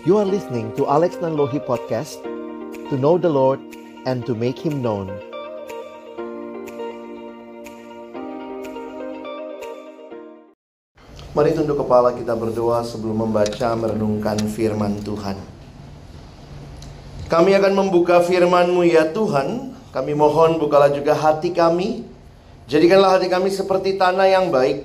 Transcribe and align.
You 0.00 0.16
are 0.16 0.24
listening 0.24 0.72
to 0.80 0.88
Alex 0.88 1.20
Nanlohi 1.20 1.60
Podcast 1.60 2.24
To 2.88 2.96
know 2.96 3.20
the 3.20 3.28
Lord 3.28 3.60
and 4.08 4.24
to 4.24 4.32
make 4.32 4.56
Him 4.56 4.80
known 4.80 5.12
Mari 11.36 11.52
tunduk 11.52 11.84
kepala 11.84 12.16
kita 12.16 12.32
berdoa 12.32 12.80
sebelum 12.80 13.28
membaca 13.28 13.76
merenungkan 13.76 14.40
firman 14.48 15.04
Tuhan. 15.04 15.36
Kami 17.28 17.52
akan 17.60 17.72
membuka 17.76 18.24
firman-Mu 18.24 18.88
ya 18.88 19.12
Tuhan. 19.12 19.76
Kami 19.92 20.16
mohon 20.16 20.56
bukalah 20.56 20.96
juga 20.96 21.12
hati 21.12 21.52
kami. 21.52 22.08
Jadikanlah 22.64 23.20
hati 23.20 23.28
kami 23.28 23.52
seperti 23.52 24.00
tanah 24.00 24.32
yang 24.32 24.48
baik. 24.48 24.80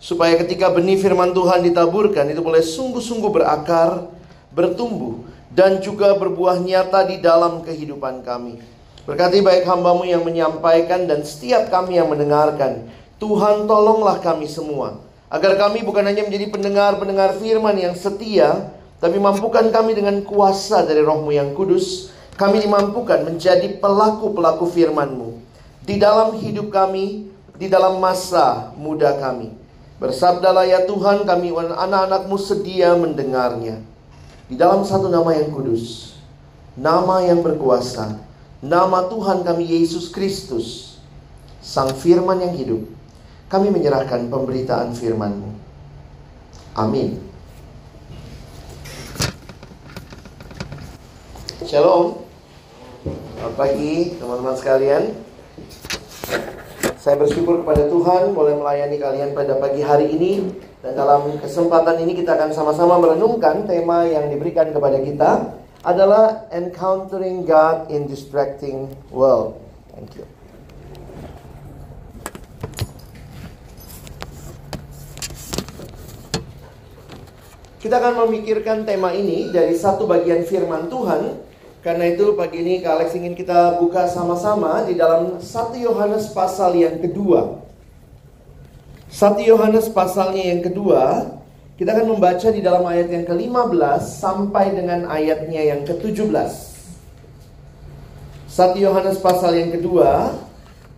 Supaya 0.00 0.40
ketika 0.40 0.72
benih 0.72 0.96
firman 0.96 1.36
Tuhan 1.36 1.60
ditaburkan 1.60 2.24
itu 2.32 2.40
boleh 2.40 2.64
sungguh-sungguh 2.64 3.30
berakar, 3.30 4.16
bertumbuh. 4.56 5.22
Dan 5.52 5.80
juga 5.84 6.16
berbuah 6.16 6.60
nyata 6.60 7.04
di 7.06 7.20
dalam 7.20 7.64
kehidupan 7.64 8.24
kami. 8.24 8.60
Berkati 9.04 9.40
baik 9.44 9.64
hambamu 9.64 10.04
yang 10.04 10.24
menyampaikan 10.24 11.06
dan 11.06 11.22
setiap 11.22 11.68
kami 11.68 11.96
yang 11.96 12.08
mendengarkan. 12.10 12.88
Tuhan 13.16 13.64
tolonglah 13.64 14.20
kami 14.20 14.44
semua 14.44 15.06
Agar 15.26 15.58
kami 15.58 15.82
bukan 15.82 16.06
hanya 16.06 16.22
menjadi 16.22 16.46
pendengar-pendengar 16.54 17.34
firman 17.42 17.74
yang 17.74 17.98
setia, 17.98 18.70
tapi 19.02 19.18
mampukan 19.18 19.66
kami 19.74 19.98
dengan 19.98 20.22
kuasa 20.22 20.86
dari 20.86 21.02
rohmu 21.02 21.34
yang 21.34 21.50
kudus, 21.50 22.14
kami 22.38 22.62
dimampukan 22.62 23.26
menjadi 23.26 23.74
pelaku-pelaku 23.82 24.70
firman-Mu 24.70 25.42
di 25.82 25.98
dalam 25.98 26.38
hidup 26.38 26.70
kami, 26.70 27.26
di 27.58 27.66
dalam 27.66 27.98
masa 27.98 28.70
muda 28.78 29.18
kami. 29.18 29.50
Bersabdalah 29.98 30.62
ya 30.62 30.86
Tuhan 30.86 31.26
kami 31.26 31.50
anak-anakmu 31.74 32.36
sedia 32.38 32.94
mendengarnya. 32.94 33.82
Di 34.46 34.54
dalam 34.54 34.86
satu 34.86 35.10
nama 35.10 35.34
yang 35.34 35.50
kudus, 35.50 36.14
nama 36.78 37.18
yang 37.18 37.42
berkuasa, 37.42 38.22
nama 38.62 39.10
Tuhan 39.10 39.42
kami 39.42 39.66
Yesus 39.66 40.14
Kristus, 40.14 40.98
Sang 41.58 41.90
Firman 41.90 42.38
yang 42.38 42.54
hidup, 42.54 42.86
kami 43.50 43.74
menyerahkan 43.74 44.30
pemberitaan 44.30 44.94
firman-Mu. 44.94 45.50
Amin. 46.78 47.18
Shalom. 51.66 52.22
Selamat 53.02 53.54
pagi 53.58 54.14
teman-teman 54.14 54.54
sekalian. 54.54 55.02
Saya 57.06 57.22
bersyukur 57.22 57.62
kepada 57.62 57.86
Tuhan 57.86 58.34
boleh 58.34 58.58
melayani 58.58 58.98
kalian 58.98 59.30
pada 59.30 59.54
pagi 59.62 59.78
hari 59.78 60.10
ini 60.10 60.50
dan 60.82 60.98
dalam 60.98 61.38
kesempatan 61.38 62.02
ini 62.02 62.18
kita 62.18 62.34
akan 62.34 62.50
sama-sama 62.50 62.98
merenungkan 62.98 63.62
tema 63.62 64.02
yang 64.10 64.26
diberikan 64.26 64.74
kepada 64.74 64.98
kita 64.98 65.54
adalah 65.86 66.50
encountering 66.50 67.46
God 67.46 67.94
in 67.94 68.10
distracting 68.10 68.90
world. 69.14 69.54
Thank 69.94 70.18
you. 70.18 70.26
Kita 77.78 78.02
akan 78.02 78.26
memikirkan 78.26 78.82
tema 78.82 79.14
ini 79.14 79.54
dari 79.54 79.78
satu 79.78 80.10
bagian 80.10 80.42
firman 80.42 80.90
Tuhan. 80.90 81.45
Karena 81.86 82.10
itu 82.10 82.34
pagi 82.34 82.66
ini 82.66 82.82
Kak 82.82 82.98
Alex 82.98 83.14
ingin 83.14 83.38
kita 83.38 83.78
buka 83.78 84.10
sama-sama 84.10 84.82
di 84.82 84.98
dalam 84.98 85.38
1 85.38 85.46
Yohanes 85.78 86.34
pasal 86.34 86.74
yang 86.74 86.98
kedua. 86.98 87.62
1 89.06 89.38
Yohanes 89.46 89.86
pasalnya 89.94 90.50
yang 90.50 90.66
kedua, 90.66 91.30
kita 91.78 91.94
akan 91.94 92.18
membaca 92.18 92.50
di 92.50 92.58
dalam 92.58 92.82
ayat 92.90 93.06
yang 93.14 93.22
ke-15 93.22 94.02
sampai 94.02 94.74
dengan 94.74 95.06
ayatnya 95.06 95.62
yang 95.62 95.86
ke-17. 95.86 96.50
1 98.50 98.82
Yohanes 98.82 99.22
pasal 99.22 99.54
yang 99.54 99.70
kedua, 99.70 100.34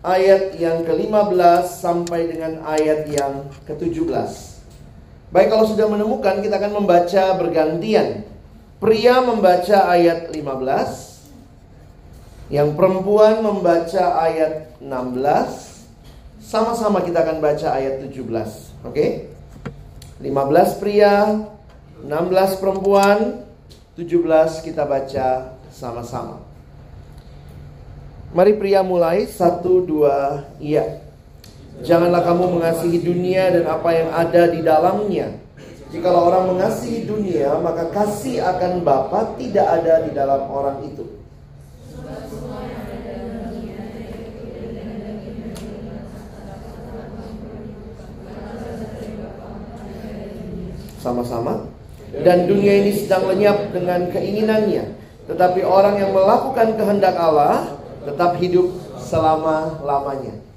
ayat 0.01 0.57
yang 0.57 0.89
ke-15 0.89 1.69
sampai 1.69 2.33
dengan 2.33 2.65
ayat 2.65 3.05
yang 3.13 3.45
ke-17. 3.69 4.09
Baik 5.29 5.53
kalau 5.53 5.69
sudah 5.69 5.85
menemukan 5.85 6.41
kita 6.41 6.57
akan 6.57 6.81
membaca 6.81 7.23
bergantian. 7.37 8.28
Pria 8.79 9.19
membaca 9.19 9.91
ayat 9.91 10.31
15, 10.31 11.19
yang 12.47 12.79
perempuan 12.79 13.43
membaca 13.43 14.23
ayat 14.23 14.71
16, 14.79 15.83
sama-sama 16.39 17.03
kita 17.03 17.27
akan 17.27 17.43
baca 17.43 17.75
ayat 17.75 17.99
17. 17.99 18.15
Oke? 18.87 18.95
Okay? 18.95 19.11
15 20.23 20.79
pria, 20.79 21.43
16 22.07 22.07
perempuan, 22.63 23.43
17 23.99 24.63
kita 24.63 24.87
baca 24.87 25.59
sama-sama. 25.75 26.39
Mari 28.31 28.55
pria 28.55 28.79
mulai, 28.79 29.27
satu, 29.27 29.83
dua, 29.83 30.47
iya. 30.63 31.03
Janganlah 31.83 32.23
kamu 32.23 32.59
mengasihi 32.59 32.99
dunia 33.03 33.59
dan 33.59 33.67
apa 33.67 33.89
yang 33.91 34.09
ada 34.15 34.43
di 34.47 34.59
dalamnya. 34.63 35.48
Jikalau 35.89 36.29
orang 36.29 36.53
mengasihi 36.53 37.09
dunia, 37.09 37.57
maka 37.65 37.89
kasih 37.89 38.45
akan 38.45 38.85
Bapa 38.85 39.33
tidak 39.41 39.65
ada 39.65 40.05
di 40.05 40.13
dalam 40.13 40.45
orang 40.45 40.85
itu. 40.85 41.17
Sama-sama. 51.01 51.65
Dan 52.09 52.45
dunia 52.45 52.85
ini 52.85 52.93
sedang 52.93 53.25
lenyap 53.25 53.73
dengan 53.73 54.13
keinginannya. 54.13 54.93
Tetapi 55.25 55.61
orang 55.65 55.97
yang 55.97 56.13
melakukan 56.13 56.77
kehendak 56.77 57.17
Allah 57.17 57.81
tetap 58.05 58.37
hidup 58.37 58.77
selama-lamanya. 58.97 60.48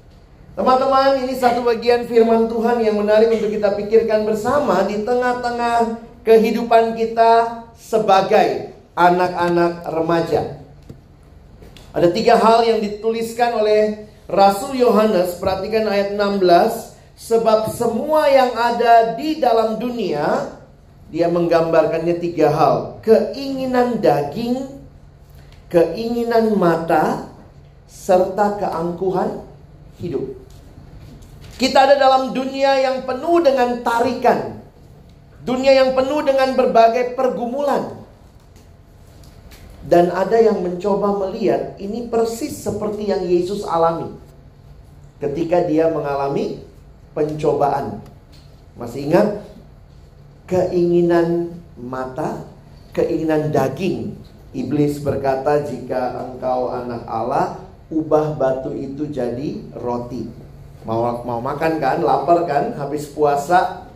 Teman-teman, 0.53 1.17
ini 1.25 1.33
satu 1.33 1.65
bagian 1.65 2.05
firman 2.05 2.45
Tuhan 2.45 2.77
yang 2.77 3.01
menarik 3.01 3.33
untuk 3.33 3.49
kita 3.49 3.73
pikirkan 3.73 4.21
bersama 4.21 4.85
di 4.85 5.01
tengah-tengah 5.01 5.97
kehidupan 6.21 6.93
kita 6.93 7.65
sebagai 7.73 8.69
anak-anak 8.93 9.81
remaja. 9.89 10.61
Ada 11.89 12.13
tiga 12.13 12.37
hal 12.37 12.69
yang 12.69 12.85
dituliskan 12.85 13.57
oleh 13.57 14.05
Rasul 14.29 14.77
Yohanes, 14.77 15.41
perhatikan 15.41 15.89
ayat 15.89 16.13
16, 16.13 17.01
sebab 17.17 17.73
semua 17.73 18.29
yang 18.29 18.53
ada 18.53 19.17
di 19.17 19.41
dalam 19.41 19.81
dunia 19.81 20.53
dia 21.09 21.33
menggambarkannya 21.33 22.21
tiga 22.21 22.53
hal, 22.53 23.01
keinginan 23.01 23.97
daging, 23.97 24.69
keinginan 25.73 26.53
mata, 26.53 27.25
serta 27.89 28.61
keangkuhan 28.61 29.41
hidup. 29.97 30.42
Kita 31.63 31.79
ada 31.87 31.95
dalam 31.95 32.35
dunia 32.35 32.75
yang 32.75 33.07
penuh 33.07 33.39
dengan 33.39 33.79
tarikan. 33.87 34.59
Dunia 35.47 35.71
yang 35.71 35.95
penuh 35.95 36.19
dengan 36.19 36.59
berbagai 36.59 37.15
pergumulan. 37.15 38.03
Dan 39.87 40.11
ada 40.11 40.35
yang 40.43 40.59
mencoba 40.59 41.23
melihat 41.23 41.79
ini 41.79 42.11
persis 42.11 42.51
seperti 42.67 43.07
yang 43.07 43.23
Yesus 43.23 43.63
alami. 43.63 44.11
Ketika 45.23 45.63
dia 45.63 45.87
mengalami 45.87 46.59
pencobaan. 47.15 48.03
Masih 48.75 49.07
ingat? 49.07 49.47
Keinginan 50.51 51.47
mata, 51.79 52.43
keinginan 52.91 53.55
daging. 53.55 54.19
Iblis 54.51 54.99
berkata, 54.99 55.63
"Jika 55.63 56.27
engkau 56.27 56.75
anak 56.75 57.07
Allah, 57.07 57.55
ubah 57.87 58.35
batu 58.35 58.75
itu 58.75 59.07
jadi 59.07 59.63
roti." 59.79 60.42
Mau 60.83 61.23
mau 61.23 61.39
makan 61.39 61.79
kan, 61.79 62.03
lapar 62.03 62.43
kan, 62.43 62.75
habis 62.75 63.07
puasa. 63.07 63.87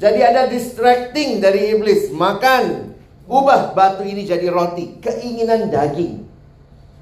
Jadi 0.00 0.20
ada 0.24 0.48
distracting 0.48 1.38
dari 1.44 1.76
iblis. 1.76 2.08
Makan, 2.08 2.96
ubah 3.28 3.76
batu 3.76 4.02
ini 4.02 4.24
jadi 4.24 4.48
roti. 4.48 4.96
Keinginan 4.98 5.68
daging. 5.68 6.24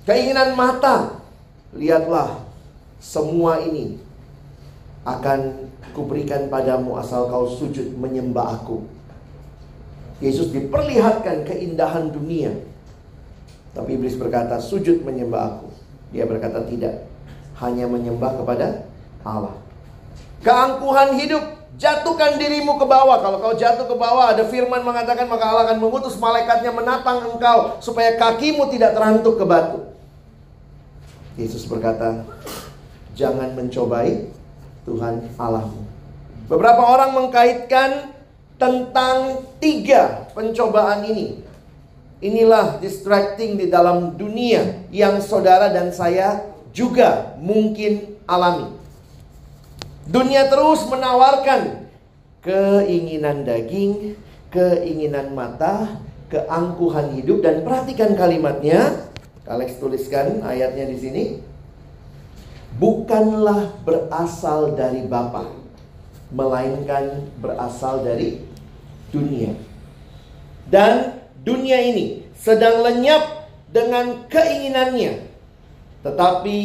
Keinginan 0.02 0.58
mata. 0.58 1.22
Lihatlah, 1.70 2.42
semua 2.98 3.62
ini 3.62 4.02
akan 5.06 5.70
kuberikan 5.94 6.50
padamu 6.50 6.98
asal 6.98 7.30
kau 7.30 7.46
sujud 7.46 7.94
menyembah 7.94 8.58
aku. 8.58 8.82
Yesus 10.18 10.50
diperlihatkan 10.52 11.46
keindahan 11.46 12.10
dunia. 12.10 12.52
Tapi 13.70 13.94
iblis 13.94 14.18
berkata, 14.18 14.58
sujud 14.58 15.06
menyembah 15.06 15.56
aku. 15.56 15.70
Dia 16.10 16.26
berkata 16.26 16.66
tidak. 16.66 17.06
Hanya 17.56 17.86
menyembah 17.86 18.34
kepada 18.42 18.89
Allah. 19.26 19.54
Keangkuhan 20.40 21.20
hidup, 21.20 21.42
jatuhkan 21.76 22.40
dirimu 22.40 22.80
ke 22.80 22.86
bawah. 22.88 23.20
Kalau 23.20 23.38
kau 23.40 23.56
jatuh 23.56 23.84
ke 23.88 23.96
bawah, 23.96 24.32
ada 24.32 24.44
firman 24.48 24.84
mengatakan 24.84 25.28
maka 25.28 25.44
Allah 25.48 25.64
akan 25.72 25.78
mengutus 25.80 26.16
malaikatnya 26.16 26.72
menatang 26.72 27.24
engkau 27.28 27.80
supaya 27.84 28.16
kakimu 28.16 28.68
tidak 28.72 28.96
terantuk 28.96 29.36
ke 29.40 29.44
batu. 29.44 29.84
Yesus 31.40 31.64
berkata, 31.68 32.24
jangan 33.16 33.52
mencobai 33.56 34.28
Tuhan 34.84 35.28
Allahmu. 35.36 35.84
Beberapa 36.48 36.82
orang 36.82 37.14
mengkaitkan 37.14 38.12
tentang 38.60 39.48
tiga 39.56 40.28
pencobaan 40.36 41.04
ini. 41.08 41.40
Inilah 42.20 42.76
distracting 42.84 43.56
di 43.56 43.72
dalam 43.72 44.12
dunia 44.20 44.84
yang 44.92 45.24
saudara 45.24 45.72
dan 45.72 45.88
saya 45.88 46.44
juga 46.68 47.32
mungkin 47.40 48.20
alami. 48.28 48.79
Dunia 50.10 50.50
terus 50.50 50.90
menawarkan 50.90 51.86
keinginan 52.42 53.46
daging, 53.46 54.18
keinginan 54.50 55.30
mata, 55.38 56.02
keangkuhan 56.26 57.14
hidup 57.14 57.46
dan 57.46 57.62
perhatikan 57.62 58.18
kalimatnya. 58.18 59.06
Alex 59.46 59.78
tuliskan 59.78 60.42
ayatnya 60.42 60.90
di 60.90 60.98
sini. 60.98 61.24
Bukanlah 62.78 63.70
berasal 63.86 64.74
dari 64.74 65.06
Bapa, 65.06 65.46
melainkan 66.34 67.30
berasal 67.38 68.02
dari 68.02 68.42
dunia. 69.14 69.54
Dan 70.66 71.22
dunia 71.42 71.78
ini 71.82 72.26
sedang 72.34 72.82
lenyap 72.82 73.46
dengan 73.70 74.26
keinginannya. 74.26 75.22
Tetapi 76.02 76.58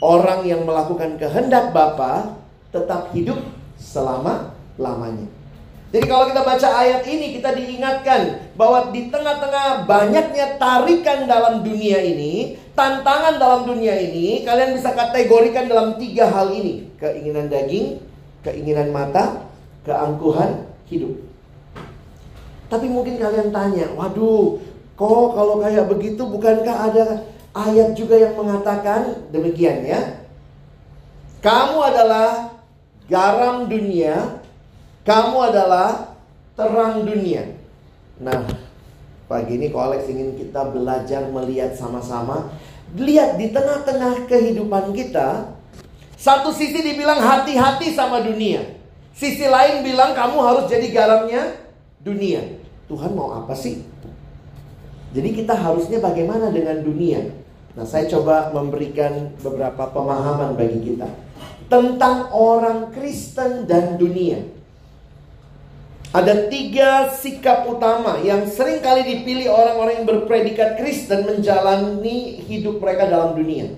orang 0.00 0.40
yang 0.48 0.64
melakukan 0.64 1.20
kehendak 1.20 1.72
Bapa 1.72 2.45
tetap 2.70 3.10
hidup 3.14 3.38
selama-lamanya. 3.78 5.28
Jadi 5.94 6.04
kalau 6.10 6.26
kita 6.26 6.42
baca 6.42 6.68
ayat 6.82 7.06
ini 7.06 7.38
kita 7.38 7.54
diingatkan 7.54 8.50
bahwa 8.58 8.90
di 8.90 9.06
tengah-tengah 9.06 9.86
banyaknya 9.86 10.58
tarikan 10.58 11.30
dalam 11.30 11.62
dunia 11.62 12.02
ini, 12.02 12.58
tantangan 12.74 13.38
dalam 13.38 13.64
dunia 13.64 13.94
ini, 13.94 14.42
kalian 14.42 14.74
bisa 14.74 14.92
kategorikan 14.92 15.70
dalam 15.70 15.94
tiga 15.94 16.26
hal 16.26 16.50
ini. 16.50 16.90
Keinginan 16.98 17.46
daging, 17.46 18.02
keinginan 18.42 18.90
mata, 18.90 19.46
keangkuhan 19.86 20.66
hidup. 20.90 21.16
Tapi 22.66 22.90
mungkin 22.90 23.22
kalian 23.22 23.54
tanya, 23.54 23.86
waduh, 23.94 24.58
kok 24.98 25.28
kalau 25.38 25.62
kayak 25.62 25.86
begitu 25.86 26.26
bukankah 26.26 26.76
ada 26.90 27.04
ayat 27.54 27.94
juga 27.94 28.18
yang 28.18 28.34
mengatakan 28.34 29.30
demikian 29.30 29.86
ya? 29.86 30.26
Kamu 31.46 31.78
adalah 31.78 32.55
garam 33.06 33.70
dunia, 33.70 34.42
kamu 35.06 35.36
adalah 35.50 36.18
terang 36.58 37.06
dunia. 37.06 37.54
Nah, 38.18 38.42
pagi 39.30 39.58
ini 39.58 39.70
Alex 39.70 40.10
ingin 40.10 40.34
kita 40.34 40.70
belajar 40.74 41.30
melihat 41.30 41.74
sama-sama. 41.78 42.50
Lihat 42.94 43.38
di 43.38 43.50
tengah-tengah 43.50 44.30
kehidupan 44.30 44.94
kita, 44.94 45.54
satu 46.14 46.54
sisi 46.54 46.82
dibilang 46.82 47.18
hati-hati 47.18 47.94
sama 47.94 48.22
dunia. 48.22 48.62
Sisi 49.16 49.48
lain 49.48 49.82
bilang 49.82 50.12
kamu 50.12 50.36
harus 50.38 50.64
jadi 50.70 50.86
garamnya 50.92 51.56
dunia. 52.02 52.42
Tuhan 52.86 53.16
mau 53.16 53.32
apa 53.34 53.56
sih? 53.56 53.82
Jadi 55.16 55.32
kita 55.32 55.56
harusnya 55.56 55.98
bagaimana 55.98 56.52
dengan 56.52 56.84
dunia? 56.84 57.24
Nah, 57.74 57.84
saya 57.84 58.08
coba 58.08 58.52
memberikan 58.52 59.32
beberapa 59.40 59.88
pemahaman 59.90 60.56
bagi 60.56 60.80
kita 60.92 61.25
tentang 61.66 62.30
orang 62.30 62.94
Kristen 62.94 63.66
dan 63.66 63.98
dunia. 63.98 64.42
Ada 66.14 66.48
tiga 66.48 67.12
sikap 67.12 67.68
utama 67.68 68.22
yang 68.24 68.48
sering 68.48 68.80
kali 68.80 69.04
dipilih 69.04 69.52
orang-orang 69.52 70.00
yang 70.00 70.08
berpredikat 70.08 70.80
Kristen 70.80 71.28
menjalani 71.28 72.40
hidup 72.46 72.80
mereka 72.80 73.10
dalam 73.10 73.36
dunia. 73.36 73.76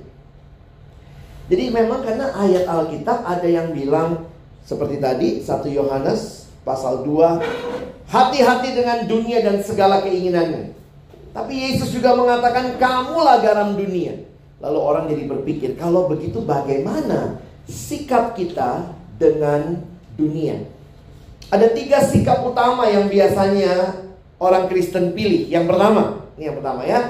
Jadi 1.49 1.65
memang 1.73 2.05
karena 2.05 2.31
ayat 2.37 2.69
Alkitab 2.69 3.25
ada 3.25 3.49
yang 3.49 3.73
bilang 3.73 4.29
seperti 4.63 5.01
tadi 5.01 5.29
1 5.41 5.65
Yohanes 5.73 6.53
pasal 6.61 7.03
2 7.09 8.13
hati-hati 8.13 8.77
dengan 8.77 9.09
dunia 9.09 9.41
dan 9.41 9.65
segala 9.65 10.05
keinginannya. 10.05 10.77
Tapi 11.33 11.53
Yesus 11.57 11.91
juga 11.91 12.13
mengatakan 12.13 12.77
kamulah 12.77 13.41
garam 13.41 13.81
dunia. 13.81 14.29
Lalu 14.61 14.79
orang 14.79 15.05
jadi 15.09 15.25
berpikir 15.25 15.71
kalau 15.81 16.07
begitu 16.11 16.45
bagaimana 16.45 17.41
sikap 17.69 18.35
kita 18.35 18.97
dengan 19.21 19.85
dunia? 20.17 20.65
Ada 21.49 21.73
tiga 21.73 22.03
sikap 22.03 22.45
utama 22.45 22.89
yang 22.89 23.09
biasanya 23.09 24.05
orang 24.41 24.67
Kristen 24.69 25.13
pilih. 25.13 25.49
Yang 25.49 25.65
pertama, 25.71 26.29
ini 26.37 26.45
yang 26.49 26.57
pertama 26.61 26.83
ya, 26.85 27.01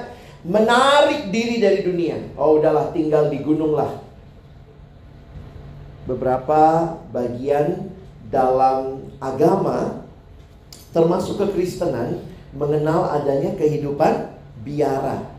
menarik 0.47 1.31
diri 1.35 1.59
dari 1.59 1.81
dunia. 1.83 2.35
Oh 2.39 2.59
udahlah 2.59 2.95
tinggal 2.95 3.31
di 3.31 3.39
gunung 3.43 3.75
lah. 3.75 3.99
Beberapa 6.07 6.95
bagian 7.13 7.93
dalam 8.33 9.09
agama 9.21 10.07
termasuk 10.95 11.37
kekristenan 11.43 12.23
mengenal 12.57 13.13
adanya 13.13 13.53
kehidupan 13.59 14.33
biara. 14.65 15.38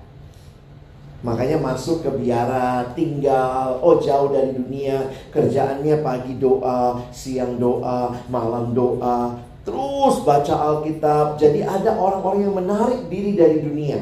Makanya 1.19 1.59
masuk 1.59 2.07
ke 2.07 2.09
biara, 2.15 2.95
tinggal, 2.95 3.75
oh 3.83 3.99
jauh 3.99 4.31
dari 4.31 4.55
dunia, 4.55 5.03
kerjaannya 5.35 5.99
pagi 5.99 6.39
doa, 6.39 7.03
siang 7.11 7.59
doa, 7.59 8.15
malam 8.31 8.71
doa, 8.71 9.35
terus 9.67 10.23
baca 10.23 10.55
Alkitab. 10.55 11.35
Jadi 11.35 11.59
ada 11.67 11.91
orang-orang 11.99 12.47
yang 12.47 12.55
menarik 12.55 13.11
diri 13.11 13.35
dari 13.35 13.59
dunia. 13.59 13.99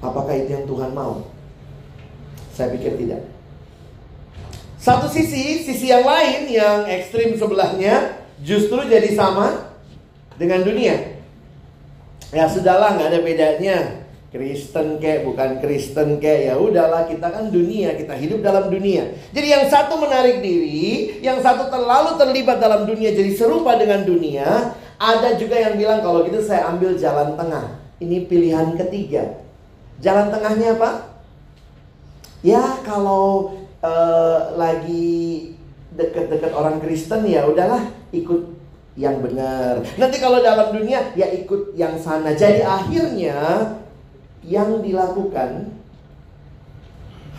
Apakah 0.00 0.32
itu 0.32 0.48
yang 0.48 0.64
Tuhan 0.64 0.96
mau? 0.96 1.28
Saya 2.56 2.72
pikir 2.72 2.96
tidak. 2.96 3.28
Satu 4.80 5.04
sisi, 5.12 5.60
sisi 5.68 5.92
yang 5.92 6.08
lain 6.08 6.48
yang 6.48 6.88
ekstrim 6.88 7.36
sebelahnya 7.36 8.24
justru 8.40 8.80
jadi 8.88 9.12
sama 9.12 9.76
dengan 10.40 10.64
dunia. 10.64 11.20
Ya 12.32 12.48
sudahlah, 12.48 12.96
nggak 12.96 13.10
ada 13.12 13.20
bedanya 13.20 14.05
Kristen 14.36 15.00
kek, 15.00 15.24
bukan 15.24 15.64
Kristen 15.64 16.20
kek, 16.20 16.52
ya 16.52 16.60
udahlah 16.60 17.08
kita 17.08 17.24
kan 17.32 17.48
dunia, 17.48 17.96
kita 17.96 18.12
hidup 18.12 18.44
dalam 18.44 18.68
dunia. 18.68 19.16
Jadi 19.32 19.48
yang 19.48 19.64
satu 19.72 19.96
menarik 19.96 20.44
diri, 20.44 21.16
yang 21.24 21.40
satu 21.40 21.72
terlalu 21.72 22.20
terlibat 22.20 22.60
dalam 22.60 22.84
dunia 22.84 23.16
jadi 23.16 23.32
serupa 23.32 23.80
dengan 23.80 24.04
dunia. 24.04 24.76
Ada 25.00 25.40
juga 25.40 25.56
yang 25.56 25.80
bilang 25.80 26.04
kalau 26.04 26.28
gitu 26.28 26.44
saya 26.44 26.68
ambil 26.68 27.00
jalan 27.00 27.32
tengah. 27.32 27.80
Ini 27.96 28.28
pilihan 28.28 28.76
ketiga. 28.76 29.40
Jalan 30.04 30.28
tengahnya 30.28 30.76
apa? 30.76 31.16
Ya 32.44 32.60
kalau 32.84 33.56
uh, 33.80 34.52
lagi 34.52 35.56
deket-deket 35.96 36.52
orang 36.52 36.76
Kristen 36.84 37.24
ya 37.24 37.48
udahlah 37.48 37.88
ikut 38.12 38.52
yang 39.00 39.20
benar. 39.24 39.80
Nanti 39.96 40.16
kalau 40.20 40.44
dalam 40.44 40.76
dunia 40.76 41.12
ya 41.16 41.28
ikut 41.32 41.72
yang 41.72 41.96
sana. 41.96 42.36
Jadi 42.36 42.60
akhirnya 42.60 43.36
yang 44.46 44.80
dilakukan 44.80 45.74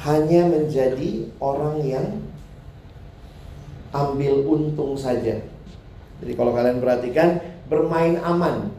hanya 0.04 0.42
menjadi 0.46 1.32
orang 1.42 1.82
yang 1.82 2.08
ambil 3.96 4.46
untung 4.46 4.94
saja. 4.94 5.42
Jadi 6.22 6.32
kalau 6.36 6.54
kalian 6.54 6.84
perhatikan 6.84 7.42
bermain 7.72 8.20
aman. 8.22 8.76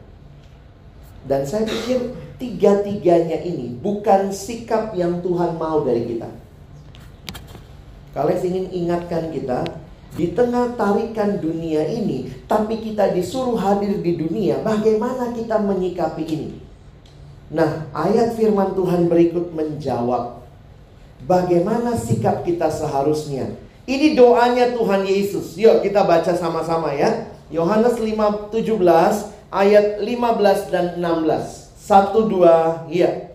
Dan 1.27 1.43
saya 1.43 1.67
pikir 1.67 2.15
tiga-tiganya 2.39 3.43
ini 3.43 3.75
bukan 3.75 4.31
sikap 4.31 4.95
yang 4.95 5.19
Tuhan 5.19 5.59
mau 5.59 5.83
dari 5.83 6.07
kita. 6.07 6.29
Kalian 8.15 8.39
ingin 8.41 8.65
ingatkan 8.71 9.29
kita 9.29 9.67
di 10.15 10.33
tengah 10.33 10.73
tarikan 10.73 11.37
dunia 11.37 11.85
ini, 11.85 12.33
tapi 12.49 12.81
kita 12.81 13.13
disuruh 13.13 13.59
hadir 13.59 14.01
di 14.01 14.17
dunia, 14.17 14.63
bagaimana 14.65 15.35
kita 15.37 15.61
menyikapi 15.61 16.23
ini? 16.25 16.68
Nah, 17.49 17.89
ayat 17.97 18.37
firman 18.37 18.77
Tuhan 18.77 19.09
berikut 19.09 19.49
menjawab 19.57 20.45
bagaimana 21.25 21.97
sikap 21.97 22.45
kita 22.45 22.69
seharusnya. 22.69 23.57
Ini 23.89 24.13
doanya 24.13 24.77
Tuhan 24.77 25.01
Yesus. 25.01 25.57
Yuk 25.57 25.81
kita 25.81 26.05
baca 26.05 26.29
sama-sama 26.37 26.93
ya. 26.93 27.33
Yohanes 27.49 27.97
5:17 27.97 29.33
ayat 29.49 29.97
15 29.97 30.69
dan 30.69 31.01
16. 31.01 31.73
Satu 31.73 32.29
dua, 32.29 32.85
iya. 32.85 33.33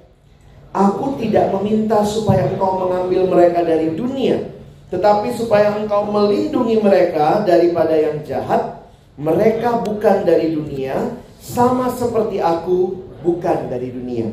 Aku 0.71 1.19
tidak 1.19 1.51
meminta 1.59 2.07
supaya 2.07 2.47
engkau 2.47 2.87
mengambil 2.87 3.27
mereka 3.27 3.67
dari 3.67 3.99
dunia, 3.99 4.55
tetapi 4.91 5.35
supaya 5.35 5.75
engkau 5.75 6.07
melindungi 6.07 6.79
mereka 6.79 7.43
daripada 7.43 7.95
yang 7.95 8.23
jahat. 8.23 8.87
Mereka 9.15 9.87
bukan 9.87 10.27
dari 10.27 10.55
dunia, 10.55 11.19
sama 11.39 11.91
seperti 11.91 12.43
aku 12.43 13.04
bukan 13.25 13.73
dari 13.73 13.89
dunia. 13.89 14.29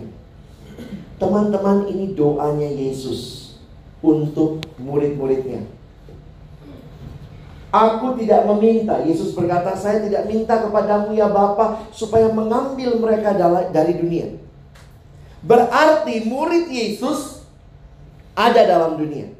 Teman-teman, 1.15 1.87
ini 1.87 2.11
doanya 2.11 2.67
Yesus 2.67 3.55
untuk 4.03 4.59
murid-muridnya. 4.75 5.63
Aku 7.71 8.19
tidak 8.19 8.43
meminta, 8.51 8.99
Yesus 8.99 9.31
berkata, 9.31 9.71
saya 9.79 10.03
tidak 10.03 10.27
minta 10.27 10.59
kepadamu 10.59 11.15
ya 11.15 11.31
Bapa 11.31 11.87
supaya 11.95 12.27
mengambil 12.27 12.99
mereka 12.99 13.31
dari 13.71 13.95
dunia. 13.95 14.35
Berarti 15.39 16.27
murid 16.27 16.67
Yesus 16.67 17.47
ada 18.35 18.67
dalam 18.67 18.99
dunia. 18.99 19.31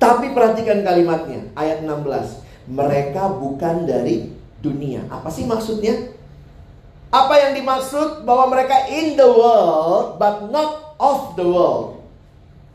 Tapi 0.00 0.32
perhatikan 0.32 0.80
kalimatnya, 0.80 1.52
ayat 1.52 1.84
16. 1.84 2.40
mereka 2.66 3.30
bukan 3.36 3.86
dari 3.86 4.32
dunia. 4.64 5.04
Apa 5.12 5.28
sih 5.30 5.44
maksudnya? 5.46 6.15
Apa 7.16 7.34
yang 7.40 7.52
dimaksud 7.56 8.28
bahwa 8.28 8.52
mereka 8.52 8.92
in 8.92 9.16
the 9.16 9.24
world 9.24 10.20
but 10.20 10.52
not 10.52 10.92
of 11.00 11.32
the 11.40 11.46
world? 11.48 12.04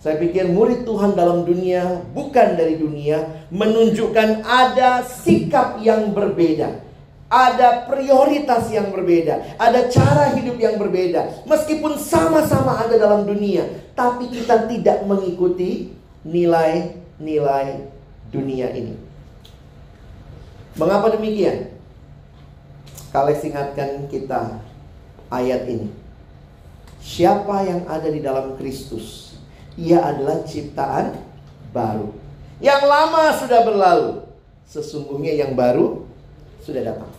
Saya 0.01 0.17
pikir 0.17 0.50
murid 0.50 0.81
Tuhan 0.81 1.13
dalam 1.13 1.45
dunia 1.45 2.01
bukan 2.10 2.57
dari 2.57 2.81
dunia 2.81 3.45
menunjukkan 3.53 4.41
ada 4.41 5.05
sikap 5.05 5.77
yang 5.86 6.10
berbeda. 6.17 6.89
Ada 7.31 7.88
prioritas 7.88 8.67
yang 8.75 8.91
berbeda, 8.91 9.55
ada 9.55 9.88
cara 9.88 10.36
hidup 10.36 10.60
yang 10.60 10.75
berbeda. 10.75 11.48
Meskipun 11.48 11.95
sama-sama 11.95 12.75
ada 12.75 13.00
dalam 13.00 13.24
dunia, 13.24 13.63
tapi 13.95 14.27
kita 14.27 14.67
tidak 14.67 15.07
mengikuti 15.07 15.95
nilai-nilai 16.27 17.88
dunia 18.36 18.67
ini. 18.75 19.00
Mengapa 20.75 21.15
demikian? 21.15 21.71
Kalex 23.12 23.44
ingatkan 23.44 24.08
kita 24.08 24.63
ayat 25.27 25.68
ini. 25.68 25.91
Siapa 27.03 27.68
yang 27.68 27.84
ada 27.91 28.08
di 28.08 28.24
dalam 28.24 28.56
Kristus? 28.56 29.36
Ia 29.75 30.00
adalah 30.00 30.48
ciptaan 30.48 31.20
baru. 31.75 32.12
Yang 32.63 32.82
lama 32.88 33.24
sudah 33.36 33.60
berlalu. 33.68 34.12
Sesungguhnya 34.70 35.36
yang 35.36 35.58
baru 35.60 36.08
sudah 36.63 36.88
datang. 36.88 37.12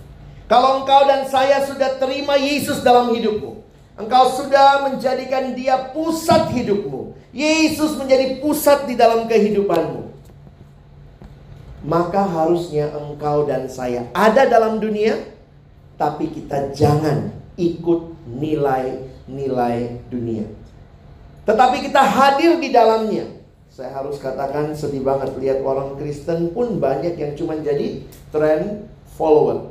Kalau 0.49 0.81
engkau 0.81 1.05
dan 1.05 1.29
saya 1.29 1.65
sudah 1.65 2.01
terima 2.01 2.37
Yesus 2.41 2.81
dalam 2.81 3.13
hidupmu, 3.13 3.61
engkau 3.97 4.25
sudah 4.33 4.89
menjadikan 4.89 5.53
dia 5.53 5.93
pusat 5.93 6.49
hidupmu. 6.53 7.13
Yesus 7.33 7.97
menjadi 7.97 8.41
pusat 8.41 8.85
di 8.85 8.97
dalam 8.97 9.25
kehidupanmu. 9.25 10.13
Maka 11.83 12.23
harusnya 12.23 12.93
engkau 12.95 13.49
dan 13.49 13.67
saya 13.67 14.07
ada 14.15 14.47
dalam 14.47 14.79
dunia, 14.79 15.19
tapi 16.03 16.35
kita 16.35 16.75
jangan 16.75 17.31
ikut 17.55 18.27
nilai-nilai 18.27 20.03
dunia. 20.11 20.51
Tetapi 21.47 21.87
kita 21.87 22.03
hadir 22.03 22.59
di 22.59 22.75
dalamnya. 22.75 23.31
Saya 23.71 23.95
harus 23.95 24.19
katakan 24.19 24.75
sedih 24.75 25.07
banget 25.07 25.33
lihat 25.39 25.63
orang 25.63 25.95
Kristen 25.95 26.51
pun 26.51 26.83
banyak 26.83 27.15
yang 27.15 27.39
cuma 27.39 27.55
jadi 27.63 28.03
trend 28.35 28.91
follower. 29.15 29.71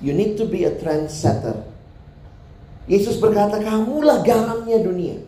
You 0.00 0.16
need 0.16 0.40
to 0.40 0.48
be 0.48 0.64
a 0.64 0.72
trendsetter. 0.72 1.68
Yesus 2.88 3.20
berkata, 3.20 3.60
kamulah 3.60 4.24
garamnya 4.24 4.80
dunia. 4.80 5.20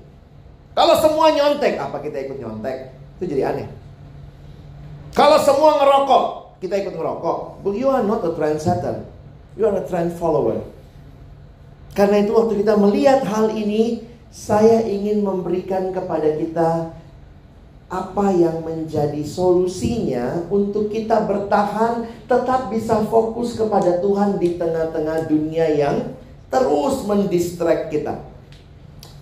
Kalau 0.72 0.96
semua 1.04 1.28
nyontek, 1.36 1.76
apa 1.76 2.00
kita 2.00 2.16
ikut 2.24 2.40
nyontek? 2.40 2.96
Itu 3.20 3.28
jadi 3.28 3.52
aneh. 3.52 3.68
Kalau 5.12 5.36
semua 5.44 5.76
ngerokok, 5.76 6.24
kita 6.64 6.80
ikut 6.80 6.94
ngerokok. 6.96 7.60
But 7.60 7.76
you 7.76 7.92
are 7.92 8.00
not 8.00 8.24
a 8.24 8.32
trendsetter. 8.32 9.19
You 9.58 9.66
are 9.66 9.78
a 9.78 9.84
trend 9.86 10.14
follower. 10.14 10.62
Karena 11.94 12.22
itu 12.22 12.32
waktu 12.34 12.62
kita 12.62 12.78
melihat 12.78 13.26
hal 13.26 13.50
ini, 13.50 14.06
saya 14.30 14.86
ingin 14.86 15.26
memberikan 15.26 15.90
kepada 15.90 16.38
kita 16.38 16.94
apa 17.90 18.26
yang 18.30 18.62
menjadi 18.62 19.18
solusinya 19.26 20.46
untuk 20.46 20.94
kita 20.94 21.26
bertahan 21.26 22.06
tetap 22.30 22.70
bisa 22.70 23.02
fokus 23.10 23.58
kepada 23.58 23.98
Tuhan 23.98 24.38
di 24.38 24.54
tengah-tengah 24.54 25.26
dunia 25.26 25.66
yang 25.74 26.14
terus 26.46 27.02
mendistract 27.02 27.90
kita. 27.90 28.22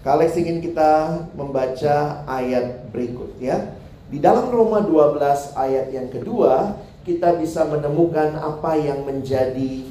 Kalex 0.05 0.37
ingin 0.37 0.61
kita 0.61 1.25
membaca 1.33 2.23
ayat 2.29 2.93
berikut 2.93 3.41
ya. 3.41 3.73
Di 4.13 4.21
dalam 4.21 4.53
Roma 4.53 4.85
12 4.85 5.57
ayat 5.57 5.89
yang 5.89 6.09
kedua, 6.13 6.77
kita 7.09 7.41
bisa 7.41 7.65
menemukan 7.65 8.37
apa 8.37 8.77
yang 8.77 9.05
menjadi 9.05 9.85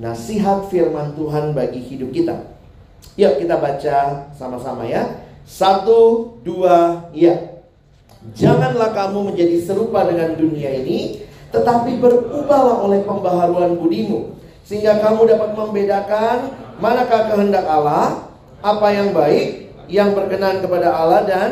nasihat 0.00 0.68
firman 0.72 1.12
Tuhan 1.16 1.52
bagi 1.52 1.80
hidup 1.80 2.10
kita. 2.12 2.36
Yuk 3.18 3.44
kita 3.44 3.60
baca 3.60 4.30
sama-sama 4.32 4.88
ya. 4.88 5.04
Satu, 5.42 6.32
dua, 6.46 7.10
ya. 7.12 7.34
Janganlah 8.32 8.94
kamu 8.94 9.34
menjadi 9.34 9.58
serupa 9.66 10.06
dengan 10.06 10.38
dunia 10.38 10.70
ini, 10.70 11.26
tetapi 11.50 11.98
berubahlah 11.98 12.86
oleh 12.86 13.02
pembaharuan 13.02 13.74
budimu, 13.74 14.38
sehingga 14.62 15.02
kamu 15.02 15.26
dapat 15.26 15.50
membedakan 15.58 16.54
manakah 16.78 17.34
kehendak 17.34 17.66
Allah, 17.66 18.30
apa 18.62 18.88
yang 18.94 19.10
baik, 19.10 19.74
yang 19.90 20.14
berkenan 20.14 20.62
kepada 20.62 20.94
Allah 20.94 21.26
dan 21.26 21.48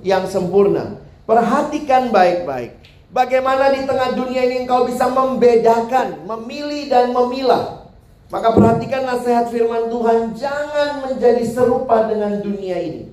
yang 0.00 0.24
sempurna. 0.24 0.96
Perhatikan 1.28 2.08
baik-baik. 2.08 2.80
Bagaimana 3.10 3.74
di 3.74 3.82
tengah 3.90 4.14
dunia 4.14 4.46
ini 4.46 4.62
engkau 4.62 4.86
bisa 4.86 5.10
membedakan, 5.10 6.22
memilih 6.30 6.86
dan 6.86 7.10
memilah. 7.10 7.90
Maka 8.30 8.54
perhatikan 8.54 9.02
nasihat 9.02 9.50
firman 9.50 9.90
Tuhan, 9.90 10.30
jangan 10.38 11.02
menjadi 11.02 11.42
serupa 11.42 12.06
dengan 12.06 12.38
dunia 12.38 12.78
ini. 12.78 13.10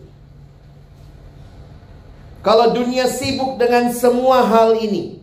Kalau 2.46 2.78
dunia 2.78 3.10
sibuk 3.10 3.58
dengan 3.58 3.90
semua 3.90 4.46
hal 4.46 4.78
ini, 4.78 5.18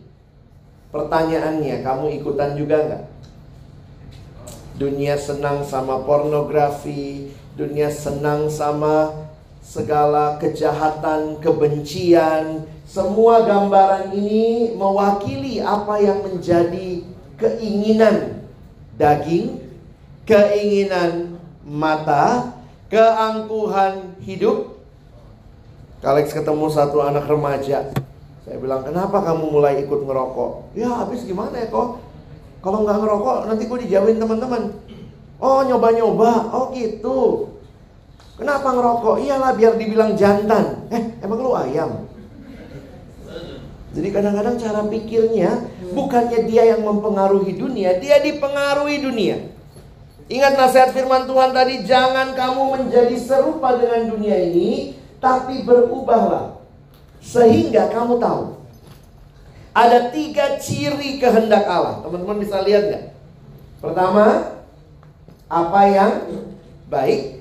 pertanyaannya, 0.91 1.79
kamu 1.79 2.19
ikutan 2.19 2.59
juga 2.59 2.75
nggak? 2.83 3.03
Dunia 4.75 5.15
senang 5.15 5.63
sama 5.63 6.03
pornografi, 6.03 7.31
dunia 7.55 7.87
senang 7.87 8.51
sama 8.51 9.24
segala 9.65 10.37
kejahatan, 10.37 11.41
kebencian, 11.41 12.69
semua 12.85 13.41
gambaran 13.49 14.13
ini 14.13 14.77
mewakili 14.77 15.57
apa 15.57 15.97
yang 15.97 16.21
menjadi 16.21 17.01
keinginan 17.41 18.45
daging, 18.93 19.57
keinginan 20.29 21.41
mata, 21.65 22.53
keangkuhan 22.93 24.13
hidup, 24.21 24.77
Kalex 26.05 26.37
ketemu 26.37 26.69
satu 26.69 27.01
anak 27.01 27.25
remaja. 27.25 27.89
Saya 28.45 28.61
bilang, 28.61 28.85
kenapa 28.85 29.25
kamu 29.25 29.49
mulai 29.49 29.81
ikut 29.81 30.05
ngerokok? 30.05 30.77
Ya 30.77 30.93
habis 30.93 31.25
gimana 31.25 31.57
ya 31.57 31.73
kok? 31.73 31.97
Kalau 32.61 32.85
nggak 32.85 33.01
ngerokok 33.01 33.37
nanti 33.49 33.65
gue 33.65 33.79
dijauhin 33.89 34.21
teman-teman. 34.21 34.69
Oh 35.41 35.65
nyoba-nyoba, 35.65 36.53
oh 36.53 36.69
gitu. 36.77 37.49
Kenapa 38.35 38.67
ngerokok? 38.75 39.15
Iyalah 39.23 39.51
biar 39.55 39.79
dibilang 39.79 40.13
jantan. 40.19 40.87
Eh 40.91 41.03
emang 41.23 41.39
lu 41.39 41.55
ayam? 41.55 42.03
Jadi 43.95 44.11
kadang-kadang 44.11 44.59
cara 44.59 44.83
pikirnya 44.91 45.71
bukannya 45.95 46.43
dia 46.51 46.75
yang 46.75 46.83
mempengaruhi 46.83 47.55
dunia, 47.55 47.95
dia 47.95 48.19
dipengaruhi 48.19 48.99
dunia. 48.99 49.55
Ingat 50.27 50.59
nasihat 50.59 50.91
firman 50.91 51.23
Tuhan 51.23 51.55
tadi, 51.55 51.87
jangan 51.87 52.35
kamu 52.35 52.61
menjadi 52.75 53.15
serupa 53.15 53.79
dengan 53.79 54.11
dunia 54.11 54.35
ini, 54.35 54.99
tapi 55.23 55.63
berubahlah 55.63 56.59
sehingga 57.23 57.87
kamu 57.87 58.19
tahu 58.19 58.59
ada 59.75 60.11
tiga 60.11 60.59
ciri 60.59 61.19
kehendak 61.19 61.63
Allah. 61.63 62.03
Teman-teman 62.03 62.43
bisa 62.43 62.63
lihat 62.67 62.83
nggak? 62.91 63.05
Pertama, 63.79 64.55
apa 65.51 65.81
yang 65.87 66.11
baik. 66.91 67.34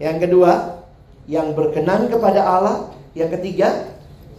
Yang 0.00 0.16
kedua, 0.26 0.82
yang 1.28 1.52
berkenan 1.52 2.08
kepada 2.08 2.40
Allah. 2.40 2.76
Yang 3.12 3.38
ketiga, 3.38 3.90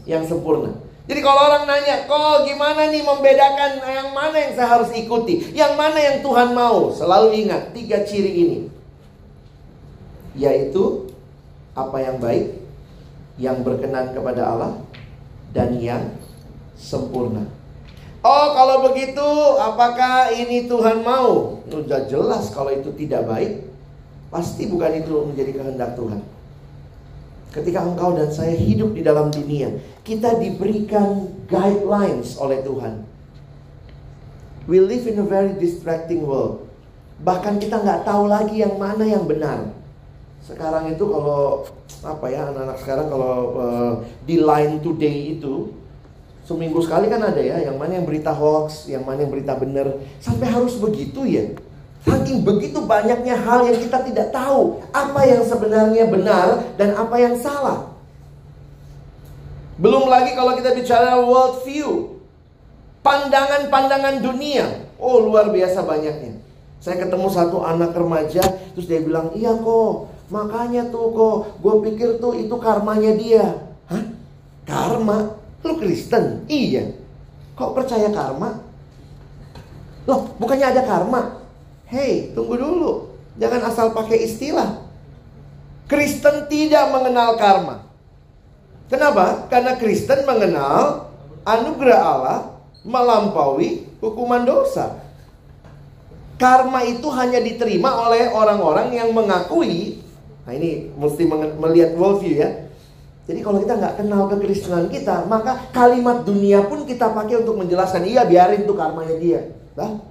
yang 0.10 0.26
sempurna. 0.26 0.74
Jadi 1.06 1.20
kalau 1.20 1.44
orang 1.44 1.68
nanya, 1.68 2.08
kok 2.08 2.48
gimana 2.48 2.88
nih 2.88 3.04
membedakan 3.04 3.84
yang 3.84 4.10
mana 4.16 4.38
yang 4.38 4.54
saya 4.56 4.80
harus 4.80 4.90
ikuti? 4.96 5.52
Yang 5.52 5.74
mana 5.76 6.00
yang 6.00 6.18
Tuhan 6.24 6.56
mau? 6.56 6.88
Selalu 6.94 7.46
ingat 7.46 7.76
tiga 7.76 8.08
ciri 8.08 8.32
ini. 8.32 8.60
Yaitu 10.40 11.12
apa 11.76 11.98
yang 12.00 12.18
baik, 12.24 12.64
yang 13.36 13.60
berkenan 13.60 14.16
kepada 14.16 14.56
Allah 14.56 14.74
dan 15.52 15.76
yang 15.84 16.16
sempurna. 16.80 17.44
Oh, 18.22 18.48
kalau 18.54 18.86
begitu, 18.94 19.30
apakah 19.58 20.30
ini 20.32 20.70
Tuhan 20.70 21.02
mau? 21.02 21.60
Sudah 21.66 22.06
jelas 22.06 22.54
kalau 22.54 22.70
itu 22.70 22.94
tidak 22.94 23.26
baik, 23.26 23.66
pasti 24.32 24.66
bukan 24.72 25.04
itu 25.04 25.14
menjadi 25.28 25.52
kehendak 25.60 26.00
Tuhan. 26.00 26.24
Ketika 27.52 27.84
engkau 27.84 28.16
dan 28.16 28.32
saya 28.32 28.56
hidup 28.56 28.96
di 28.96 29.04
dalam 29.04 29.28
dunia, 29.28 29.76
kita 30.08 30.40
diberikan 30.40 31.28
guidelines 31.52 32.40
oleh 32.40 32.64
Tuhan. 32.64 33.04
We 34.72 34.80
live 34.80 35.04
in 35.04 35.20
a 35.20 35.28
very 35.28 35.60
distracting 35.60 36.24
world. 36.24 36.64
Bahkan 37.28 37.60
kita 37.60 37.84
nggak 37.84 38.08
tahu 38.08 38.32
lagi 38.32 38.64
yang 38.64 38.80
mana 38.80 39.04
yang 39.04 39.28
benar. 39.28 39.68
Sekarang 40.40 40.88
itu 40.90 41.04
kalau 41.04 41.68
apa 42.02 42.26
ya 42.32 42.50
anak-anak 42.50 42.78
sekarang 42.82 43.08
kalau 43.12 43.36
uh, 43.60 43.94
di 44.26 44.42
Line 44.42 44.82
Today 44.82 45.38
itu 45.38 45.76
seminggu 46.48 46.82
sekali 46.82 47.12
kan 47.12 47.22
ada 47.22 47.38
ya 47.38 47.62
yang 47.62 47.76
mana 47.76 48.00
yang 48.00 48.08
berita 48.08 48.32
hoax, 48.32 48.88
yang 48.88 49.04
mana 49.04 49.28
yang 49.28 49.32
berita 49.34 49.60
benar. 49.60 49.92
Sampai 50.24 50.48
harus 50.48 50.80
begitu 50.80 51.28
ya. 51.28 51.52
Saking 52.02 52.42
begitu 52.42 52.82
banyaknya 52.82 53.38
hal 53.38 53.68
yang 53.70 53.78
kita 53.78 54.02
tidak 54.08 54.34
tahu 54.34 54.82
apa 54.90 55.22
yang 55.28 55.46
sebenarnya 55.46 56.10
benar 56.10 56.74
dan 56.80 56.98
apa 56.98 57.16
yang 57.22 57.38
salah. 57.38 57.94
Belum 59.78 60.10
lagi 60.10 60.34
kalau 60.34 60.58
kita 60.58 60.74
bicara 60.74 61.22
world 61.22 61.62
view. 61.66 62.18
Pandangan-pandangan 63.02 64.22
dunia. 64.22 64.86
Oh, 65.02 65.26
luar 65.26 65.50
biasa 65.50 65.82
banyaknya. 65.82 66.38
Saya 66.78 67.02
ketemu 67.02 67.30
satu 67.30 67.66
anak 67.66 67.94
remaja, 67.94 68.42
terus 68.74 68.86
dia 68.86 69.02
bilang, 69.02 69.34
iya 69.34 69.54
kok, 69.58 70.10
makanya 70.30 70.90
tuh 70.90 71.14
kok, 71.14 71.38
gue 71.62 71.76
pikir 71.90 72.22
tuh 72.22 72.38
itu 72.38 72.54
karmanya 72.62 73.18
dia. 73.18 73.46
Hah? 73.90 74.06
Karma? 74.66 75.38
Lu 75.66 75.78
Kristen? 75.82 76.46
Iya. 76.46 76.94
Kok 77.58 77.74
percaya 77.74 78.10
karma? 78.14 78.62
Loh, 80.06 80.30
bukannya 80.38 80.74
ada 80.74 80.82
karma? 80.86 81.41
Hei, 81.92 82.32
tunggu 82.32 82.56
dulu. 82.56 83.12
Jangan 83.36 83.68
asal 83.68 83.92
pakai 83.92 84.24
istilah. 84.24 84.80
Kristen 85.92 86.48
tidak 86.48 86.88
mengenal 86.88 87.36
karma. 87.36 87.84
Kenapa? 88.88 89.52
Karena 89.52 89.76
Kristen 89.76 90.24
mengenal 90.24 91.12
anugerah 91.44 92.00
Allah 92.00 92.40
melampaui 92.88 93.92
hukuman 94.00 94.48
dosa. 94.48 95.04
Karma 96.40 96.88
itu 96.88 97.12
hanya 97.12 97.44
diterima 97.44 98.08
oleh 98.08 98.32
orang-orang 98.32 98.96
yang 98.96 99.12
mengakui. 99.12 100.00
Nah 100.48 100.56
ini 100.56 100.96
mesti 100.96 101.28
melihat 101.60 101.92
worldview 102.00 102.40
ya. 102.40 102.72
Jadi 103.28 103.44
kalau 103.44 103.60
kita 103.60 103.76
nggak 103.76 103.96
kenal 104.00 104.32
kekristenan 104.32 104.88
kita, 104.88 105.28
maka 105.28 105.60
kalimat 105.76 106.24
dunia 106.24 106.64
pun 106.72 106.88
kita 106.88 107.12
pakai 107.12 107.44
untuk 107.44 107.60
menjelaskan. 107.60 108.08
Iya 108.08 108.24
biarin 108.24 108.64
tuh 108.64 108.80
karmanya 108.80 109.16
dia. 109.20 109.54
Nah, 109.76 110.11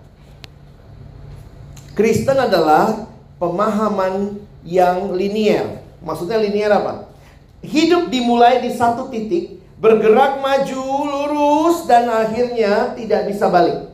Kristen 2.00 2.40
adalah 2.40 3.12
pemahaman 3.36 4.40
yang 4.64 5.12
linier. 5.12 5.84
Maksudnya 6.00 6.40
linier 6.40 6.72
apa? 6.72 7.12
Hidup 7.60 8.08
dimulai 8.08 8.64
di 8.64 8.72
satu 8.72 9.12
titik, 9.12 9.60
bergerak 9.76 10.40
maju 10.40 10.80
lurus 11.04 11.84
dan 11.84 12.08
akhirnya 12.08 12.96
tidak 12.96 13.28
bisa 13.28 13.52
balik. 13.52 13.92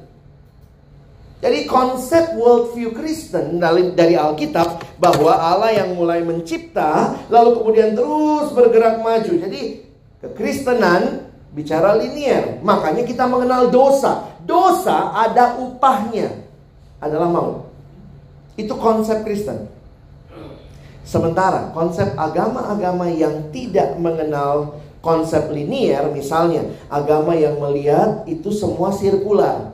Jadi 1.42 1.66
konsep 1.66 2.38
worldview 2.38 2.94
Kristen 2.94 3.58
dari, 3.58 4.14
Alkitab 4.14 5.02
bahwa 5.02 5.34
Allah 5.34 5.74
yang 5.74 5.98
mulai 5.98 6.22
mencipta 6.22 7.10
lalu 7.26 7.58
kemudian 7.58 7.90
terus 7.98 8.54
bergerak 8.54 9.02
maju. 9.02 9.32
Jadi 9.34 9.82
kekristenan 10.22 11.26
bicara 11.50 11.98
linier. 11.98 12.62
Makanya 12.62 13.02
kita 13.02 13.26
mengenal 13.26 13.66
dosa. 13.66 14.30
Dosa 14.46 15.10
ada 15.10 15.58
upahnya 15.58 16.30
adalah 17.02 17.26
maut. 17.26 17.65
Itu 18.56 18.74
konsep 18.80 19.22
Kristen. 19.22 19.68
Sementara 21.06 21.70
konsep 21.70 22.18
agama-agama 22.18 23.06
yang 23.06 23.54
tidak 23.54 23.94
mengenal 24.00 24.82
konsep 24.98 25.54
linier 25.54 26.10
misalnya 26.10 26.66
agama 26.90 27.38
yang 27.38 27.62
melihat 27.62 28.26
itu 28.26 28.50
semua 28.50 28.90
sirkular. 28.90 29.70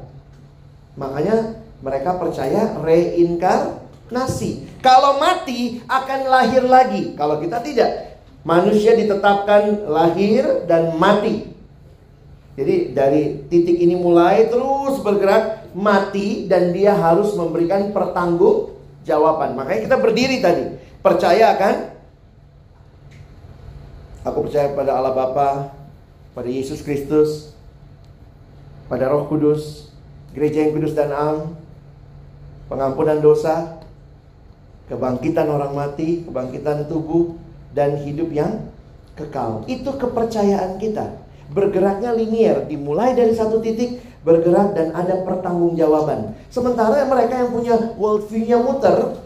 Makanya 0.93 1.57
mereka 1.81 2.21
percaya 2.21 2.77
reinkarnasi. 2.85 4.69
Kalau 4.85 5.17
mati 5.17 5.81
akan 5.89 6.21
lahir 6.29 6.69
lagi. 6.69 7.17
Kalau 7.17 7.41
kita 7.41 7.65
tidak. 7.65 8.21
Manusia 8.45 8.93
ditetapkan 8.93 9.89
lahir 9.89 10.67
dan 10.69 10.99
mati. 11.01 11.49
Jadi 12.53 12.93
dari 12.93 13.41
titik 13.49 13.81
ini 13.81 13.97
mulai 13.97 14.53
terus 14.53 15.01
bergerak 15.01 15.73
mati 15.73 16.45
dan 16.45 16.77
dia 16.77 16.93
harus 16.93 17.33
memberikan 17.33 17.89
pertanggung 17.97 18.72
jawaban. 19.07 19.55
Makanya 19.59 19.87
kita 19.91 19.97
berdiri 19.99 20.39
tadi. 20.43 20.79
Percaya 21.03 21.55
kan? 21.59 21.77
Aku 24.23 24.47
percaya 24.47 24.71
pada 24.71 24.95
Allah 24.95 25.15
Bapa, 25.19 25.75
pada 26.31 26.47
Yesus 26.47 26.79
Kristus, 26.87 27.59
pada 28.87 29.11
Roh 29.11 29.27
Kudus, 29.27 29.91
gereja 30.31 30.63
yang 30.63 30.79
kudus 30.79 30.95
dan 30.95 31.11
am, 31.11 31.59
pengampunan 32.71 33.19
dosa, 33.19 33.83
kebangkitan 34.87 35.51
orang 35.51 35.75
mati, 35.75 36.23
kebangkitan 36.23 36.87
tubuh, 36.87 37.35
dan 37.75 37.99
hidup 37.99 38.31
yang 38.31 38.71
kekal. 39.19 39.67
Itu 39.67 39.99
kepercayaan 39.99 40.79
kita. 40.79 41.19
Bergeraknya 41.51 42.15
linier, 42.15 42.65
dimulai 42.71 43.13
dari 43.13 43.35
satu 43.35 43.59
titik, 43.59 44.01
bergerak 44.23 44.75
dan 44.79 44.95
ada 44.95 45.23
pertanggungjawaban. 45.27 46.35
Sementara 46.49 47.03
mereka 47.07 47.43
yang 47.43 47.51
punya 47.51 47.75
worldview-nya 47.99 48.59
muter, 48.63 49.19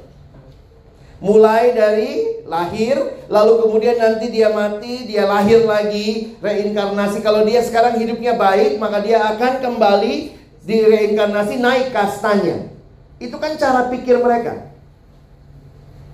Mulai 1.16 1.72
dari 1.72 2.44
lahir, 2.44 3.24
lalu 3.32 3.64
kemudian 3.64 3.96
nanti 3.96 4.28
dia 4.28 4.52
mati, 4.52 5.08
dia 5.08 5.24
lahir 5.24 5.64
lagi, 5.64 6.36
reinkarnasi. 6.44 7.24
Kalau 7.24 7.40
dia 7.48 7.64
sekarang 7.64 7.96
hidupnya 7.96 8.36
baik, 8.36 8.76
maka 8.76 9.00
dia 9.00 9.24
akan 9.32 9.64
kembali 9.64 10.36
di 10.60 10.76
reinkarnasi 10.84 11.56
naik 11.56 11.96
kastanya. 11.96 12.68
Itu 13.16 13.40
kan 13.40 13.56
cara 13.56 13.88
pikir 13.88 14.20
mereka. 14.20 14.68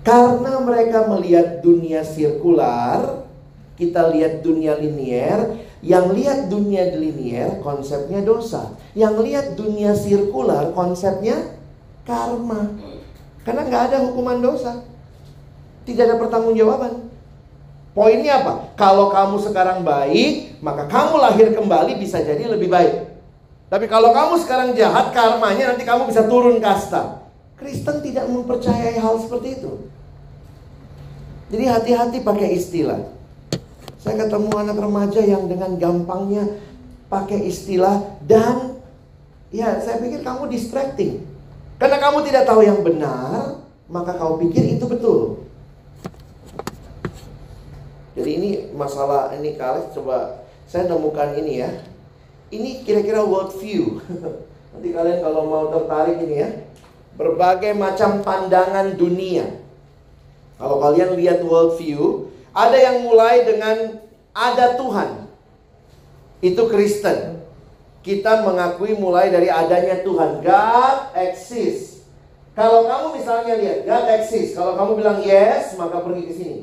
Karena 0.07 0.63
mereka 0.63 1.03
melihat 1.11 1.59
dunia 1.59 2.07
sirkular, 2.07 3.27
kita 3.75 4.07
lihat 4.07 4.39
dunia 4.39 4.79
linier, 4.79 5.59
yang 5.83 6.15
lihat 6.15 6.47
dunia 6.47 6.95
linier 6.95 7.59
konsepnya 7.59 8.23
dosa. 8.23 8.71
Yang 8.95 9.15
lihat 9.27 9.45
dunia 9.59 9.91
sirkular 9.91 10.71
konsepnya 10.71 11.59
karma. 12.07 12.71
Karena 13.43 13.67
nggak 13.67 13.83
ada 13.91 13.97
hukuman 14.07 14.39
dosa. 14.39 14.87
Tidak 15.83 16.07
ada 16.07 16.15
pertanggungjawaban. 16.15 17.11
Poinnya 17.91 18.41
apa? 18.41 18.73
Kalau 18.79 19.11
kamu 19.11 19.43
sekarang 19.43 19.83
baik, 19.83 20.57
maka 20.63 20.87
kamu 20.87 21.19
lahir 21.19 21.47
kembali 21.51 21.99
bisa 21.99 22.23
jadi 22.23 22.47
lebih 22.47 22.71
baik. 22.71 23.11
Tapi 23.67 23.85
kalau 23.91 24.15
kamu 24.15 24.39
sekarang 24.39 24.69
jahat, 24.73 25.11
karmanya 25.11 25.75
nanti 25.75 25.83
kamu 25.83 26.07
bisa 26.07 26.25
turun 26.25 26.63
kasta. 26.63 27.27
Kristen 27.59 27.99
tidak 28.01 28.25
mempercayai 28.31 28.97
hal 28.97 29.19
seperti 29.19 29.61
itu. 29.61 29.91
Jadi 31.51 31.65
hati-hati 31.69 32.17
pakai 32.25 32.55
istilah. 32.55 33.03
Saya 34.03 34.27
ketemu 34.27 34.51
anak 34.51 34.77
remaja 34.83 35.23
yang 35.23 35.47
dengan 35.47 35.79
gampangnya 35.79 36.59
pakai 37.07 37.47
istilah 37.47 38.19
dan 38.27 38.75
ya 39.47 39.79
saya 39.79 40.03
pikir 40.03 40.27
kamu 40.27 40.51
distracting. 40.51 41.23
Karena 41.79 42.03
kamu 42.03 42.27
tidak 42.27 42.43
tahu 42.43 42.67
yang 42.67 42.83
benar, 42.83 43.63
maka 43.87 44.19
kamu 44.19 44.43
pikir 44.43 44.75
itu 44.75 44.83
betul. 44.91 45.47
Jadi 48.19 48.29
ini 48.29 48.49
masalah 48.75 49.31
ini 49.39 49.55
kalian 49.55 49.87
coba 49.95 50.43
saya 50.67 50.91
nemukan 50.91 51.39
ini 51.39 51.63
ya. 51.63 51.71
Ini 52.51 52.83
kira-kira 52.83 53.23
world 53.23 53.55
view. 53.55 54.03
Nanti 54.75 54.91
kalian 54.91 55.23
kalau 55.23 55.47
mau 55.47 55.71
tertarik 55.71 56.19
ini 56.27 56.35
ya. 56.43 56.49
Berbagai 57.15 57.71
macam 57.71 58.19
pandangan 58.19 58.99
dunia. 58.99 59.63
Kalau 60.59 60.83
kalian 60.83 61.15
lihat 61.15 61.39
world 61.47 61.79
view, 61.79 62.32
ada 62.53 62.77
yang 62.77 63.01
mulai 63.01 63.43
dengan 63.43 63.99
ada 64.31 64.77
Tuhan. 64.77 65.25
Itu 66.39 66.69
Kristen. 66.69 67.41
Kita 68.05 68.45
mengakui 68.45 68.93
mulai 68.93 69.33
dari 69.33 69.49
adanya 69.49 70.05
Tuhan. 70.05 70.45
God 70.45 70.97
exists. 71.17 72.05
Kalau 72.53 72.85
kamu 72.85 73.17
misalnya 73.17 73.53
lihat 73.57 73.79
God 73.89 74.05
exists, 74.21 74.53
kalau 74.53 74.77
kamu 74.77 75.01
bilang 75.01 75.19
yes, 75.25 75.73
maka 75.73 76.05
pergi 76.05 76.23
ke 76.29 76.33
sini. 76.37 76.59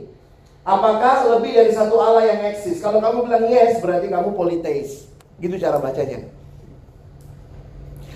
Apakah 0.62 1.26
lebih 1.34 1.56
dari 1.56 1.72
satu 1.72 1.96
Allah 1.98 2.30
yang 2.30 2.40
eksis? 2.52 2.78
Kalau 2.84 3.00
kamu 3.00 3.26
bilang 3.26 3.44
yes, 3.48 3.80
berarti 3.80 4.06
kamu 4.06 4.36
politeis. 4.36 5.08
Gitu 5.40 5.56
cara 5.56 5.80
bacanya. 5.80 6.28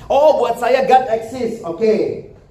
Oh, 0.07 0.39
buat 0.39 0.61
saya 0.61 0.85
God 0.85 1.09
exists. 1.09 1.65
Oke. 1.65 1.81
Okay. 1.81 2.01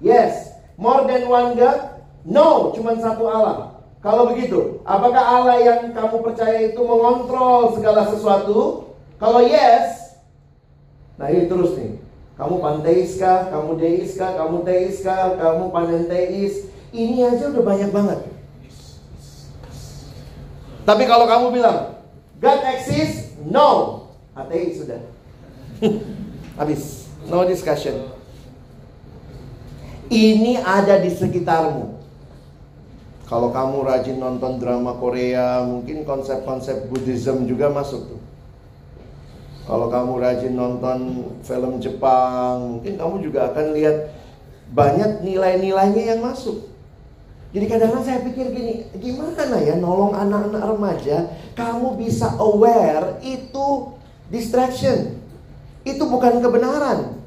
Yes. 0.02 0.58
More 0.74 1.06
than 1.06 1.30
one 1.30 1.54
God? 1.54 2.02
No, 2.26 2.74
cuma 2.74 2.98
satu 2.98 3.30
Allah. 3.30 3.73
Kalau 4.04 4.28
begitu, 4.28 4.84
apakah 4.84 5.24
Allah 5.24 5.56
yang 5.64 5.80
kamu 5.96 6.20
percaya 6.20 6.68
itu 6.68 6.76
mengontrol 6.76 7.72
segala 7.72 8.04
sesuatu? 8.04 8.92
Kalau 9.16 9.40
yes, 9.40 10.20
nah 11.16 11.32
ini 11.32 11.48
terus 11.48 11.72
nih. 11.72 11.96
Kamu 12.36 12.60
panteis 12.60 13.16
kah? 13.16 13.48
Kamu 13.48 13.80
deis 13.80 14.12
kah? 14.20 14.36
Kamu 14.36 14.60
teis 14.60 15.00
kah? 15.00 15.40
Kamu 15.40 15.72
panenteis? 15.72 16.68
Ini 16.92 17.32
aja 17.32 17.48
udah 17.48 17.64
banyak 17.64 17.90
banget. 17.96 18.20
Tapi 20.84 21.02
kalau 21.08 21.24
kamu 21.24 21.46
bilang 21.56 21.96
God 22.44 22.60
exists, 22.76 23.40
no, 23.40 24.04
ateis 24.36 24.84
sudah. 24.84 25.00
Habis, 26.60 27.08
no 27.24 27.48
discussion. 27.48 28.04
Ini 30.12 30.60
ada 30.60 31.00
di 31.00 31.08
sekitarmu. 31.08 32.03
Kalau 33.24 33.48
kamu 33.48 33.88
rajin 33.88 34.20
nonton 34.20 34.60
drama 34.60 35.00
Korea, 35.00 35.64
mungkin 35.64 36.04
konsep-konsep 36.04 36.92
Buddhism 36.92 37.48
juga 37.48 37.72
masuk 37.72 38.12
tuh. 38.12 38.22
Kalau 39.64 39.88
kamu 39.88 40.20
rajin 40.20 40.52
nonton 40.52 41.24
film 41.40 41.80
Jepang, 41.80 42.76
mungkin 42.76 43.00
kamu 43.00 43.24
juga 43.24 43.48
akan 43.48 43.72
lihat 43.72 44.12
banyak 44.76 45.24
nilai-nilainya 45.24 46.16
yang 46.16 46.20
masuk. 46.20 46.68
Jadi 47.54 47.64
kadang-kadang 47.70 48.04
saya 48.04 48.20
pikir 48.26 48.50
gini, 48.50 48.84
gimana 48.98 49.56
ya 49.62 49.78
nolong 49.78 50.12
anak-anak 50.12 50.62
remaja, 50.74 51.32
kamu 51.56 51.96
bisa 51.96 52.34
aware 52.36 53.22
itu 53.24 53.94
distraction. 54.28 55.22
itu 55.84 56.00
bukan 56.00 56.40
kebenaran. 56.40 57.20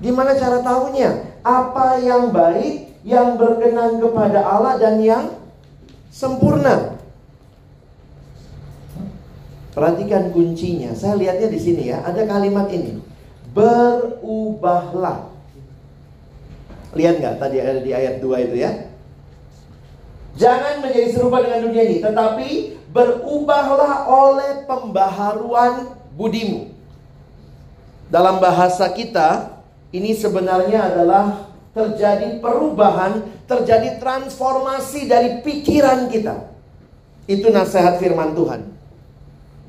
Gimana 0.00 0.32
cara 0.32 0.64
tahunya? 0.64 1.36
Apa 1.44 2.00
yang 2.00 2.32
baik, 2.32 2.87
yang 3.08 3.40
berkenan 3.40 3.96
kepada 3.96 4.44
Allah 4.44 4.76
dan 4.76 5.00
yang 5.00 5.32
sempurna. 6.12 7.00
Perhatikan 9.72 10.28
kuncinya. 10.28 10.92
Saya 10.92 11.16
lihatnya 11.16 11.48
di 11.48 11.56
sini 11.56 11.88
ya, 11.88 12.04
ada 12.04 12.28
kalimat 12.28 12.68
ini. 12.68 13.00
Berubahlah. 13.56 15.32
Lihat 16.92 17.24
nggak 17.24 17.36
tadi 17.40 17.56
ada 17.64 17.80
di 17.80 17.96
ayat 17.96 18.20
2 18.20 18.44
itu 18.44 18.56
ya? 18.60 18.92
Jangan 20.36 20.84
menjadi 20.84 21.08
serupa 21.16 21.40
dengan 21.40 21.64
dunia 21.64 21.82
ini, 21.88 21.98
tetapi 22.04 22.48
berubahlah 22.92 24.04
oleh 24.04 24.68
pembaharuan 24.68 25.96
budimu. 26.12 26.70
Dalam 28.12 28.40
bahasa 28.40 28.88
kita, 28.92 29.58
ini 29.92 30.12
sebenarnya 30.12 30.92
adalah 30.92 31.47
terjadi 31.78 32.42
perubahan, 32.42 33.22
terjadi 33.46 34.02
transformasi 34.02 35.06
dari 35.06 35.38
pikiran 35.46 36.10
kita. 36.10 36.50
Itu 37.30 37.54
nasihat 37.54 38.02
firman 38.02 38.34
Tuhan. 38.34 38.66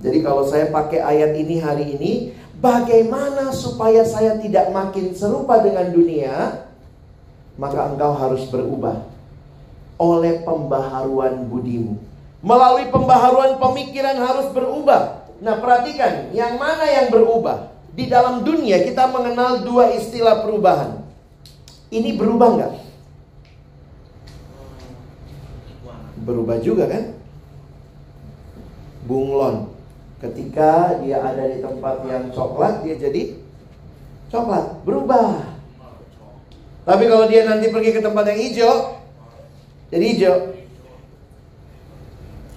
Jadi 0.01 0.17
kalau 0.25 0.47
saya 0.49 0.73
pakai 0.73 1.05
ayat 1.05 1.37
ini 1.37 1.61
hari 1.61 1.85
ini, 1.93 2.11
bagaimana 2.57 3.53
supaya 3.53 4.01
saya 4.01 4.41
tidak 4.41 4.73
makin 4.73 5.13
serupa 5.13 5.61
dengan 5.61 5.93
dunia? 5.93 6.65
Maka 7.59 7.93
engkau 7.93 8.15
harus 8.17 8.47
berubah 8.49 9.05
oleh 9.99 10.41
pembaharuan 10.47 11.45
budimu. 11.45 11.99
Melalui 12.39 12.87
pembaharuan 12.87 13.59
pemikiran 13.59 14.15
harus 14.15 14.47
berubah. 14.55 15.27
Nah, 15.43 15.59
perhatikan, 15.59 16.31
yang 16.31 16.55
mana 16.55 16.87
yang 16.87 17.11
berubah? 17.11 17.75
Di 17.91 18.07
dalam 18.07 18.47
dunia 18.47 18.79
kita 18.87 19.11
mengenal 19.11 19.67
dua 19.67 19.91
istilah 19.91 20.39
perubahan. 20.47 21.08
Ini 21.89 22.10
berubah 22.17 22.49
nggak? 22.54 22.73
Berubah 26.21 26.58
juga 26.62 26.86
kan? 26.86 27.04
Bunglon. 29.10 29.73
Ketika 30.21 30.99
dia 31.02 31.23
ada 31.23 31.47
di 31.49 31.63
tempat 31.63 32.06
yang 32.06 32.30
coklat, 32.30 32.86
dia 32.86 32.99
jadi 32.99 33.39
coklat. 34.30 34.86
Berubah. 34.86 35.58
Tapi 36.86 37.04
kalau 37.10 37.25
dia 37.25 37.45
nanti 37.49 37.73
pergi 37.73 37.91
ke 37.93 38.02
tempat 38.02 38.25
yang 38.30 38.39
hijau, 38.41 38.75
jadi 39.89 40.06
hijau. 40.06 40.36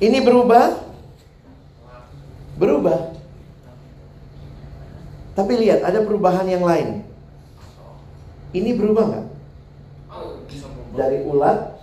Ini 0.02 0.18
berubah? 0.20 0.82
Berubah. 2.58 2.98
Tapi 5.32 5.52
lihat, 5.56 5.80
ada 5.86 6.04
perubahan 6.04 6.44
yang 6.44 6.66
lain. 6.66 7.11
Ini 8.52 8.70
berubah 8.76 9.04
nggak? 9.08 9.26
Dari 10.92 11.18
ulat 11.24 11.80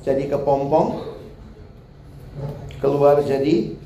jadi 0.00 0.24
kepompong, 0.32 1.04
keluar 2.80 3.20
jadi 3.20 3.76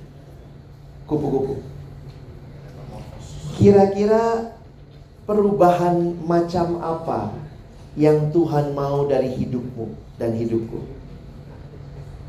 kupu-kupu. 1.10 1.58
Kira-kira 3.58 4.54
perubahan 5.26 6.22
macam 6.22 6.78
apa 6.78 7.34
yang 7.98 8.30
Tuhan 8.30 8.72
mau 8.78 9.10
dari 9.10 9.34
hidupmu? 9.34 10.02
dan 10.22 10.38
hidupku. 10.38 10.78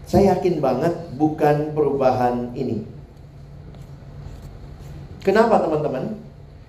Saya 0.10 0.34
yakin 0.34 0.58
banget 0.58 0.94
bukan 1.14 1.78
perubahan 1.78 2.50
ini. 2.58 2.90
Kenapa 5.22 5.62
teman-teman? 5.62 6.18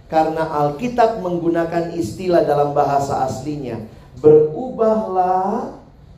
Karena 0.08 0.46
Alkitab 0.46 1.20
menggunakan 1.24 1.90
istilah 1.96 2.44
dalam 2.44 2.74
bahasa 2.76 3.24
aslinya. 3.24 3.80
Berubahlah 4.20 5.72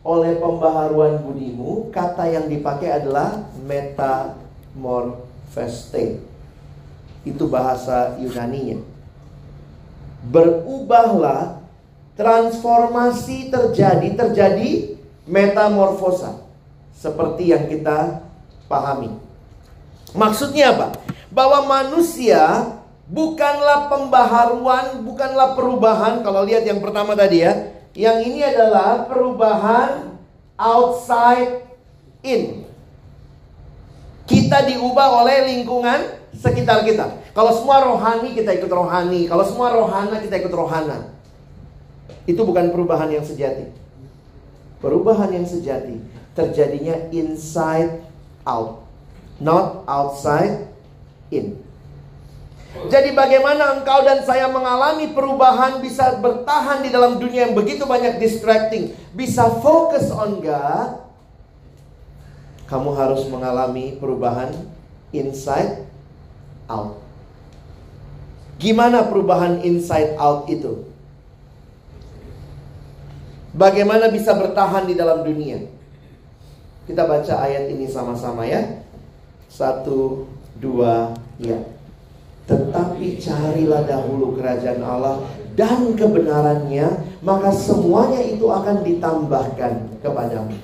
oleh 0.07 0.39
pembaharuan 0.39 1.19
budimu. 1.23 1.91
Kata 1.91 2.27
yang 2.31 2.49
dipakai 2.51 2.93
adalah 3.03 3.43
metamorpheste. 3.67 6.21
Itu 7.27 7.51
bahasa 7.51 8.15
Yunaninya. 8.23 8.79
Berubahlah 10.27 11.59
transformasi 12.19 13.53
terjadi 13.53 14.17
terjadi 14.17 14.97
metamorfosa 15.29 16.33
seperti 16.97 17.53
yang 17.53 17.69
kita 17.69 18.25
pahami. 18.71 19.11
Maksudnya 20.17 20.73
apa? 20.73 20.97
Bahwa 21.29 21.69
manusia 21.69 22.73
bukanlah 23.07 23.87
pembaharuan, 23.91 25.03
bukanlah 25.07 25.55
perubahan. 25.55 26.23
Kalau 26.27 26.43
lihat 26.43 26.67
yang 26.67 26.83
pertama 26.83 27.15
tadi 27.15 27.47
ya, 27.47 27.75
yang 27.95 28.23
ini 28.23 28.43
adalah 28.43 29.07
perubahan 29.07 30.19
outside 30.59 31.65
in. 32.27 32.67
Kita 34.27 34.67
diubah 34.67 35.23
oleh 35.23 35.55
lingkungan 35.55 36.03
sekitar 36.35 36.83
kita. 36.83 37.23
Kalau 37.31 37.53
semua 37.55 37.85
rohani 37.85 38.35
kita 38.35 38.53
ikut 38.59 38.69
rohani, 38.69 39.31
kalau 39.31 39.45
semua 39.47 39.71
rohana 39.71 40.19
kita 40.19 40.43
ikut 40.43 40.51
rohana. 40.51 41.15
Itu 42.27 42.43
bukan 42.43 42.75
perubahan 42.75 43.07
yang 43.07 43.23
sejati. 43.23 43.71
Perubahan 44.83 45.31
yang 45.31 45.47
sejati 45.47 46.03
terjadinya 46.35 47.09
inside 47.15 48.03
out, 48.43 48.83
not 49.39 49.87
outside 49.87 50.69
in. 51.31 51.66
Jadi 52.87 53.11
bagaimana 53.17 53.81
engkau 53.81 54.05
dan 54.07 54.23
saya 54.23 54.47
mengalami 54.47 55.11
perubahan 55.11 55.83
bisa 55.83 56.23
bertahan 56.23 56.87
di 56.87 56.93
dalam 56.93 57.19
dunia 57.19 57.51
yang 57.51 57.55
begitu 57.57 57.83
banyak 57.83 58.23
distracting, 58.23 58.95
bisa 59.17 59.49
fokus 59.59 60.13
on 60.13 60.39
God? 60.39 61.03
Kamu 62.67 62.95
harus 62.95 63.27
mengalami 63.31 63.95
perubahan 63.99 64.55
inside 65.11 65.87
out. 66.67 66.99
Gimana 68.59 69.07
perubahan 69.07 69.63
inside 69.63 70.17
out 70.17 70.49
itu? 70.51 70.89
Bagaimana 73.57 74.13
bisa 74.13 74.37
bertahan 74.37 74.85
di 74.85 74.95
dalam 74.97 75.25
dunia? 75.25 75.65
Kita 76.87 77.09
baca 77.09 77.35
ayat 77.41 77.73
ini 77.73 77.89
sama-sama 77.89 78.47
ya. 78.47 78.85
Satu, 79.49 80.29
dua, 80.61 81.17
ya. 81.41 81.76
Tetapi 82.47 83.19
carilah 83.19 83.83
dahulu 83.83 84.39
kerajaan 84.39 84.79
Allah 84.87 85.27
dan 85.59 85.99
kebenarannya, 85.99 87.19
maka 87.27 87.51
semuanya 87.51 88.23
itu 88.23 88.47
akan 88.47 88.87
ditambahkan 88.87 89.99
kepadamu. 89.99 90.55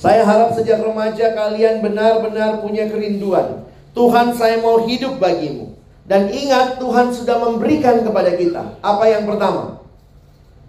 Saya 0.00 0.24
harap 0.24 0.56
sejak 0.56 0.80
remaja 0.84 1.32
kalian 1.36 1.84
benar-benar 1.84 2.64
punya 2.64 2.88
kerinduan. 2.88 3.64
Tuhan 3.92 4.36
saya 4.36 4.60
mau 4.60 4.84
hidup 4.84 5.20
bagimu. 5.20 5.76
Dan 6.04 6.28
ingat 6.28 6.76
Tuhan 6.76 7.08
sudah 7.16 7.40
memberikan 7.40 8.04
kepada 8.04 8.36
kita. 8.36 8.76
Apa 8.84 9.08
yang 9.08 9.24
pertama? 9.24 9.80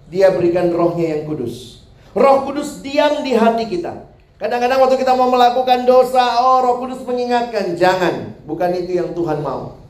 Dia 0.08 0.32
berikan 0.32 0.72
rohnya 0.72 1.20
yang 1.20 1.28
kudus. 1.28 1.84
Roh 2.16 2.48
kudus 2.48 2.80
diam 2.80 3.20
di 3.20 3.36
hati 3.36 3.68
kita. 3.68 4.08
Kadang-kadang 4.40 4.80
waktu 4.80 4.96
kita 4.96 5.12
mau 5.16 5.28
melakukan 5.28 5.84
dosa, 5.84 6.40
oh 6.40 6.64
roh 6.64 6.76
kudus 6.80 7.04
mengingatkan. 7.04 7.76
Jangan, 7.76 8.40
bukan 8.48 8.72
itu 8.76 8.96
yang 8.96 9.12
Tuhan 9.12 9.44
mau. 9.44 9.85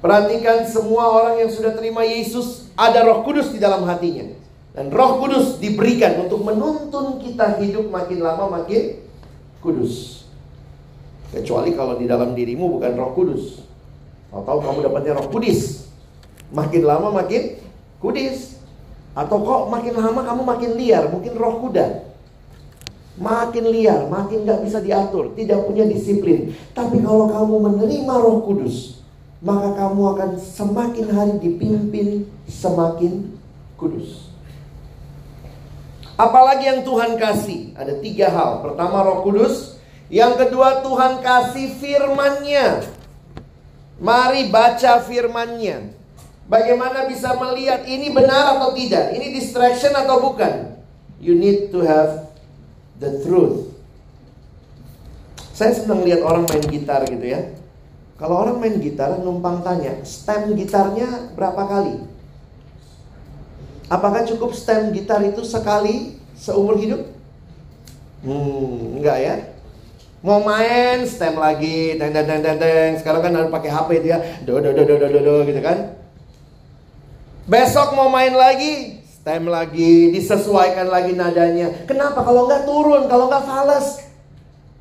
Perhatikan 0.00 0.68
semua 0.68 1.08
orang 1.08 1.40
yang 1.40 1.50
sudah 1.50 1.72
terima 1.72 2.04
Yesus, 2.04 2.68
ada 2.76 3.00
roh 3.02 3.24
kudus 3.24 3.48
di 3.50 3.58
dalam 3.58 3.88
hatinya. 3.88 4.28
Dan 4.76 4.92
roh 4.92 5.24
kudus 5.24 5.56
diberikan 5.56 6.20
untuk 6.28 6.44
menuntun 6.44 7.16
kita 7.16 7.56
hidup 7.64 7.88
makin 7.88 8.20
lama 8.20 8.60
makin 8.60 9.00
kudus. 9.64 10.24
Kecuali 11.32 11.72
kalau 11.72 11.96
di 11.96 12.04
dalam 12.04 12.36
dirimu 12.36 12.76
bukan 12.76 12.92
roh 12.92 13.16
kudus. 13.16 13.64
Tahu-tahu 14.28 14.58
kamu 14.60 14.78
dapatnya 14.92 15.12
roh 15.16 15.28
kudis. 15.32 15.88
Makin 16.52 16.82
lama 16.84 17.08
makin 17.08 17.56
kudis. 18.04 18.60
Atau 19.16 19.40
kok 19.40 19.72
makin 19.72 19.96
lama 19.96 20.20
kamu 20.20 20.42
makin 20.44 20.70
liar, 20.76 21.08
mungkin 21.08 21.32
roh 21.40 21.56
kuda. 21.64 22.04
Makin 23.16 23.64
liar, 23.72 24.04
makin 24.12 24.44
gak 24.44 24.60
bisa 24.60 24.76
diatur, 24.84 25.32
tidak 25.32 25.64
punya 25.64 25.88
disiplin. 25.88 26.52
Tapi 26.76 27.00
kalau 27.00 27.32
kamu 27.32 27.54
menerima 27.64 28.12
roh 28.12 28.44
kudus, 28.44 28.95
maka 29.46 29.78
kamu 29.78 30.02
akan 30.18 30.30
semakin 30.42 31.06
hari 31.14 31.34
dipimpin 31.38 32.26
semakin 32.50 33.30
kudus. 33.78 34.26
Apalagi 36.18 36.66
yang 36.66 36.82
Tuhan 36.82 37.14
kasih? 37.14 37.78
Ada 37.78 38.02
tiga 38.02 38.26
hal. 38.26 38.66
Pertama 38.66 39.06
roh 39.06 39.22
kudus. 39.22 39.78
Yang 40.10 40.42
kedua 40.42 40.82
Tuhan 40.82 41.22
kasih 41.22 41.78
firmannya. 41.78 42.90
Mari 44.02 44.50
baca 44.50 44.98
firmannya. 45.06 45.94
Bagaimana 46.50 47.06
bisa 47.06 47.38
melihat 47.38 47.86
ini 47.86 48.10
benar 48.10 48.58
atau 48.58 48.74
tidak? 48.74 49.14
Ini 49.14 49.30
distraction 49.30 49.94
atau 49.94 50.26
bukan? 50.26 50.74
You 51.22 51.38
need 51.38 51.70
to 51.70 51.86
have 51.86 52.34
the 52.98 53.22
truth. 53.22 53.70
Saya 55.54 55.70
senang 55.72 56.02
lihat 56.02 56.26
orang 56.26 56.50
main 56.50 56.66
gitar 56.66 57.06
gitu 57.06 57.24
ya. 57.24 57.56
Kalau 58.16 58.48
orang 58.48 58.56
main 58.56 58.80
gitar 58.80 59.12
numpang 59.20 59.60
tanya, 59.60 60.00
stem 60.00 60.56
gitarnya 60.56 61.36
berapa 61.36 61.62
kali? 61.68 62.00
Apakah 63.92 64.24
cukup 64.24 64.56
stem 64.56 64.90
gitar 64.96 65.20
itu 65.20 65.44
sekali 65.44 66.16
seumur 66.32 66.80
hidup? 66.80 67.04
Hmm, 68.24 68.98
enggak 68.98 69.18
ya. 69.20 69.34
Mau 70.24 70.40
main 70.40 71.04
stem 71.04 71.36
lagi, 71.36 72.00
deng 72.00 72.10
deng 72.10 72.24
deng 72.24 72.40
deng 72.40 72.58
deng. 72.58 72.90
Sekarang 72.98 73.20
kan 73.20 73.32
harus 73.36 73.52
pakai 73.52 73.70
HP 73.70 73.90
dia, 74.00 74.18
do 74.48 74.64
do 74.64 74.72
do 74.72 74.82
do 74.82 74.96
do 74.96 75.20
do 75.20 75.34
gitu 75.44 75.60
kan. 75.60 75.92
Besok 77.46 77.94
mau 77.94 78.10
main 78.10 78.34
lagi, 78.34 78.98
stem 79.06 79.46
lagi, 79.46 80.10
disesuaikan 80.10 80.88
lagi 80.90 81.14
nadanya. 81.14 81.84
Kenapa? 81.86 82.24
Kalau 82.24 82.48
nggak 82.48 82.64
turun, 82.66 83.06
kalau 83.06 83.30
nggak 83.30 83.44
fales, 83.44 84.02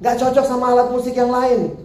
nggak 0.01 0.17
cocok 0.23 0.45
sama 0.47 0.73
alat 0.73 0.89
musik 0.89 1.13
yang 1.13 1.29
lain. 1.29 1.84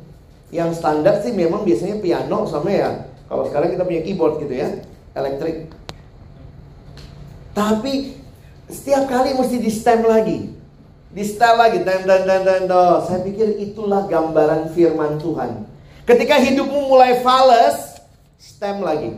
Yang 0.50 0.82
standar 0.82 1.22
sih 1.22 1.30
memang 1.30 1.62
biasanya 1.62 2.02
piano 2.02 2.42
sama 2.46 2.70
ya. 2.74 3.06
Kalau 3.30 3.46
sekarang 3.46 3.70
kita 3.70 3.86
punya 3.86 4.02
keyboard 4.02 4.42
gitu 4.42 4.54
ya, 4.58 4.82
elektrik. 5.14 5.70
Tapi 7.54 8.18
setiap 8.66 9.06
kali 9.06 9.38
mesti 9.38 9.56
di 9.62 9.70
stem 9.70 10.02
lagi. 10.02 10.50
Di 11.10 11.22
stem 11.26 11.54
lagi, 11.58 11.82
dan 11.86 12.06
dan 12.06 12.26
dan 12.26 12.42
dan. 12.42 12.62
Saya 13.06 13.22
pikir 13.22 13.58
itulah 13.62 14.10
gambaran 14.10 14.74
firman 14.74 15.18
Tuhan. 15.22 15.66
Ketika 16.02 16.42
hidupmu 16.42 16.90
mulai 16.90 17.22
fales, 17.22 18.02
stem 18.38 18.82
lagi. 18.82 19.14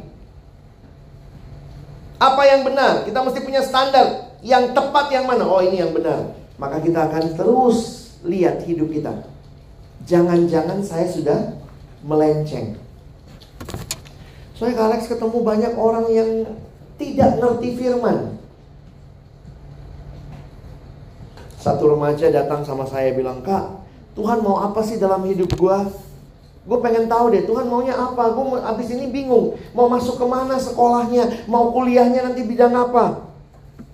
Apa 2.20 2.42
yang 2.44 2.68
benar? 2.68 3.08
Kita 3.08 3.24
mesti 3.24 3.40
punya 3.40 3.64
standar. 3.64 4.36
Yang 4.44 4.76
tepat 4.76 5.08
yang 5.08 5.24
mana? 5.24 5.48
Oh 5.48 5.64
ini 5.64 5.80
yang 5.80 5.96
benar. 5.96 6.36
Maka 6.60 6.84
kita 6.84 7.08
akan 7.08 7.34
terus 7.34 8.08
lihat 8.20 8.60
hidup 8.68 8.92
kita. 8.92 9.31
Jangan-jangan 10.06 10.82
saya 10.82 11.06
sudah 11.06 11.54
melenceng. 12.02 12.74
Soalnya 14.58 14.78
Kak 14.78 14.86
Alex 14.90 15.00
ketemu 15.10 15.38
banyak 15.42 15.72
orang 15.78 16.06
yang 16.10 16.30
tidak 16.98 17.38
ngerti 17.38 17.68
firman. 17.78 18.38
Satu 21.62 21.94
remaja 21.94 22.26
datang 22.34 22.66
sama 22.66 22.82
saya 22.86 23.14
bilang, 23.14 23.42
Kak, 23.46 23.70
Tuhan 24.18 24.42
mau 24.42 24.58
apa 24.58 24.82
sih 24.82 24.98
dalam 24.98 25.22
hidup 25.26 25.54
gua? 25.54 25.86
Gue 26.62 26.78
pengen 26.78 27.10
tahu 27.10 27.34
deh 27.34 27.42
Tuhan 27.42 27.66
maunya 27.66 27.90
apa 27.90 28.30
Gue 28.38 28.54
abis 28.62 28.94
ini 28.94 29.10
bingung 29.10 29.58
Mau 29.74 29.90
masuk 29.90 30.14
ke 30.14 30.26
mana 30.30 30.54
sekolahnya 30.62 31.50
Mau 31.50 31.74
kuliahnya 31.74 32.22
nanti 32.22 32.46
bidang 32.46 32.70
apa 32.70 33.26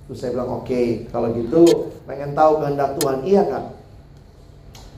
Terus 0.04 0.20
saya 0.20 0.36
bilang 0.36 0.60
oke 0.60 0.68
okay, 0.68 1.08
Kalau 1.08 1.32
gitu 1.32 1.64
pengen 2.04 2.36
tahu 2.36 2.60
kehendak 2.60 3.00
Tuhan 3.00 3.24
Iya 3.24 3.42
kak 3.48 3.64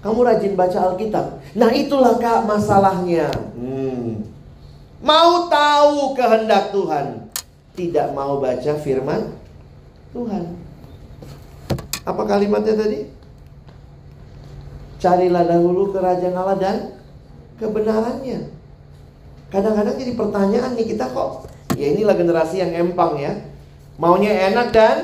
Kamu 0.01 0.25
rajin 0.25 0.57
baca 0.57 0.79
Alkitab 0.93 1.27
Nah 1.61 1.71
itulah 1.77 2.17
kak 2.17 2.49
masalahnya 2.49 3.29
hmm. 3.53 4.25
Mau 5.05 5.49
tahu 5.53 6.17
kehendak 6.17 6.73
Tuhan 6.73 7.29
Tidak 7.77 8.17
mau 8.17 8.41
baca 8.41 8.73
firman 8.81 9.37
Tuhan 10.17 10.57
Apa 12.09 12.23
kalimatnya 12.25 12.81
tadi? 12.81 13.13
Carilah 15.01 15.49
dahulu 15.49 15.97
kerajaan 15.97 16.37
Allah 16.37 16.61
dan 16.61 16.77
kebenarannya. 17.57 18.53
Kadang-kadang 19.49 19.97
jadi 19.97 20.13
pertanyaan 20.13 20.77
nih 20.77 20.93
kita 20.93 21.09
kok 21.13 21.49
Ya 21.77 21.97
inilah 21.97 22.17
generasi 22.17 22.61
yang 22.61 22.73
empang 22.89 23.17
ya 23.17 23.33
Maunya 24.01 24.53
enak 24.53 24.73
dan 24.73 24.97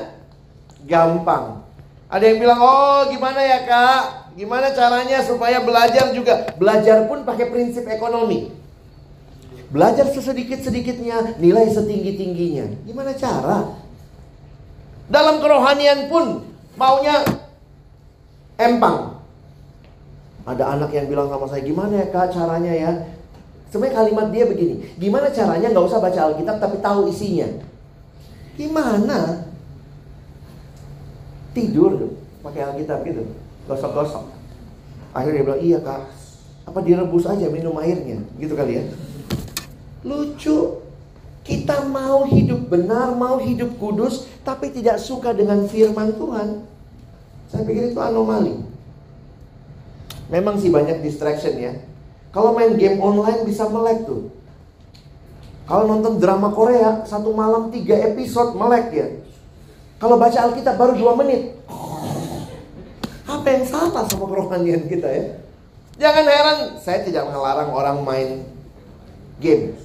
gampang 0.89 1.65
Ada 2.09 2.25
yang 2.33 2.39
bilang 2.41 2.61
oh 2.61 3.09
gimana 3.09 3.41
ya 3.41 3.65
kak 3.65 4.26
Gimana 4.37 4.69
caranya 4.77 5.25
supaya 5.25 5.65
belajar 5.65 6.13
juga? 6.13 6.53
Belajar 6.61 7.09
pun 7.09 7.25
pakai 7.25 7.49
prinsip 7.49 7.89
ekonomi. 7.89 8.53
Belajar 9.67 10.07
sesedikit-sedikitnya 10.15 11.41
Nilai 11.43 11.67
setinggi-tingginya. 11.73 12.87
Gimana 12.87 13.17
cara? 13.17 13.75
Dalam 15.09 15.41
kerohanian 15.41 16.13
pun 16.13 16.45
Maunya 16.77 17.25
empang. 18.61 19.17
Ada 20.47 20.79
anak 20.79 20.93
yang 20.93 21.09
bilang 21.11 21.27
sama 21.33 21.49
saya, 21.49 21.65
gimana 21.65 22.05
ya 22.05 22.07
kak 22.13 22.31
caranya 22.31 22.71
ya? 22.71 22.93
Sebenarnya 23.73 23.99
kalimat 23.99 24.27
dia 24.31 24.45
begini, 24.47 24.95
gimana 24.95 25.33
caranya? 25.33 25.73
Nggak 25.75 25.87
usah 25.91 25.99
baca 25.99 26.21
Alkitab 26.31 26.57
tapi 26.63 26.77
tahu 26.79 27.11
isinya? 27.11 27.49
Gimana? 28.55 29.43
Tidur 31.51 32.15
pakai 32.47 32.63
Alkitab 32.63 33.03
gitu, 33.03 33.27
gosok-gosok. 33.67 34.25
Akhirnya 35.15 35.43
dia 35.43 35.47
bilang, 35.47 35.63
iya 35.63 35.79
kak, 35.83 36.03
apa 36.67 36.79
direbus 36.83 37.27
aja 37.27 37.47
minum 37.51 37.79
airnya, 37.79 38.23
gitu 38.39 38.55
kali 38.55 38.81
ya? 38.81 38.85
Lucu, 40.07 40.83
kita 41.47 41.87
mau 41.87 42.27
hidup 42.27 42.67
benar, 42.67 43.15
mau 43.15 43.39
hidup 43.39 43.79
kudus, 43.79 44.27
tapi 44.43 44.75
tidak 44.75 44.99
suka 44.99 45.31
dengan 45.31 45.67
firman 45.71 46.15
Tuhan. 46.19 46.67
Saya 47.51 47.63
pikir 47.63 47.95
itu 47.95 48.01
anomali. 48.03 48.59
Memang 50.27 50.59
sih 50.59 50.75
banyak 50.75 51.07
distraction 51.07 51.55
ya. 51.55 51.73
Kalau 52.35 52.51
main 52.51 52.75
game 52.75 52.99
online 52.99 53.47
bisa 53.47 53.71
melek 53.71 54.05
tuh. 54.05 54.29
Kalau 55.67 55.87
nonton 55.87 56.19
drama 56.19 56.51
Korea 56.51 57.07
satu 57.07 57.31
malam 57.31 57.71
tiga 57.71 57.95
episode 57.95 58.55
melek 58.59 58.87
ya. 58.91 59.07
Kalau 60.03 60.19
baca 60.19 60.35
Alkitab 60.51 60.75
baru 60.79 60.99
dua 60.99 61.15
menit. 61.15 61.55
Apa 63.47 63.63
yang 63.63 63.71
salah 63.71 64.03
sama 64.11 64.27
kerohanian 64.27 64.91
kita 64.91 65.07
ya? 65.07 65.39
Jangan 66.03 66.25
heran, 66.27 66.59
saya 66.83 67.07
tidak 67.07 67.31
melarang 67.31 67.71
orang 67.71 68.03
main 68.03 68.29
game. 69.39 69.79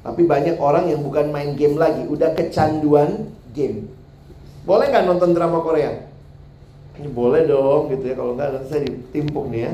Tapi 0.00 0.24
banyak 0.24 0.56
orang 0.56 0.88
yang 0.88 1.04
bukan 1.04 1.28
main 1.28 1.52
game 1.52 1.76
lagi, 1.76 2.08
udah 2.08 2.32
kecanduan 2.32 3.28
game. 3.52 3.92
Boleh 4.64 4.88
nggak 4.88 5.04
nonton 5.04 5.36
drama 5.36 5.60
Korea? 5.60 6.00
Ini 6.96 7.12
boleh 7.12 7.44
dong 7.44 7.92
gitu 7.92 8.08
ya 8.08 8.16
kalau 8.16 8.32
nanti 8.40 8.72
saya 8.72 8.80
ditimpuk 8.88 9.52
nih 9.52 9.68
ya. 9.68 9.72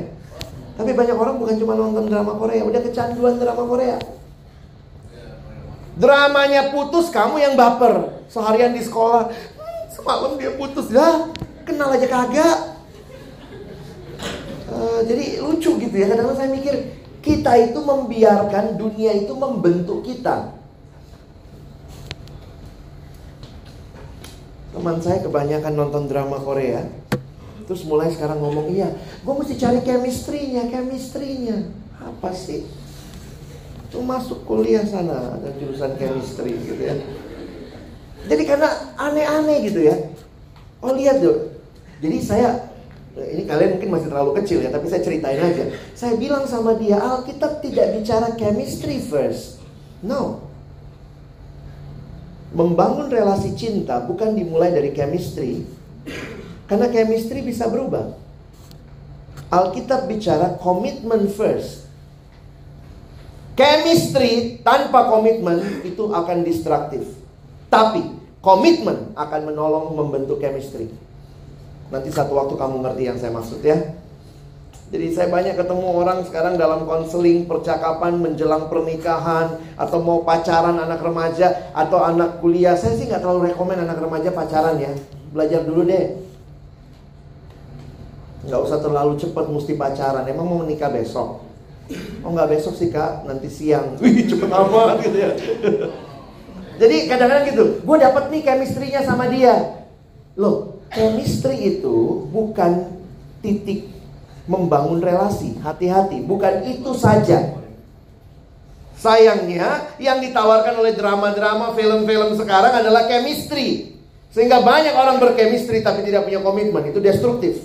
Tapi 0.75 0.91
banyak 0.91 1.15
orang 1.15 1.39
bukan 1.39 1.55
cuma 1.55 1.79
nonton 1.79 2.11
drama 2.11 2.35
Korea, 2.35 2.67
udah 2.67 2.83
kecanduan 2.83 3.39
drama 3.39 3.63
Korea. 3.63 3.95
Dramanya 5.95 6.67
putus, 6.75 7.07
kamu 7.15 7.39
yang 7.39 7.55
baper. 7.55 8.27
Seharian 8.27 8.75
di 8.75 8.83
sekolah, 8.83 9.31
hmm, 9.31 9.83
semalam 9.87 10.35
dia 10.35 10.51
putus, 10.59 10.91
ya 10.91 11.31
kenal 11.63 11.95
aja 11.95 12.11
kagak. 12.11 12.74
Uh, 14.75 15.01
jadi 15.07 15.39
lucu 15.39 15.79
gitu 15.79 15.95
ya. 15.95 16.11
Kadang-kadang 16.11 16.35
saya 16.35 16.51
mikir, 16.51 16.75
kita 17.23 17.55
itu 17.71 17.79
membiarkan 17.79 18.75
dunia 18.75 19.15
itu 19.15 19.31
membentuk 19.31 20.03
kita. 20.03 20.51
Teman 24.75 24.99
saya 24.99 25.23
kebanyakan 25.23 25.73
nonton 25.79 26.11
drama 26.11 26.35
Korea. 26.43 26.83
Terus 27.65 27.87
mulai 27.87 28.11
sekarang 28.11 28.43
ngomong, 28.43 28.69
iya, 28.69 28.93
gue 29.23 29.33
mesti 29.33 29.55
cari 29.57 29.79
chemistry-nya. 29.81 30.67
Apa 31.97 32.35
sih? 32.35 32.67
Itu 33.87 34.03
masuk 34.03 34.43
kuliah 34.43 34.83
sana, 34.83 35.39
ada 35.39 35.55
jurusan 35.55 35.95
chemistry 35.95 36.53
gitu 36.61 36.83
ya. 36.83 36.99
Jadi 38.27 38.43
karena 38.43 38.69
aneh-aneh 38.99 39.71
gitu 39.71 39.81
ya. 39.81 40.11
Oh 40.83 40.93
lihat 40.93 41.23
tuh. 41.23 41.57
Jadi 42.03 42.17
saya 42.19 42.74
ini 43.15 43.47
kalian 43.47 43.79
mungkin 43.79 43.91
masih 43.95 44.11
terlalu 44.11 44.31
kecil 44.43 44.59
ya, 44.59 44.69
tapi 44.71 44.91
saya 44.91 44.99
ceritain 44.99 45.39
aja. 45.39 45.71
Saya 45.95 46.19
bilang 46.19 46.43
sama 46.43 46.75
dia, 46.75 46.99
Alkitab 46.99 47.63
tidak 47.63 47.95
bicara 47.95 48.35
chemistry 48.35 48.99
first. 48.99 49.63
No. 50.03 50.43
Membangun 52.51 53.07
relasi 53.07 53.55
cinta 53.55 54.03
bukan 54.03 54.35
dimulai 54.35 54.71
dari 54.71 54.91
chemistry, 54.95 55.63
karena 56.67 56.87
chemistry 56.91 57.43
bisa 57.43 57.67
berubah. 57.67 58.15
Alkitab 59.51 60.11
bicara 60.11 60.59
komitmen 60.59 61.31
first. 61.31 61.87
Chemistry 63.55 64.59
tanpa 64.59 65.07
komitmen 65.07 65.83
itu 65.87 66.11
akan 66.11 66.43
distraktif. 66.43 67.07
Tapi 67.71 68.03
komitmen 68.43 69.15
akan 69.15 69.41
menolong 69.47 69.95
membentuk 69.95 70.43
chemistry. 70.43 70.91
Nanti 71.93 72.09
satu 72.09 72.33
waktu 72.33 72.55
kamu 72.57 72.81
ngerti 72.81 73.03
yang 73.05 73.17
saya 73.21 73.31
maksud 73.33 73.61
ya. 73.61 73.77
Jadi 74.85 75.17
saya 75.17 75.27
banyak 75.33 75.57
ketemu 75.57 75.87
orang 75.97 76.21
sekarang 76.29 76.61
dalam 76.61 76.85
konseling 76.85 77.49
percakapan 77.49 78.21
menjelang 78.21 78.69
pernikahan 78.69 79.57
atau 79.73 79.97
mau 79.97 80.21
pacaran 80.21 80.77
anak 80.77 81.01
remaja 81.01 81.73
atau 81.73 82.05
anak 82.05 82.37
kuliah. 82.37 82.77
Saya 82.77 82.93
sih 82.93 83.09
nggak 83.09 83.21
terlalu 83.21 83.49
rekomen 83.53 83.81
anak 83.81 83.97
remaja 83.97 84.29
pacaran 84.29 84.77
ya. 84.77 84.93
Belajar 85.33 85.65
dulu 85.65 85.89
deh. 85.89 86.21
Nggak 88.45 88.61
usah 88.61 88.77
terlalu 88.77 89.17
cepat 89.17 89.45
mesti 89.49 89.73
pacaran. 89.73 90.25
Emang 90.29 90.45
mau 90.45 90.61
menikah 90.61 90.93
besok? 90.93 91.41
Oh 92.21 92.29
nggak 92.29 92.53
besok 92.53 92.77
sih 92.77 92.93
kak. 92.93 93.25
Nanti 93.25 93.49
siang. 93.49 93.97
Wih 94.05 94.29
cepet 94.29 94.49
apa 94.53 95.01
gitu 95.01 95.17
ya. 95.17 95.33
Jadi 96.77 96.95
kadang-kadang 97.09 97.45
gitu. 97.49 97.65
Gue 97.81 97.97
dapet 97.97 98.29
nih 98.29 98.41
chemistry-nya 98.45 99.01
sama 99.01 99.33
dia. 99.33 99.81
Loh 100.37 100.74
chemistry 100.95 101.77
itu 101.77 102.25
bukan 102.31 102.95
titik 103.43 103.91
membangun 104.47 105.03
relasi 105.03 105.59
hati-hati 105.59 106.23
bukan 106.23 106.63
itu 106.65 106.95
saja 106.95 107.55
Sayangnya 108.95 109.91
yang 109.99 110.23
ditawarkan 110.23 110.79
oleh 110.79 110.95
drama-drama 110.95 111.75
film-film 111.75 112.31
sekarang 112.39 112.79
adalah 112.79 113.05
chemistry. 113.11 113.99
Sehingga 114.31 114.63
banyak 114.63 114.95
orang 114.95 115.19
berchemistry 115.19 115.83
tapi 115.83 116.07
tidak 116.07 116.25
punya 116.25 116.39
komitmen. 116.39 116.89
Itu 116.89 117.03
destruktif. 117.03 117.59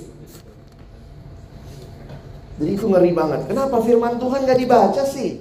Jadi 2.61 2.71
itu 2.77 2.87
ngeri 2.87 3.15
banget. 3.15 3.49
Kenapa 3.49 3.81
firman 3.81 4.21
Tuhan 4.21 4.45
gak 4.45 4.59
dibaca 4.59 5.03
sih? 5.07 5.41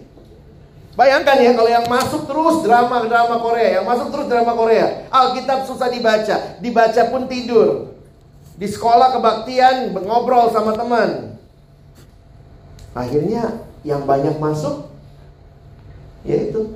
Bayangkan 0.99 1.39
ya 1.39 1.55
kalau 1.55 1.71
yang 1.71 1.87
masuk 1.87 2.27
terus 2.27 2.59
drama-drama 2.59 3.39
Korea, 3.39 3.79
yang 3.79 3.87
masuk 3.87 4.11
terus 4.11 4.27
drama 4.27 4.51
Korea. 4.51 5.07
Alkitab 5.07 5.63
susah 5.63 5.87
dibaca, 5.87 6.59
dibaca 6.59 7.01
pun 7.07 7.23
tidur. 7.31 7.95
Di 8.59 8.67
sekolah 8.67 9.15
kebaktian 9.15 9.95
ngobrol 9.95 10.51
sama 10.51 10.75
teman. 10.75 11.39
Akhirnya 12.91 13.63
yang 13.87 14.03
banyak 14.03 14.35
masuk 14.43 14.91
yaitu 16.27 16.75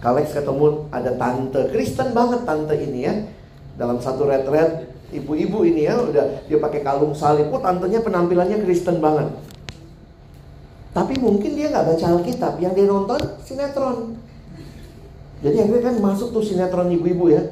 Kalex 0.00 0.32
ketemu 0.32 0.88
ada 0.88 1.12
tante 1.20 1.68
Kristen 1.68 2.16
banget 2.16 2.48
tante 2.48 2.72
ini 2.72 3.04
ya 3.04 3.14
dalam 3.76 4.00
satu 4.00 4.24
retret 4.24 4.88
ibu-ibu 5.12 5.60
ini 5.66 5.84
ya 5.84 6.00
udah 6.00 6.48
dia 6.48 6.56
pakai 6.56 6.80
kalung 6.80 7.12
salib 7.12 7.52
oh 7.52 7.60
tantenya 7.60 8.00
penampilannya 8.00 8.64
Kristen 8.64 9.02
banget 9.02 9.28
tapi 10.98 11.14
mungkin 11.22 11.54
dia 11.54 11.70
nggak 11.70 11.86
baca 11.94 12.06
Alkitab 12.18 12.58
yang 12.58 12.74
dia 12.74 12.86
nonton 12.90 13.20
sinetron 13.46 14.18
jadi 15.38 15.62
akhirnya 15.62 15.82
kan 15.86 15.94
masuk 16.02 16.34
tuh 16.34 16.42
sinetron 16.42 16.90
ibu-ibu 16.90 17.30
ya 17.30 17.42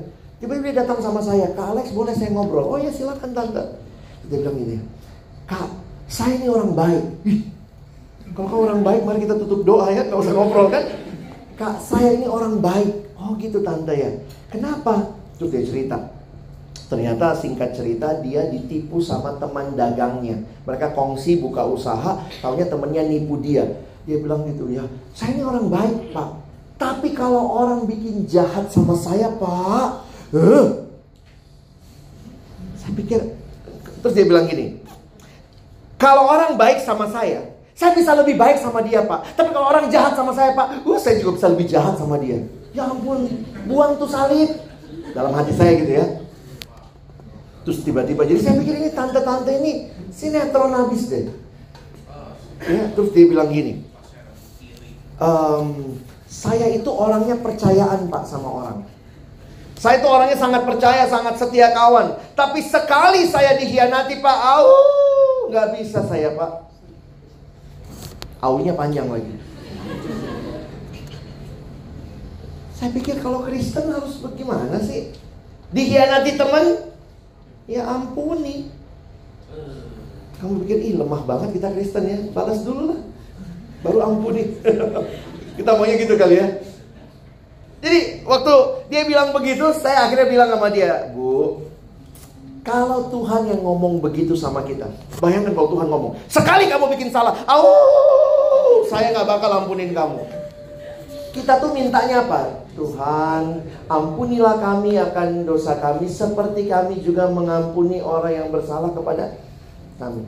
tiba-tiba 0.43 0.75
dia 0.75 0.77
datang 0.83 0.99
sama 0.99 1.23
saya 1.23 1.55
Kak 1.55 1.79
Alex 1.79 1.95
boleh 1.95 2.11
saya 2.19 2.35
ngobrol 2.35 2.67
oh 2.67 2.79
ya 2.83 2.91
silakan 2.91 3.31
tante 3.31 3.79
dia 4.27 4.43
bilang 4.43 4.59
gini 4.59 4.83
Kak 5.47 5.71
saya 6.11 6.43
ini 6.43 6.51
orang 6.51 6.75
baik 6.75 7.05
kalau 8.37 8.49
kau 8.53 8.61
orang 8.69 8.85
baik, 8.85 9.01
mari 9.09 9.25
kita 9.25 9.41
tutup 9.41 9.65
doa 9.65 9.89
ya, 9.89 10.05
nggak 10.05 10.21
usah 10.21 10.35
ngobrol 10.37 10.69
kan? 10.69 10.85
Kak, 11.57 11.81
saya 11.81 12.21
ini 12.21 12.29
orang 12.29 12.61
baik. 12.61 13.17
Oh 13.17 13.33
gitu 13.41 13.65
tanda 13.65 13.97
ya. 13.97 14.13
Kenapa? 14.53 15.17
Terus 15.41 15.57
dia 15.57 15.65
cerita. 15.65 15.97
Ternyata 16.87 17.35
singkat 17.35 17.75
cerita 17.75 18.15
dia 18.23 18.47
ditipu 18.47 19.03
sama 19.03 19.35
teman 19.43 19.75
dagangnya. 19.75 20.39
Mereka 20.63 20.95
kongsi 20.95 21.43
buka 21.43 21.67
usaha, 21.67 22.23
taunya 22.39 22.63
temennya 22.71 23.03
nipu 23.03 23.43
dia. 23.43 23.67
Dia 24.07 24.23
bilang 24.23 24.47
gitu 24.47 24.71
ya, 24.71 24.87
saya 25.11 25.35
ini 25.35 25.43
orang 25.43 25.67
baik 25.67 26.15
pak. 26.15 26.31
Tapi 26.79 27.11
kalau 27.11 27.43
orang 27.59 27.91
bikin 27.91 28.23
jahat 28.31 28.71
sama 28.71 28.95
saya 28.95 29.35
pak, 29.35 30.07
uh, 30.31 30.87
saya 32.79 32.93
pikir, 32.95 33.19
terus 33.99 34.15
dia 34.15 34.23
bilang 34.23 34.47
gini, 34.47 34.79
kalau 35.99 36.31
orang 36.31 36.55
baik 36.55 36.87
sama 36.87 37.11
saya, 37.11 37.51
saya 37.75 37.99
bisa 37.99 38.15
lebih 38.15 38.39
baik 38.39 38.63
sama 38.63 38.79
dia 38.87 39.03
pak. 39.03 39.27
Tapi 39.35 39.51
kalau 39.51 39.75
orang 39.75 39.91
jahat 39.91 40.15
sama 40.15 40.31
saya 40.31 40.55
pak, 40.55 40.87
uh, 40.87 40.99
saya 41.03 41.19
juga 41.19 41.43
bisa 41.43 41.47
lebih 41.51 41.67
jahat 41.67 41.99
sama 41.99 42.15
dia. 42.23 42.47
Ya 42.71 42.87
ampun, 42.87 43.27
buang 43.67 43.99
tuh 43.99 44.07
salib. 44.07 44.55
Dalam 45.17 45.33
hati 45.35 45.51
saya 45.57 45.73
gitu 45.81 45.93
ya. 45.97 46.07
Terus 47.67 47.83
tiba-tiba, 47.83 48.23
jadi 48.23 48.39
saya 48.39 48.55
pikir 48.63 48.79
ini 48.79 48.95
tante-tante 48.95 49.51
ini 49.59 49.91
sinetron 50.15 50.71
habis 50.71 51.11
deh. 51.11 51.27
Ya, 52.63 52.95
terus 52.95 53.11
dia 53.11 53.27
bilang 53.27 53.51
gini, 53.51 53.83
ehm, 55.19 55.99
saya 56.31 56.71
itu 56.71 56.87
orangnya 56.87 57.35
percayaan 57.43 58.07
pak 58.07 58.23
sama 58.23 58.49
orang. 58.49 58.79
Saya 59.77 59.99
itu 59.99 60.09
orangnya 60.09 60.39
sangat 60.39 60.63
percaya, 60.63 61.05
sangat 61.11 61.43
setia 61.43 61.75
kawan. 61.75 62.17
Tapi 62.39 62.63
sekali 62.63 63.27
saya 63.29 63.59
dikhianati 63.59 64.23
pak, 64.23 64.39
au, 64.57 64.71
nggak 65.51 65.69
bisa 65.77 66.07
saya 66.07 66.39
pak. 66.39 66.71
Aunya 68.47 68.79
panjang 68.79 69.11
lagi. 69.11 69.37
Saya 72.79 72.95
pikir 72.95 73.19
kalau 73.19 73.43
Kristen 73.43 73.91
harus 73.91 74.23
bagaimana 74.23 74.79
sih? 74.79 75.13
Dikhianati 75.75 76.39
teman? 76.39 76.95
Ya 77.67 77.83
ampuni. 77.87 78.71
Kamu 80.39 80.63
pikir, 80.63 80.79
ih 80.83 80.95
lemah 80.99 81.23
banget 81.27 81.59
kita 81.59 81.75
Kristen 81.75 82.05
ya. 82.07 82.19
Balas 82.31 82.63
dulu 82.63 82.95
lah. 82.95 83.01
Baru 83.83 83.99
ampuni. 84.03 84.55
kita 85.59 85.71
maunya 85.75 85.97
gitu 85.99 86.15
kali 86.15 86.39
ya. 86.39 86.47
Jadi 87.81 88.27
waktu 88.27 88.55
dia 88.91 89.03
bilang 89.05 89.31
begitu, 89.31 89.69
saya 89.77 90.09
akhirnya 90.09 90.27
bilang 90.27 90.49
sama 90.51 90.69
dia, 90.73 91.13
Bu, 91.13 91.61
kalau 92.67 93.07
Tuhan 93.15 93.47
yang 93.47 93.63
ngomong 93.63 94.03
begitu 94.03 94.35
sama 94.35 94.67
kita, 94.67 94.91
bayangkan 95.23 95.55
kalau 95.55 95.69
Tuhan 95.77 95.87
ngomong, 95.87 96.13
sekali 96.27 96.67
kamu 96.67 96.91
bikin 96.99 97.15
salah, 97.15 97.37
oh, 97.47 98.83
saya 98.91 99.15
nggak 99.15 99.29
bakal 99.29 99.51
ampunin 99.63 99.95
kamu. 99.95 100.19
Kita 101.37 101.61
tuh 101.61 101.77
mintanya 101.77 102.25
apa? 102.25 102.65
Tuhan, 102.73 103.61
ampunilah 103.93 104.57
kami 104.57 104.97
akan 104.97 105.45
dosa 105.45 105.77
kami 105.77 106.09
seperti 106.09 106.65
kami 106.65 107.05
juga 107.05 107.29
mengampuni 107.29 108.01
orang 108.01 108.33
yang 108.33 108.49
bersalah 108.49 108.89
kepada 108.97 109.37
kami. 110.01 110.25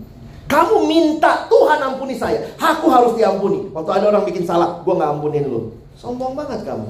Kamu 0.48 0.84
minta 0.84 1.48
Tuhan 1.48 1.80
ampuni 1.80 2.16
saya, 2.16 2.44
aku 2.60 2.92
harus 2.92 3.16
diampuni. 3.16 3.68
Waktu 3.72 3.90
ada 4.00 4.04
orang 4.12 4.24
bikin 4.28 4.44
salah, 4.44 4.80
gue 4.84 4.94
nggak 4.96 5.12
ampunin 5.16 5.44
lu. 5.48 5.76
Sombong 5.96 6.36
banget 6.36 6.64
kamu. 6.64 6.88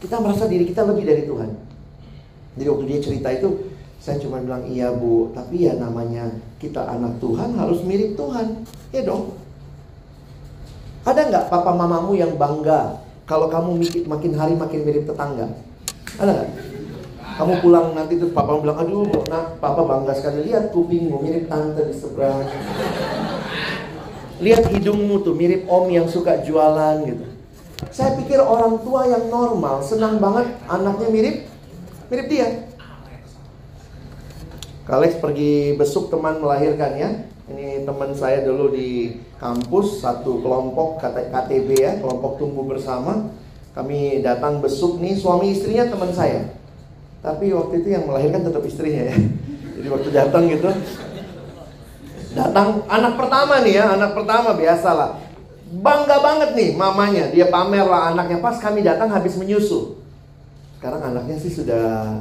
Kita 0.00 0.16
merasa 0.20 0.44
diri 0.48 0.64
kita 0.68 0.84
lebih 0.88 1.04
dari 1.04 1.24
Tuhan. 1.24 1.56
Jadi 2.56 2.68
waktu 2.72 2.84
dia 2.88 2.98
cerita 3.00 3.28
itu, 3.32 3.48
saya 4.00 4.16
cuma 4.20 4.44
bilang 4.44 4.64
iya 4.68 4.92
bu, 4.92 5.32
tapi 5.32 5.68
ya 5.68 5.76
namanya 5.76 6.28
kita 6.56 6.84
anak 6.84 7.16
Tuhan 7.20 7.56
harus 7.56 7.80
mirip 7.84 8.16
Tuhan. 8.16 8.64
Ya 8.92 9.04
dong. 9.04 9.36
Ada 11.04 11.32
nggak 11.32 11.44
papa 11.48 11.72
mamamu 11.72 12.12
yang 12.12 12.36
bangga 12.36 13.05
kalau 13.26 13.50
kamu 13.50 13.82
makin 14.06 14.32
hari 14.38 14.54
makin 14.54 14.80
mirip 14.86 15.04
tetangga? 15.04 15.50
Ada 16.16 16.30
nggak? 16.30 16.50
Kamu 17.36 17.52
pulang 17.60 17.92
nanti 17.92 18.16
terus 18.16 18.32
papa 18.32 18.56
bilang, 18.56 18.80
aduh 18.80 19.12
nak 19.28 19.60
papa 19.60 19.84
bangga 19.84 20.16
sekali 20.16 20.48
lihat 20.48 20.72
kupingmu 20.72 21.20
mirip 21.20 21.52
tante 21.52 21.84
di 21.84 21.92
seberang. 21.92 22.48
Lihat 24.40 24.72
hidungmu 24.72 25.20
tuh 25.20 25.36
mirip 25.36 25.68
om 25.68 25.90
yang 25.92 26.08
suka 26.08 26.40
jualan 26.46 27.04
gitu. 27.04 27.26
Saya 27.92 28.16
pikir 28.16 28.40
orang 28.40 28.80
tua 28.80 29.04
yang 29.04 29.28
normal 29.28 29.84
senang 29.84 30.16
banget 30.16 30.48
anaknya 30.64 31.08
mirip 31.12 31.36
mirip 32.08 32.26
dia. 32.30 32.48
Kalex 34.86 35.18
pergi 35.18 35.76
besuk 35.76 36.08
teman 36.08 36.40
melahirkan 36.40 36.92
ya. 36.94 37.10
Ini 37.46 37.86
teman 37.86 38.10
saya 38.10 38.42
dulu 38.42 38.74
di 38.74 39.22
kampus 39.38 40.02
satu 40.02 40.42
kelompok 40.42 40.98
KTB 41.30 41.68
ya, 41.78 41.92
kelompok 42.02 42.42
tumbuh 42.42 42.66
bersama. 42.66 43.30
Kami 43.70 44.18
datang 44.18 44.58
besuk 44.58 44.98
nih 44.98 45.14
suami 45.14 45.54
istrinya 45.54 45.86
teman 45.86 46.10
saya. 46.10 46.58
Tapi 47.22 47.54
waktu 47.54 47.86
itu 47.86 47.88
yang 47.94 48.10
melahirkan 48.10 48.42
tetap 48.42 48.66
istrinya 48.66 49.14
ya. 49.14 49.16
Jadi 49.78 49.86
waktu 49.86 50.08
datang 50.10 50.42
gitu 50.50 50.70
datang 52.36 52.84
anak 52.90 53.16
pertama 53.16 53.64
nih 53.64 53.80
ya, 53.80 53.84
anak 53.96 54.12
pertama 54.12 54.52
biasalah. 54.52 55.22
Bangga 55.66 56.18
banget 56.22 56.50
nih 56.54 56.70
mamanya, 56.74 57.30
dia 57.30 57.48
pamer 57.48 57.86
lah 57.86 58.12
anaknya 58.14 58.38
pas 58.44 58.60
kami 58.60 58.82
datang 58.82 59.08
habis 59.10 59.34
menyusu. 59.38 59.98
Sekarang 60.76 61.00
anaknya 61.00 61.40
sih 61.40 61.50
sudah 61.50 62.20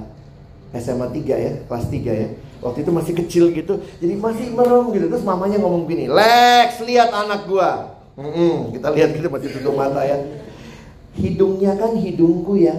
SMA 0.74 1.12
3 1.12 1.36
ya, 1.36 1.52
kelas 1.68 1.86
3 1.92 2.14
ya. 2.14 2.30
Waktu 2.66 2.82
itu 2.82 2.90
masih 2.90 3.14
kecil 3.14 3.46
gitu, 3.54 3.78
jadi 4.02 4.18
masih 4.18 4.50
merem 4.58 4.90
gitu. 4.90 5.06
Terus 5.14 5.22
mamanya 5.22 5.62
ngomong 5.62 5.86
gini, 5.86 6.10
Lex, 6.10 6.82
lihat 6.82 7.14
anak 7.14 7.46
gua. 7.46 7.94
Mm 8.18 8.32
-mm, 8.34 8.54
kita 8.74 8.90
lihat 8.90 9.10
gitu 9.14 9.28
masih 9.30 9.54
tutup 9.54 9.78
mata 9.78 10.02
ya. 10.02 10.18
Hidungnya 11.14 11.78
kan 11.78 11.94
hidungku 11.94 12.58
ya, 12.58 12.74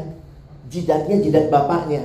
jidatnya 0.67 1.23
jidat 1.23 1.55
bapaknya. 1.55 2.03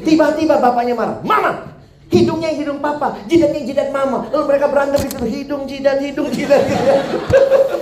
Tiba-tiba 0.00 0.56
bapaknya 0.64 0.96
marah, 0.96 1.20
Mama, 1.20 1.76
hidungnya 2.08 2.56
hidung 2.56 2.80
papa, 2.80 3.20
jidatnya 3.28 3.60
jidat 3.68 3.88
mama. 3.92 4.32
Lalu 4.32 4.44
mereka 4.48 4.66
berantem 4.72 5.04
gitu, 5.04 5.24
hidung 5.28 5.62
jidat, 5.68 6.00
hidung 6.00 6.32
jidat. 6.32 6.62
Gitu. 6.64 6.88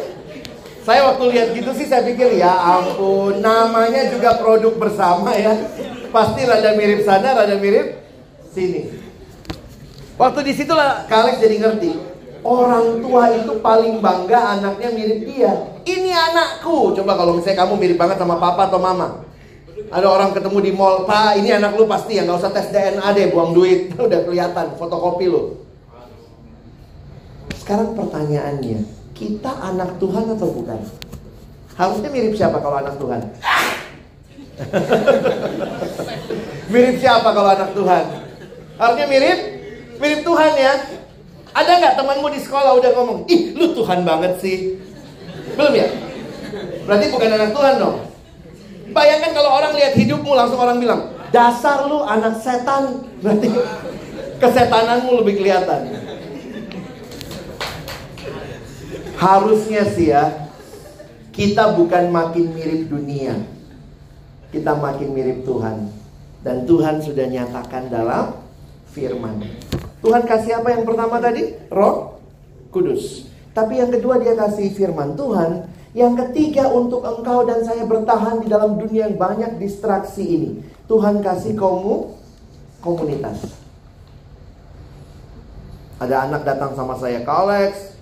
saya 0.87 1.07
waktu 1.07 1.25
lihat 1.31 1.49
gitu 1.55 1.71
sih 1.79 1.87
saya 1.87 2.03
pikir 2.03 2.43
ya 2.43 2.51
ampun, 2.51 3.39
namanya 3.39 4.11
juga 4.11 4.35
produk 4.41 4.75
bersama 4.75 5.31
ya. 5.39 5.55
Pasti 6.11 6.43
rada 6.43 6.75
mirip 6.75 7.07
sana, 7.07 7.39
rada 7.39 7.55
mirip 7.61 8.03
sini. 8.51 9.02
Waktu 10.21 10.39
di 10.45 10.53
situlah 10.53 11.09
Kalex 11.09 11.41
jadi 11.41 11.57
ngerti. 11.61 11.93
Orang 12.43 12.99
tua 12.99 13.31
itu 13.39 13.63
paling 13.63 14.03
bangga 14.03 14.59
anaknya 14.59 14.91
mirip 14.91 15.21
dia. 15.31 15.53
Ini 15.87 16.11
anakku. 16.11 16.91
Coba 16.99 17.15
kalau 17.15 17.39
misalnya 17.39 17.63
kamu 17.63 17.75
mirip 17.79 17.97
banget 17.97 18.19
sama 18.19 18.37
papa 18.37 18.67
atau 18.67 18.83
mama. 18.83 19.23
Ada 19.93 20.09
orang 20.09 20.33
ketemu 20.33 20.59
di 20.65 20.73
mall, 20.73 21.05
Pak, 21.05 21.37
ini 21.37 21.53
anak 21.53 21.77
lu 21.77 21.85
pasti 21.85 22.17
ya, 22.17 22.25
nggak 22.25 22.41
usah 22.41 22.49
tes 22.49 22.73
DNA 22.73 23.05
deh, 23.13 23.29
buang 23.29 23.53
duit, 23.53 23.93
udah 24.01 24.25
kelihatan, 24.25 24.73
fotokopi 24.81 25.29
lu. 25.29 25.61
Sekarang 27.61 27.93
pertanyaannya, 27.93 28.89
kita 29.13 29.53
anak 29.53 30.01
Tuhan 30.01 30.33
atau 30.33 30.49
bukan? 30.49 30.81
Harusnya 31.77 32.09
mirip 32.09 32.33
siapa 32.37 32.57
kalau 32.61 32.77
anak 32.81 32.97
Tuhan? 32.97 33.23
mirip 36.73 36.97
siapa 36.97 37.29
kalau 37.29 37.51
anak 37.53 37.71
Tuhan? 37.77 38.05
Harusnya 38.81 39.07
mirip 39.09 39.39
mirip 40.03 40.27
Tuhan 40.27 40.53
ya. 40.59 40.75
Ada 41.53 41.71
nggak 41.79 41.95
temanmu 42.01 42.27
di 42.33 42.41
sekolah 42.43 42.75
udah 42.81 42.91
ngomong, 42.97 43.19
ih 43.31 43.55
lu 43.55 43.77
Tuhan 43.77 44.03
banget 44.03 44.41
sih. 44.43 44.81
Belum 45.55 45.73
ya? 45.77 45.87
Berarti 46.89 47.07
bukan 47.13 47.31
anak 47.31 47.51
Tuhan 47.55 47.75
dong. 47.79 47.97
Bayangkan 48.93 49.33
kalau 49.37 49.51
orang 49.61 49.73
lihat 49.77 49.93
hidupmu 49.95 50.33
langsung 50.33 50.59
orang 50.59 50.81
bilang, 50.81 51.13
dasar 51.29 51.85
lu 51.87 52.01
anak 52.03 52.41
setan. 52.41 53.05
Berarti 53.21 53.53
kesetananmu 54.41 55.13
lebih 55.23 55.45
kelihatan. 55.45 55.93
Harusnya 59.21 59.87
sih 59.87 60.11
ya, 60.11 60.51
kita 61.37 61.77
bukan 61.77 62.09
makin 62.11 62.53
mirip 62.57 62.89
dunia. 62.89 63.39
Kita 64.51 64.73
makin 64.77 65.13
mirip 65.13 65.45
Tuhan. 65.45 65.89
Dan 66.43 66.65
Tuhan 66.65 66.99
sudah 66.99 67.29
nyatakan 67.29 67.93
dalam 67.93 68.41
firman. 68.91 69.47
Tuhan 70.03 70.27
kasih 70.27 70.59
apa 70.59 70.75
yang 70.75 70.83
pertama 70.83 71.23
tadi? 71.23 71.55
Roh 71.71 72.19
Kudus. 72.75 73.31
Tapi 73.55 73.79
yang 73.79 73.95
kedua 73.95 74.19
dia 74.19 74.35
kasih 74.35 74.75
firman 74.75 75.15
Tuhan. 75.15 75.71
Yang 75.93 76.25
ketiga 76.25 76.73
untuk 76.73 77.05
engkau 77.05 77.45
dan 77.45 77.63
saya 77.63 77.85
bertahan 77.85 78.41
di 78.41 78.49
dalam 78.49 78.81
dunia 78.81 79.07
yang 79.07 79.21
banyak 79.21 79.61
distraksi 79.61 80.25
ini. 80.25 80.51
Tuhan 80.89 81.21
kasih 81.21 81.53
kamu 81.53 82.17
komunitas. 82.81 83.45
Ada 86.01 86.27
anak 86.27 86.49
datang 86.49 86.73
sama 86.73 86.97
saya, 86.97 87.21
Kak 87.23 87.39
Alex, 87.45 87.95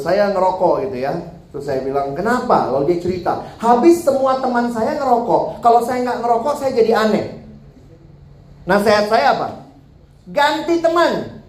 saya 0.00 0.30
ngerokok 0.30 0.88
gitu 0.88 0.96
ya. 1.02 1.12
Terus 1.50 1.66
saya 1.66 1.82
bilang, 1.82 2.14
kenapa? 2.14 2.70
Lalu 2.70 2.94
dia 2.94 2.98
cerita, 3.02 3.42
habis 3.58 4.06
semua 4.06 4.38
teman 4.38 4.70
saya 4.70 4.94
ngerokok. 4.94 5.58
Kalau 5.58 5.82
saya 5.82 6.06
nggak 6.06 6.22
ngerokok, 6.22 6.54
saya 6.54 6.70
jadi 6.70 6.92
aneh. 6.94 7.26
Nasihat 8.62 9.10
saya 9.10 9.26
apa? 9.34 9.63
Ganti 10.30 10.80
teman. 10.80 11.42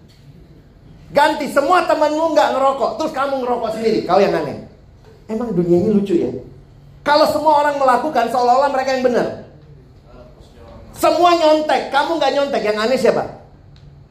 Ganti 1.14 1.46
semua 1.48 1.86
temanmu 1.86 2.34
nggak 2.34 2.48
ngerokok, 2.58 2.90
terus 3.00 3.12
kamu 3.14 3.40
ngerokok 3.40 3.70
sendiri. 3.78 4.04
Kau 4.04 4.20
yang 4.20 4.34
aneh. 4.36 4.68
Emang 5.30 5.54
dunia 5.54 5.80
ini 5.80 5.90
lucu 5.96 6.14
ya? 6.18 6.30
Kalau 7.06 7.26
semua 7.30 7.62
orang 7.62 7.78
melakukan 7.78 8.26
seolah-olah 8.28 8.70
mereka 8.74 8.90
yang 8.98 9.04
benar. 9.06 9.26
Semua 10.96 11.38
nyontek, 11.38 11.94
kamu 11.94 12.10
nggak 12.18 12.32
nyontek. 12.34 12.62
Yang 12.66 12.76
aneh 12.82 12.98
siapa? 12.98 13.22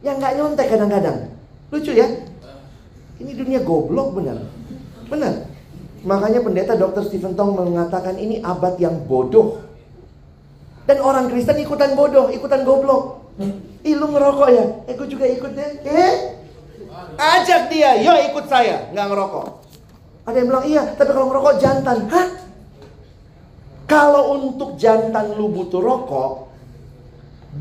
Yang 0.05 0.15
nggak 0.21 0.33
nyontek 0.39 0.67
kadang-kadang. 0.71 1.17
Lucu 1.73 1.91
ya? 1.91 2.07
Ini 3.19 3.31
dunia 3.35 3.59
goblok 3.65 4.15
benar. 4.15 4.37
Benar. 5.11 5.33
Makanya 6.05 6.39
pendeta 6.45 6.77
Dr. 6.77 7.01
Stephen 7.09 7.33
Tong 7.33 7.57
mengatakan 7.57 8.15
ini 8.21 8.37
abad 8.39 8.77
yang 8.77 9.01
bodoh. 9.09 9.65
Dan 10.85 11.01
orang 11.01 11.33
Kristen 11.33 11.57
ikutan 11.57 11.97
bodoh, 11.97 12.29
ikutan 12.29 12.61
goblok. 12.61 13.24
Ih 13.85 13.95
lu 13.99 14.07
ngerokok 14.15 14.49
ya? 14.49 14.65
Eh 14.87 14.93
gue 14.95 15.07
juga 15.11 15.25
ikut 15.27 15.51
deh. 15.51 15.71
Eh? 15.83 16.15
Ajak 17.15 17.71
dia, 17.71 17.99
yo 17.99 18.13
ikut 18.31 18.45
saya. 18.47 18.89
Nggak 18.91 19.07
ngerokok. 19.11 19.47
Ada 20.25 20.35
yang 20.41 20.47
bilang 20.49 20.65
iya, 20.65 20.83
tapi 20.97 21.11
kalau 21.13 21.27
ngerokok 21.29 21.55
jantan. 21.61 21.97
Hah? 22.09 22.27
Kalau 23.85 24.33
untuk 24.33 24.81
jantan 24.81 25.37
lu 25.37 25.53
butuh 25.53 25.77
rokok, 25.77 26.49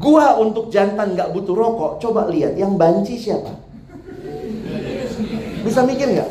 gua 0.01 0.41
untuk 0.41 0.73
jantan 0.73 1.13
nggak 1.13 1.37
butuh 1.37 1.53
rokok. 1.53 2.01
Coba 2.01 2.33
lihat, 2.33 2.57
yang 2.57 2.81
banci 2.81 3.21
siapa? 3.21 3.53
Bisa 5.61 5.85
mikir 5.85 6.09
nggak? 6.17 6.31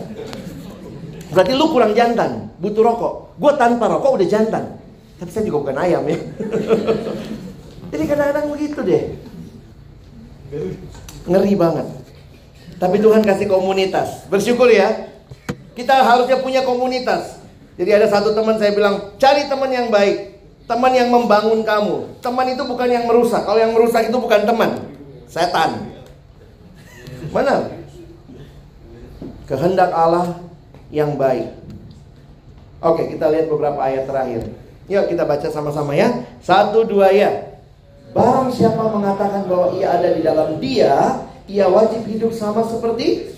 Berarti 1.37 1.53
lu 1.53 1.69
kurang 1.69 1.93
jantan, 1.93 2.49
butuh 2.57 2.81
rokok. 2.81 3.13
Gua 3.37 3.53
tanpa 3.53 3.85
rokok 3.85 4.17
udah 4.17 4.27
jantan. 4.27 4.81
Tapi 5.21 5.29
saya 5.29 5.45
juga 5.45 5.69
bukan 5.69 5.77
ayam 5.77 6.01
ya. 6.09 6.17
Jadi 7.93 8.03
kadang-kadang 8.09 8.45
begitu 8.49 8.79
deh. 8.81 9.03
Ngeri 11.23 11.53
banget. 11.55 11.87
Tapi 12.77 12.97
Tuhan 12.99 13.23
kasih 13.23 13.47
komunitas. 13.47 14.27
Bersyukur 14.27 14.67
ya. 14.69 15.09
Kita 15.73 16.03
harusnya 16.05 16.37
punya 16.43 16.61
komunitas. 16.61 17.41
Jadi 17.79 17.89
ada 17.89 18.05
satu 18.05 18.37
teman 18.37 18.61
saya 18.61 18.75
bilang, 18.77 19.17
cari 19.17 19.49
teman 19.49 19.71
yang 19.73 19.89
baik. 19.89 20.37
Teman 20.69 20.93
yang 20.93 21.09
membangun 21.09 21.65
kamu. 21.65 22.21
Teman 22.21 22.47
itu 22.53 22.63
bukan 22.63 22.89
yang 22.91 23.05
merusak. 23.09 23.41
Kalau 23.43 23.57
yang 23.57 23.73
merusak 23.73 24.07
itu 24.07 24.17
bukan 24.19 24.45
teman. 24.45 24.93
Setan. 25.25 25.89
Mana? 27.33 27.71
Kehendak 29.49 29.89
Allah 29.89 30.37
yang 30.93 31.17
baik. 31.17 31.49
Oke, 32.83 33.15
kita 33.15 33.31
lihat 33.31 33.47
beberapa 33.47 33.79
ayat 33.79 34.05
terakhir. 34.05 34.53
Yuk 34.91 35.07
kita 35.07 35.23
baca 35.23 35.47
sama-sama 35.47 35.95
ya. 35.95 36.11
Satu 36.43 36.83
dua 36.83 37.09
ya. 37.15 37.52
Barang 38.13 38.53
siapa 38.53 38.93
mengatakan 38.93 39.49
bahwa 39.49 39.73
ia 39.73 39.97
ada 39.97 40.13
di 40.13 40.21
dalam 40.21 40.61
dia, 40.61 41.25
ia 41.49 41.65
wajib 41.65 42.05
hidup 42.05 42.31
sama 42.31 42.61
seperti 42.61 43.33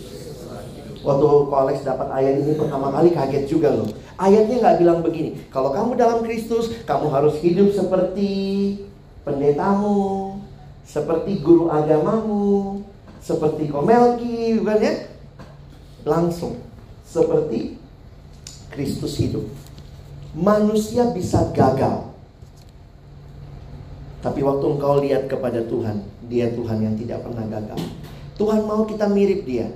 Waktu 1.06 1.54
Alex 1.54 1.86
dapat 1.86 2.10
ayat 2.10 2.42
ini 2.42 2.58
pertama 2.58 2.90
kali 2.90 3.14
kaget 3.14 3.46
juga 3.46 3.70
loh. 3.70 3.86
Ayatnya 4.18 4.58
nggak 4.58 4.78
bilang 4.82 5.00
begini. 5.06 5.38
Kalau 5.54 5.70
kamu 5.70 5.94
dalam 5.94 6.26
Kristus, 6.26 6.74
kamu 6.82 7.14
harus 7.14 7.38
hidup 7.46 7.70
seperti 7.78 8.34
pendetamu, 9.22 10.42
seperti 10.82 11.46
guru 11.46 11.70
agamamu, 11.70 12.82
seperti 13.22 13.70
komelki, 13.70 14.58
bukan 14.58 14.82
ya? 14.82 14.94
Langsung 16.10 16.58
seperti 17.06 17.78
Kristus 18.74 19.14
hidup. 19.22 19.46
Manusia 20.34 21.14
bisa 21.14 21.54
gagal 21.54 22.15
tapi 24.26 24.42
waktu 24.42 24.66
engkau 24.66 24.98
lihat 25.06 25.30
kepada 25.30 25.62
Tuhan, 25.70 26.02
dia 26.26 26.50
Tuhan 26.50 26.82
yang 26.82 26.98
tidak 26.98 27.22
pernah 27.22 27.46
gagal. 27.46 27.78
Tuhan 28.42 28.66
mau 28.66 28.82
kita 28.90 29.06
mirip 29.06 29.46
dia. 29.46 29.70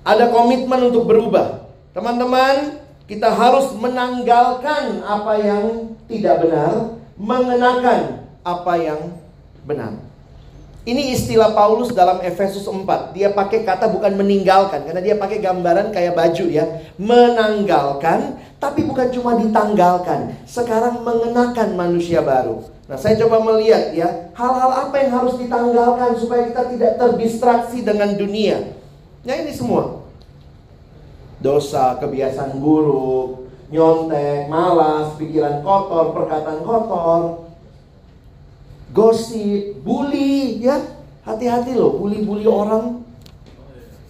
Ada 0.00 0.32
komitmen 0.32 0.88
untuk 0.88 1.04
berubah. 1.04 1.68
Teman-teman, 1.92 2.80
kita 3.04 3.28
harus 3.28 3.68
menanggalkan 3.76 5.04
apa 5.04 5.32
yang 5.36 5.92
tidak 6.08 6.40
benar, 6.40 6.96
mengenakan 7.20 8.24
apa 8.40 8.72
yang 8.80 9.12
benar. 9.68 9.92
Ini 10.88 11.12
istilah 11.12 11.52
Paulus 11.52 11.92
dalam 11.92 12.24
Efesus 12.24 12.64
4. 12.64 13.12
Dia 13.12 13.36
pakai 13.36 13.68
kata 13.68 13.92
bukan 13.92 14.16
meninggalkan 14.16 14.88
karena 14.88 15.04
dia 15.04 15.20
pakai 15.20 15.36
gambaran 15.36 15.92
kayak 15.92 16.16
baju 16.16 16.48
ya. 16.48 16.64
Menanggalkan 16.96 18.40
tapi 18.56 18.88
bukan 18.88 19.12
cuma 19.12 19.36
ditanggalkan. 19.36 20.32
Sekarang 20.48 21.04
mengenakan 21.04 21.76
manusia 21.76 22.24
baru. 22.24 22.79
Nah, 22.90 22.98
saya 22.98 23.14
coba 23.22 23.38
melihat 23.54 23.94
ya, 23.94 24.34
hal-hal 24.34 24.90
apa 24.90 24.98
yang 24.98 25.14
harus 25.14 25.38
ditanggalkan 25.38 26.18
supaya 26.18 26.50
kita 26.50 26.74
tidak 26.74 26.92
terdistraksi 26.98 27.86
dengan 27.86 28.18
dunia. 28.18 28.74
Ya 29.22 29.38
ini 29.38 29.54
semua. 29.54 30.02
Dosa, 31.38 32.02
kebiasaan 32.02 32.58
buruk, 32.58 33.46
nyontek, 33.70 34.50
malas, 34.50 35.14
pikiran 35.22 35.62
kotor, 35.62 36.10
perkataan 36.18 36.66
kotor, 36.66 37.46
gosip, 38.90 39.78
bully, 39.86 40.58
ya. 40.58 40.82
Hati-hati 41.22 41.78
loh, 41.78 41.94
bully-bully 41.94 42.50
orang. 42.50 43.06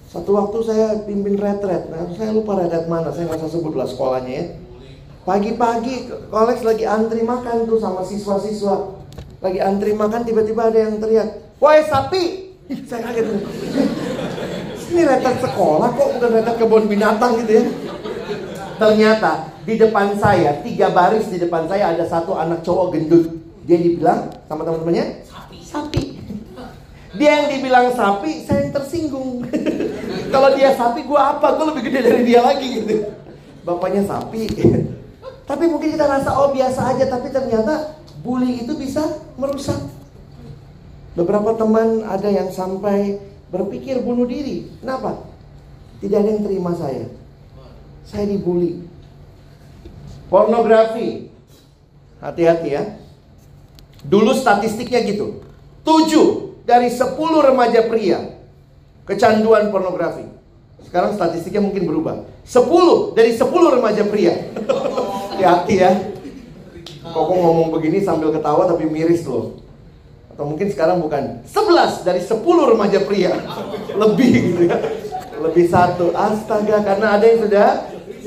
Satu 0.09 0.41
waktu 0.41 0.59
saya 0.65 0.87
pimpin 1.05 1.37
retret, 1.37 1.87
nah 1.93 2.09
saya 2.17 2.33
lupa 2.33 2.57
retret 2.57 2.89
mana, 2.89 3.13
saya 3.13 3.29
nggak 3.29 3.45
usah 3.45 3.51
sebut 3.53 3.77
lah 3.77 3.87
sekolahnya 3.87 4.33
ya. 4.33 4.45
Pagi-pagi 5.21 6.09
Alex 6.33 6.65
lagi 6.65 6.89
antri 6.89 7.21
makan 7.21 7.69
tuh 7.69 7.77
sama 7.77 8.01
siswa-siswa. 8.01 8.97
Lagi 9.45 9.61
antri 9.61 9.93
makan 9.93 10.25
tiba-tiba 10.25 10.73
ada 10.73 10.79
yang 10.89 10.97
teriak, 10.97 11.61
"Woi 11.61 11.85
sapi!" 11.85 12.57
Saya 12.89 13.05
kaget. 13.05 13.27
Ini 14.91 15.03
retak 15.07 15.45
sekolah 15.45 15.89
kok 15.95 16.09
bukan 16.19 16.31
retak 16.41 16.57
kebun 16.57 16.85
binatang 16.89 17.37
gitu 17.45 17.63
ya. 17.63 17.65
Ternyata 18.81 19.61
di 19.69 19.77
depan 19.77 20.17
saya, 20.17 20.57
tiga 20.65 20.89
baris 20.89 21.29
di 21.29 21.37
depan 21.37 21.69
saya 21.69 21.93
ada 21.93 22.05
satu 22.09 22.33
anak 22.35 22.65
cowok 22.65 22.97
gendut. 22.97 23.29
Dia 23.69 23.77
dibilang 23.77 24.33
sama 24.49 24.65
teman-temannya, 24.65 25.21
sapi. 25.29 25.59
sapi. 25.63 26.05
Dia 27.21 27.45
yang 27.45 27.47
dibilang 27.53 27.93
sapi, 27.93 28.49
saya 28.49 28.67
yang 28.67 28.73
tersinggung. 28.73 29.45
Kalau 30.33 30.49
dia 30.57 30.73
sapi, 30.75 31.05
gue 31.05 31.21
apa? 31.21 31.59
Gue 31.59 31.67
lebih 31.75 31.83
gede 31.91 32.01
dari 32.07 32.23
dia 32.25 32.41
lagi 32.41 32.67
gitu. 32.83 33.05
Bapaknya 33.63 34.07
sapi. 34.07 34.49
Tapi 35.51 35.67
mungkin 35.67 35.99
kita 35.99 36.07
rasa 36.07 36.31
oh 36.39 36.55
biasa 36.55 36.95
aja, 36.95 37.11
tapi 37.11 37.35
ternyata 37.35 37.99
bully 38.23 38.63
itu 38.63 38.79
bisa 38.79 39.03
merusak. 39.35 39.83
Beberapa 41.19 41.59
teman 41.59 42.07
ada 42.07 42.31
yang 42.31 42.55
sampai 42.55 43.19
berpikir 43.51 43.99
bunuh 43.99 44.31
diri. 44.31 44.71
Kenapa? 44.79 45.27
Tidak 45.99 46.15
ada 46.15 46.31
yang 46.39 46.47
terima 46.47 46.71
saya. 46.79 47.11
Saya 48.07 48.31
dibully. 48.31 48.87
Pornografi. 50.31 51.35
Hati-hati 52.23 52.71
ya. 52.71 52.95
Dulu 54.07 54.31
statistiknya 54.39 55.03
gitu. 55.03 55.43
7 55.83 56.63
dari 56.63 56.95
10 56.95 57.19
remaja 57.19 57.91
pria 57.91 58.39
kecanduan 59.03 59.75
pornografi. 59.75 60.31
Sekarang 60.87 61.19
statistiknya 61.19 61.59
mungkin 61.59 61.91
berubah. 61.91 62.23
10 62.47 63.19
dari 63.19 63.35
10 63.35 63.51
remaja 63.51 64.07
pria. 64.07 64.35
Hati-hati 65.41 65.75
ya. 65.81 65.93
Kok 67.01 67.33
ngomong 67.33 67.73
begini 67.73 68.05
sambil 68.05 68.29
ketawa 68.29 68.69
tapi 68.69 68.85
miris 68.85 69.25
loh. 69.25 69.57
Atau 70.29 70.45
mungkin 70.45 70.69
sekarang 70.69 71.01
bukan 71.01 71.41
11 71.49 72.05
dari 72.05 72.21
10 72.21 72.45
remaja 72.45 73.01
pria. 73.09 73.33
Lebih 73.97 74.31
gitu 74.53 74.63
ya. 74.69 74.77
Lebih 75.41 75.65
satu. 75.73 76.13
Astaga, 76.13 76.85
karena 76.85 77.17
ada 77.17 77.25
yang 77.25 77.41
sudah 77.41 77.67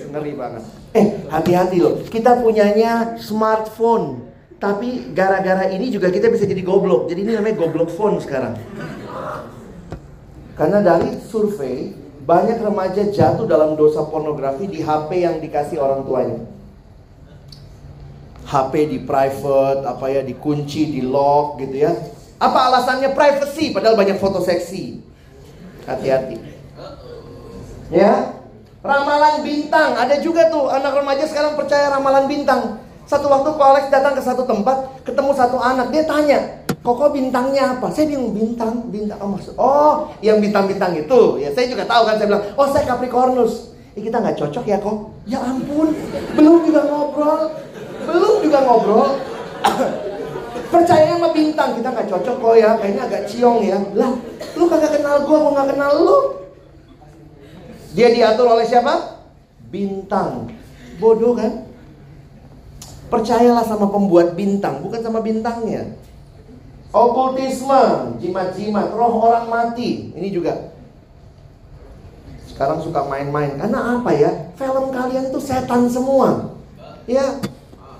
ngeri 0.09 0.33
banget. 0.33 0.63
Eh, 0.97 1.05
hati-hati 1.29 1.77
loh. 1.77 2.01
Kita 2.01 2.41
punyanya 2.41 3.21
smartphone. 3.21 4.33
Tapi 4.57 5.13
gara-gara 5.13 5.69
ini 5.69 5.93
juga 5.93 6.09
kita 6.09 6.33
bisa 6.33 6.49
jadi 6.49 6.65
goblok. 6.65 7.13
Jadi 7.13 7.29
ini 7.29 7.31
namanya 7.37 7.61
goblok 7.61 7.93
phone 7.93 8.17
sekarang. 8.17 8.57
Karena 10.57 10.81
dari 10.81 11.13
survei, 11.29 11.93
banyak 12.25 12.57
remaja 12.57 13.05
jatuh 13.05 13.45
dalam 13.45 13.77
dosa 13.77 14.01
pornografi 14.09 14.65
di 14.65 14.81
HP 14.81 15.09
yang 15.21 15.37
dikasih 15.37 15.77
orang 15.77 16.01
tuanya. 16.09 16.52
HP 18.43 18.73
di 18.91 18.99
private, 19.03 19.87
apa 19.87 20.05
ya, 20.11 20.21
dikunci, 20.21 20.91
di 20.93 21.01
lock 21.03 21.61
gitu 21.63 21.87
ya. 21.87 21.91
Apa 22.37 22.71
alasannya 22.71 23.15
privacy 23.15 23.71
padahal 23.71 23.95
banyak 23.95 24.19
foto 24.19 24.43
seksi. 24.43 24.99
Hati-hati. 25.87 26.37
Ya. 27.91 28.39
Ramalan 28.83 29.47
bintang, 29.47 29.95
ada 29.95 30.19
juga 30.19 30.51
tuh 30.51 30.67
anak 30.67 30.91
remaja 30.91 31.23
sekarang 31.23 31.55
percaya 31.55 31.87
ramalan 31.87 32.27
bintang. 32.27 32.83
Satu 33.07 33.31
waktu 33.31 33.55
Pak 33.55 33.67
Alex 33.67 33.85
datang 33.87 34.11
ke 34.11 34.19
satu 34.19 34.43
tempat, 34.43 35.03
ketemu 35.07 35.31
satu 35.31 35.55
anak, 35.55 35.87
dia 35.87 36.03
tanya, 36.03 36.63
Koko 36.83 37.15
bintangnya 37.15 37.79
apa? 37.79 37.87
Saya 37.95 38.11
bingung 38.11 38.35
bintang, 38.35 38.91
bintang 38.91 39.15
oh, 39.23 39.31
maksud. 39.31 39.55
Oh, 39.55 40.11
yang 40.19 40.43
bintang-bintang 40.43 40.91
itu. 40.99 41.39
Ya 41.39 41.47
saya 41.55 41.71
juga 41.71 41.87
tahu 41.87 42.03
kan 42.03 42.19
saya 42.19 42.27
bilang, 42.27 42.43
"Oh, 42.59 42.67
saya 42.67 42.83
Capricornus." 42.83 43.71
Eh, 43.95 44.03
kita 44.03 44.19
nggak 44.19 44.35
cocok 44.35 44.65
ya 44.67 44.77
kok? 44.83 44.97
Ya 45.23 45.39
ampun, 45.39 45.95
belum 46.35 46.67
juga 46.67 46.83
ngobrol. 46.83 47.55
Belum 48.03 48.33
juga 48.43 48.59
ngobrol. 48.63 49.09
Percaya 50.73 51.13
sama 51.13 51.29
bintang, 51.29 51.77
kita 51.77 51.89
nggak 51.93 52.09
cocok 52.09 52.35
kok 52.41 52.55
ya. 52.57 52.69
Kayaknya 52.81 53.01
agak 53.05 53.23
ciong 53.29 53.59
ya. 53.61 53.79
Lah, 53.93 54.11
lu 54.57 54.65
kagak 54.65 54.97
kenal 54.97 55.21
gua, 55.25 55.37
gua 55.37 55.51
nggak 55.53 55.69
kenal 55.77 55.91
lu. 56.01 56.17
Dia 57.93 58.09
diatur 58.09 58.49
oleh 58.49 58.65
siapa? 58.65 59.21
Bintang. 59.69 60.49
Bodoh 60.97 61.37
kan? 61.37 61.69
Percayalah 63.13 63.61
sama 63.61 63.93
pembuat 63.93 64.33
bintang, 64.33 64.81
bukan 64.81 64.97
sama 65.05 65.21
bintangnya. 65.21 65.93
Okultisme, 66.89 68.17
jimat-jimat, 68.17 68.89
roh 68.93 69.21
orang 69.21 69.45
mati. 69.49 70.13
Ini 70.17 70.29
juga 70.33 70.73
sekarang 72.49 72.81
suka 72.81 73.05
main-main. 73.05 73.57
Karena 73.57 74.01
apa 74.01 74.09
ya? 74.13 74.53
Film 74.57 74.89
kalian 74.89 75.29
tuh 75.29 75.41
setan 75.41 75.85
semua. 75.89 76.53
Ya, 77.05 77.37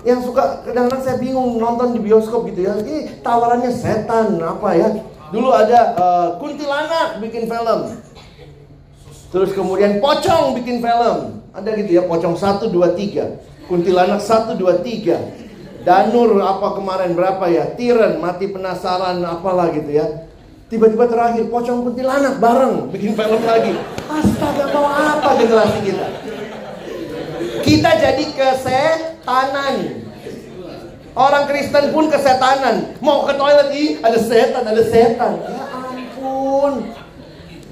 yang 0.04 0.20
suka 0.20 0.60
kadang-kadang 0.68 1.00
saya 1.00 1.16
bingung 1.16 1.56
nonton 1.56 1.96
di 1.96 2.00
bioskop 2.04 2.44
gitu 2.52 2.68
ya. 2.68 2.76
Ini 2.76 3.24
tawarannya 3.24 3.72
setan 3.72 4.36
apa 4.38 4.68
ya? 4.76 4.88
Dulu 5.32 5.48
ada 5.50 5.80
uh, 5.96 6.28
kuntilanak 6.38 7.24
bikin 7.24 7.48
film. 7.48 7.80
Terus 9.32 9.50
kemudian 9.50 9.98
pocong 9.98 10.54
bikin 10.60 10.78
film. 10.84 11.42
Ada 11.50 11.74
gitu 11.80 11.90
ya, 11.98 12.02
pocong 12.06 12.36
1 12.38 12.70
2 12.70 12.70
3. 12.70 13.66
Kuntilanak 13.66 14.20
1 14.20 14.54
2 14.54 14.84
3. 14.84 15.82
Danur 15.82 16.38
apa 16.38 16.78
kemarin 16.78 17.16
berapa 17.16 17.44
ya? 17.48 17.72
Tiren 17.74 18.20
mati 18.20 18.52
penasaran 18.52 19.24
apalah 19.24 19.72
gitu 19.72 19.88
ya. 19.88 20.28
Tiba-tiba 20.68 21.08
terakhir 21.08 21.48
pocong 21.48 21.82
kuntilanak 21.88 22.38
bareng 22.38 22.92
bikin 22.92 23.16
film 23.16 23.42
lagi. 23.42 23.72
Astaga 24.04 24.64
mau 24.70 24.86
apa 24.86 25.28
generasi 25.40 25.78
kita? 25.82 26.06
Kita 27.64 27.90
jadi 27.96 28.24
kesetanan. 29.24 29.76
Orang 31.16 31.44
Kristen 31.48 31.84
pun 31.96 32.12
kesetanan. 32.12 32.76
Mau 33.00 33.24
ke 33.24 33.32
toilet 33.40 33.68
ih 33.72 33.90
ada 34.04 34.18
setan, 34.20 34.64
ada 34.68 34.82
setan. 34.84 35.32
Ya 35.40 35.64
ampun. 35.72 36.74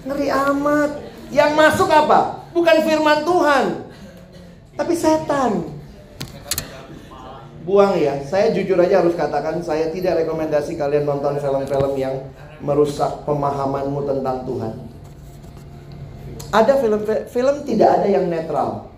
Ngeri 0.09 0.29
amat. 0.33 0.91
Yang 1.33 1.51
masuk 1.57 1.89
apa? 1.93 2.49
Bukan 2.57 2.77
firman 2.85 3.25
Tuhan. 3.25 3.65
Tapi 4.81 4.95
setan 4.97 5.53
buang 7.63 7.95
ya. 7.95 8.19
Saya 8.27 8.51
jujur 8.51 8.75
aja 8.81 9.05
harus 9.05 9.15
katakan 9.15 9.63
saya 9.63 9.95
tidak 9.95 10.25
rekomendasi 10.25 10.75
kalian 10.75 11.07
nonton 11.07 11.39
film-film 11.39 11.95
yang 11.95 12.27
merusak 12.59 13.23
pemahamanmu 13.23 14.03
tentang 14.03 14.43
Tuhan. 14.47 14.75
Ada 16.53 16.75
film-film 16.83 17.57
tidak 17.65 17.91
ada 18.03 18.09
yang 18.11 18.27
netral. 18.27 18.91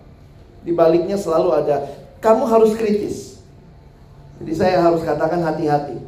Di 0.65 0.73
baliknya 0.73 1.13
selalu 1.13 1.49
ada 1.53 2.04
kamu 2.25 2.43
harus 2.49 2.73
kritis. 2.73 3.37
Jadi 4.41 4.53
saya 4.57 4.81
harus 4.81 5.05
katakan 5.05 5.45
hati-hati. 5.45 6.01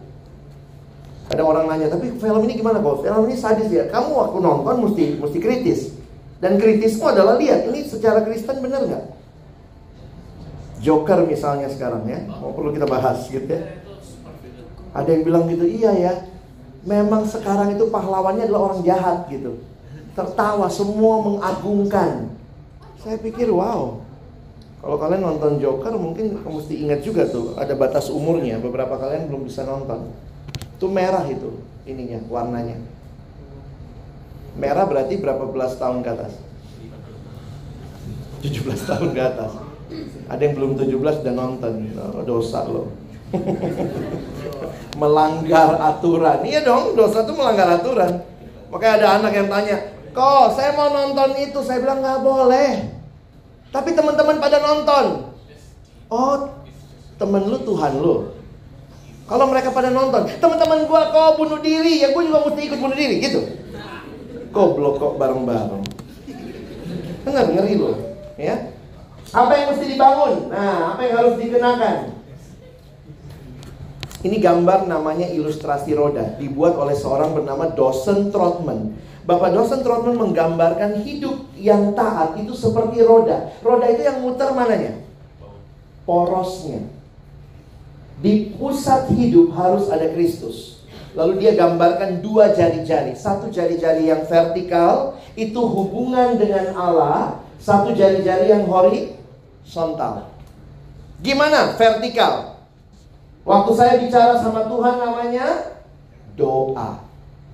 Ada 1.30 1.45
orang 1.45 1.70
nanya, 1.70 1.93
tapi 1.93 2.09
film 2.18 2.41
ini 2.49 2.57
gimana 2.57 2.82
kok? 2.82 3.05
Film 3.05 3.30
ini 3.30 3.38
sadis 3.38 3.70
ya. 3.70 3.86
Kamu 3.86 4.18
waktu 4.18 4.38
nonton 4.41 4.76
mesti 4.89 5.05
mesti 5.22 5.38
kritis. 5.38 5.93
Dan 6.41 6.57
kritismu 6.57 7.13
adalah 7.13 7.38
lihat 7.38 7.70
ini 7.70 7.86
secara 7.86 8.26
Kristen 8.26 8.61
benar 8.61 8.86
nggak? 8.86 9.05
Joker 10.78 11.26
misalnya 11.26 11.65
sekarang 11.74 12.05
ya, 12.05 12.22
mau 12.30 12.53
perlu 12.53 12.70
kita 12.70 12.86
bahas 12.86 13.26
gitu 13.26 13.49
ya. 13.49 13.82
Ada 14.93 15.09
yang 15.09 15.24
bilang 15.26 15.43
gitu, 15.49 15.65
iya 15.65 15.91
ya, 15.97 16.13
memang 16.86 17.26
sekarang 17.26 17.74
itu 17.74 17.89
pahlawannya 17.89 18.45
adalah 18.45 18.72
orang 18.72 18.82
jahat 18.86 19.26
gitu. 19.34 19.57
Tertawa, 20.13 20.70
semua 20.70 21.22
mengagungkan. 21.26 22.30
Saya 23.01 23.18
pikir 23.18 23.49
wow, 23.49 24.01
kalau 24.78 24.97
kalian 25.01 25.25
nonton 25.25 25.57
Joker 25.57 25.93
mungkin 25.97 26.38
mesti 26.45 26.86
ingat 26.86 27.01
juga 27.01 27.25
tuh, 27.25 27.57
ada 27.57 27.73
batas 27.73 28.13
umurnya, 28.13 28.61
beberapa 28.61 28.93
kalian 28.95 29.25
belum 29.25 29.49
bisa 29.49 29.65
nonton. 29.65 30.13
Itu 30.78 30.86
merah 30.88 31.25
itu, 31.25 31.65
ininya, 31.89 32.21
warnanya. 32.30 32.78
Merah 34.57 34.86
berarti 34.86 35.17
berapa 35.17 35.49
belas 35.49 35.78
tahun 35.82 36.05
ke 36.05 36.09
atas? 36.13 36.34
17 38.41 38.89
tahun 38.89 39.09
ke 39.17 39.21
atas. 39.21 39.51
Ada 40.30 40.41
yang 40.45 40.55
belum 40.57 40.71
17 40.78 41.25
dan 41.25 41.36
nonton. 41.38 41.73
Oh, 41.97 42.21
dosa 42.21 42.65
lo. 42.69 42.93
melanggar 45.01 45.78
aturan. 45.78 46.41
Iya 46.47 46.65
dong, 46.65 46.97
dosa 46.97 47.21
itu 47.25 47.34
melanggar 47.38 47.69
aturan. 47.78 48.23
Makanya 48.73 48.93
ada 48.97 49.07
anak 49.21 49.32
yang 49.36 49.47
tanya, 49.47 49.78
"Kok 50.11 50.57
saya 50.57 50.73
mau 50.73 50.89
nonton 50.89 51.38
itu?" 51.38 51.59
Saya 51.61 51.80
bilang 51.84 52.01
nggak 52.01 52.21
boleh. 52.23 52.96
Tapi 53.72 53.89
teman-teman 53.93 54.38
pada 54.39 54.57
nonton. 54.63 55.05
Oh, 56.07 56.36
temen 57.20 57.43
lu 57.47 57.57
Tuhan 57.61 57.99
lu. 57.99 58.32
Kalau 59.28 59.45
mereka 59.51 59.76
pada 59.76 59.91
nonton, 59.91 60.24
teman-teman 60.39 60.88
gua 60.88 61.11
kok 61.11 61.36
bunuh 61.36 61.59
diri, 61.59 61.99
ya 61.99 62.15
gua 62.15 62.24
juga 62.24 62.47
mesti 62.47 62.61
ikut 62.63 62.80
bunuh 62.80 62.95
diri 62.95 63.15
gitu. 63.20 63.41
Goblok 64.55 64.95
kok 65.03 65.13
bareng-bareng. 65.20 65.84
Dengar 67.28 67.51
ngeri 67.51 67.76
lo, 67.76 67.91
ya. 68.39 68.72
Apa 69.36 69.51
yang 69.51 69.76
mesti 69.76 69.86
dibangun? 69.91 70.47
Nah, 70.47 70.95
apa 70.95 71.01
yang 71.03 71.13
harus 71.20 71.36
dikenakan? 71.36 72.15
Ini 74.18 74.41
gambar 74.41 74.89
namanya 74.89 75.30
ilustrasi 75.30 75.93
roda 75.93 76.41
Dibuat 76.41 76.74
oleh 76.74 76.97
seorang 76.97 77.38
bernama 77.38 77.70
Dosen 77.70 78.34
Trotman 78.34 78.97
Bapak 79.28 79.51
Dosen 79.51 79.84
Trotman 79.84 80.15
menggambarkan 80.15 81.03
hidup 81.03 81.51
yang 81.59 81.91
taat 81.91 82.39
itu 82.39 82.55
seperti 82.55 83.03
roda 83.03 83.51
Roda 83.59 83.91
itu 83.91 84.07
yang 84.07 84.23
muter 84.23 84.55
mananya? 84.55 85.03
Porosnya 86.07 86.88
Di 88.23 88.55
pusat 88.55 89.11
hidup 89.11 89.51
harus 89.51 89.91
ada 89.91 90.07
Kristus 90.15 90.80
Lalu 91.11 91.43
dia 91.43 91.59
gambarkan 91.59 92.23
dua 92.23 92.55
jari-jari 92.55 93.19
Satu 93.19 93.51
jari-jari 93.51 94.07
yang 94.07 94.23
vertikal 94.23 95.19
Itu 95.36 95.59
hubungan 95.59 96.39
dengan 96.39 96.71
Allah 96.80 97.43
Satu 97.59 97.91
jari-jari 97.91 98.47
yang 98.47 98.63
hori 98.63 99.17
horizontal. 99.67 100.32
Gimana? 101.19 101.75
Vertikal. 101.75 102.55
Waktu 103.43 103.71
saya 103.75 103.93
bicara 103.99 104.39
sama 104.39 104.63
Tuhan 104.71 104.95
namanya 104.95 105.47
doa. 106.39 107.06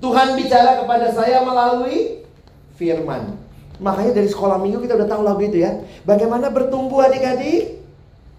Tuhan 0.03 0.35
bicara 0.35 0.83
kepada 0.83 1.15
saya 1.15 1.39
melalui 1.47 2.27
firman. 2.75 3.39
Makanya 3.79 4.19
dari 4.19 4.27
sekolah 4.27 4.59
minggu 4.59 4.83
kita 4.83 4.99
udah 4.99 5.07
tahu 5.07 5.23
lagu 5.23 5.39
itu 5.47 5.63
ya. 5.63 5.79
Bagaimana 6.03 6.51
bertumbuh 6.51 7.07
adik-adik? 7.07 7.79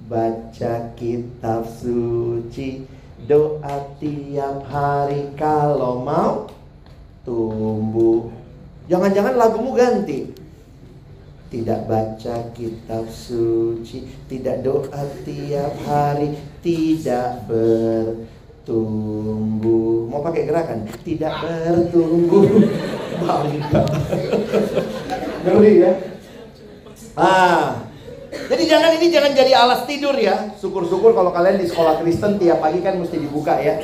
Baca 0.05 0.93
kitab 0.93 1.65
suci, 1.65 2.85
doa 3.25 3.97
tiap 3.97 4.69
hari 4.69 5.33
kalau 5.41 6.05
mau 6.05 6.53
tumbuh. 7.25 8.29
Jangan-jangan 8.93 9.33
lagumu 9.33 9.73
ganti 9.73 10.45
tidak 11.55 11.87
baca 11.87 12.51
kitab 12.51 13.07
suci, 13.07 14.11
tidak 14.27 14.67
doa 14.67 15.03
tiap 15.23 15.71
hari, 15.87 16.35
tidak 16.67 17.47
bertumbuh. 18.65 20.09
Mau 20.09 20.25
pakai 20.25 20.49
gerakan? 20.49 20.89
Tidak 21.05 21.33
bertumbuh. 21.45 22.49
Bangga. 23.21 23.83
Ngeri 25.45 25.73
ya? 25.85 25.93
Ah, 27.15 27.85
jadi 28.49 28.65
jangan 28.65 28.91
ini 28.99 29.07
jangan 29.13 29.33
jadi 29.37 29.53
alas 29.53 29.85
tidur 29.85 30.17
ya. 30.17 30.57
Syukur-syukur 30.57 31.13
kalau 31.13 31.31
kalian 31.31 31.61
di 31.61 31.69
sekolah 31.69 32.01
Kristen 32.01 32.41
tiap 32.41 32.65
pagi 32.65 32.81
kan 32.81 32.97
mesti 32.97 33.21
dibuka 33.21 33.61
ya. 33.61 33.79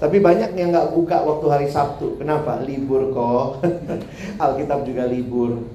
Tapi 0.00 0.16
banyak 0.24 0.56
yang 0.56 0.72
nggak 0.72 0.96
buka 0.96 1.20
waktu 1.20 1.46
hari 1.52 1.68
Sabtu. 1.68 2.16
Kenapa? 2.16 2.64
Libur 2.64 3.12
kok. 3.12 3.60
Alkitab 4.42 4.88
juga 4.88 5.04
libur. 5.04 5.68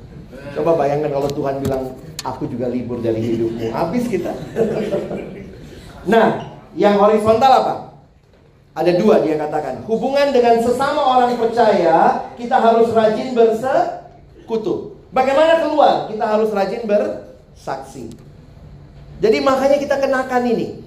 Coba 0.57 0.73
bayangkan 0.73 1.13
kalau 1.13 1.29
Tuhan 1.29 1.61
bilang 1.61 1.93
Aku 2.23 2.47
juga 2.47 2.71
libur 2.71 3.03
dari 3.03 3.19
hidupmu. 3.19 3.67
Habis 3.75 4.07
kita. 4.07 4.31
nah, 6.11 6.52
yang 6.73 6.97
horizontal 6.97 7.51
apa? 7.51 7.75
Ada 8.73 8.97
dua 8.97 9.21
dia 9.21 9.37
katakan. 9.37 9.85
Hubungan 9.85 10.33
dengan 10.33 10.57
sesama 10.57 10.97
orang 10.97 11.37
percaya, 11.37 12.25
kita 12.33 12.57
harus 12.57 12.89
rajin 12.89 13.37
bersekutu. 13.37 14.97
Bagaimana 15.13 15.61
keluar? 15.61 16.09
Kita 16.09 16.25
harus 16.25 16.49
rajin 16.49 16.89
bersaksi. 16.89 18.09
Jadi 19.21 19.37
makanya 19.45 19.77
kita 19.77 20.01
kenakan 20.01 20.43
ini. 20.49 20.81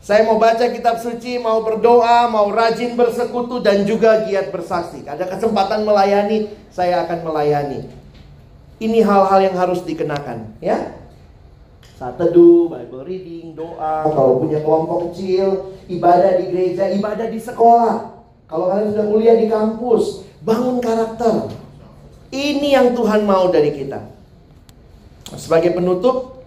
Saya 0.00 0.24
mau 0.24 0.40
baca 0.40 0.64
kitab 0.72 0.96
suci, 0.96 1.36
mau 1.36 1.60
berdoa, 1.60 2.24
mau 2.32 2.48
rajin 2.48 2.96
bersekutu 2.96 3.60
dan 3.60 3.84
juga 3.84 4.24
giat 4.24 4.48
bersaksi. 4.48 5.04
Ada 5.04 5.28
kesempatan 5.28 5.84
melayani, 5.84 6.48
saya 6.72 7.04
akan 7.04 7.20
melayani. 7.20 7.84
Ini 8.80 9.04
hal-hal 9.04 9.44
yang 9.44 9.56
harus 9.60 9.84
dikenakan, 9.84 10.56
ya 10.64 10.99
saat 12.00 12.16
teduh, 12.16 12.72
Bible 12.72 13.04
reading, 13.04 13.52
doa, 13.52 14.08
kalau 14.08 14.40
punya 14.40 14.64
kelompok 14.64 15.12
kecil, 15.12 15.76
ibadah 15.84 16.40
di 16.40 16.48
gereja, 16.48 16.88
ibadah 16.96 17.28
di 17.28 17.36
sekolah. 17.36 18.24
Kalau 18.48 18.72
kalian 18.72 18.96
sudah 18.96 19.06
kuliah 19.12 19.36
di 19.36 19.52
kampus, 19.52 20.24
bangun 20.40 20.80
karakter. 20.80 21.52
Ini 22.32 22.72
yang 22.72 22.96
Tuhan 22.96 23.28
mau 23.28 23.52
dari 23.52 23.76
kita. 23.76 24.00
Sebagai 25.36 25.76
penutup, 25.76 26.40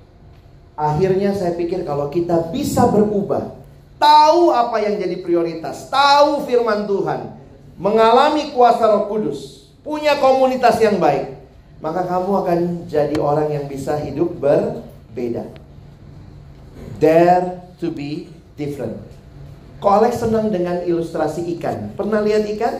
akhirnya 0.74 1.38
saya 1.38 1.54
pikir 1.54 1.86
kalau 1.86 2.10
kita 2.10 2.50
bisa 2.50 2.90
berubah, 2.90 3.54
tahu 4.02 4.50
apa 4.50 4.82
yang 4.82 4.98
jadi 4.98 5.22
prioritas, 5.22 5.86
tahu 5.94 6.50
firman 6.50 6.90
Tuhan, 6.90 7.30
mengalami 7.78 8.58
kuasa 8.58 8.90
Roh 8.90 9.06
Kudus, 9.06 9.70
punya 9.86 10.18
komunitas 10.18 10.82
yang 10.82 10.98
baik, 10.98 11.38
maka 11.78 12.10
kamu 12.10 12.42
akan 12.42 12.60
jadi 12.90 13.22
orang 13.22 13.54
yang 13.54 13.70
bisa 13.70 14.02
hidup 14.02 14.34
ber 14.42 14.93
beda. 15.14 15.46
Dare 16.98 17.64
to 17.80 17.94
be 17.94 18.30
different. 18.58 18.98
Kok 19.80 19.94
Alex 20.02 20.24
senang 20.24 20.50
dengan 20.50 20.82
ilustrasi 20.82 21.48
ikan? 21.58 21.94
Pernah 21.94 22.24
lihat 22.26 22.44
ikan? 22.58 22.76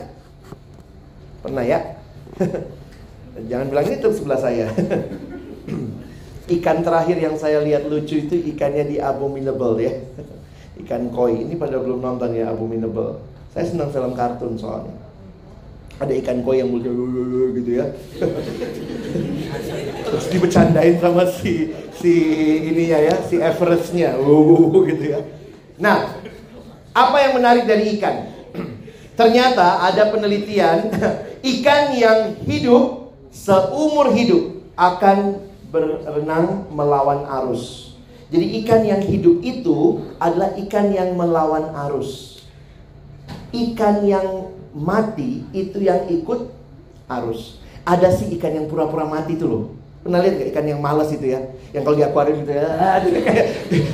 Pernah 1.44 1.64
ya? 1.64 2.00
Jangan 3.50 3.66
bilang 3.70 3.86
itu 3.86 4.08
sebelah 4.14 4.40
saya. 4.40 4.66
ikan 6.58 6.78
terakhir 6.84 7.16
yang 7.20 7.36
saya 7.38 7.60
lihat 7.60 7.88
lucu 7.88 8.24
itu 8.24 8.36
ikannya 8.56 8.88
di 8.88 8.96
Abominable 9.00 9.76
ya. 9.80 9.92
Ikan 10.84 11.14
koi. 11.14 11.46
Ini 11.46 11.54
pada 11.54 11.78
belum 11.78 12.02
nonton 12.02 12.34
ya 12.34 12.50
Abominable. 12.50 13.22
Saya 13.52 13.70
senang 13.70 13.94
film 13.94 14.16
kartun 14.18 14.58
soalnya 14.58 15.03
ada 16.00 16.12
ikan 16.18 16.42
koi 16.42 16.58
yang 16.58 16.70
mulia 16.70 16.90
gitu 17.54 17.70
ya. 17.70 17.86
Terus 20.10 20.26
dibecandain 20.30 20.98
sama 20.98 21.26
si 21.30 21.70
si 21.94 22.12
ininya 22.66 22.98
ya 22.98 23.16
si 23.26 23.38
Everestnya. 23.38 24.18
Uh, 24.18 24.82
gitu 24.90 25.04
ya. 25.14 25.20
Nah 25.78 26.18
apa 26.94 27.16
yang 27.22 27.32
menarik 27.38 27.64
dari 27.66 27.98
ikan? 27.98 28.30
Ternyata 29.14 29.86
ada 29.86 30.10
penelitian 30.10 30.90
ikan 31.42 31.94
yang 31.94 32.18
hidup 32.42 33.14
seumur 33.30 34.10
hidup 34.10 34.62
akan 34.74 35.38
berenang 35.70 36.70
melawan 36.70 37.26
arus. 37.42 37.94
Jadi 38.30 38.62
ikan 38.62 38.82
yang 38.82 39.02
hidup 39.02 39.38
itu 39.46 40.02
adalah 40.18 40.54
ikan 40.58 40.90
yang 40.90 41.14
melawan 41.14 41.70
arus. 41.86 42.42
Ikan 43.54 44.02
yang 44.02 44.53
mati 44.74 45.46
itu 45.54 45.78
yang 45.78 46.10
ikut 46.10 46.50
arus. 47.06 47.62
Ada 47.86 48.10
sih 48.10 48.34
ikan 48.36 48.52
yang 48.52 48.66
pura-pura 48.66 49.06
mati 49.06 49.38
itu 49.38 49.46
loh. 49.46 49.64
Pernah 50.04 50.20
lihat 50.20 50.36
gak 50.36 50.48
ikan 50.52 50.66
yang 50.68 50.80
malas 50.84 51.08
itu 51.14 51.32
ya? 51.32 51.40
Yang 51.72 51.82
kalau 51.88 51.96
di 51.96 52.04
akuarium 52.04 52.44
gitu 52.44 52.52
ya, 52.52 53.00
kayak, 53.24 53.46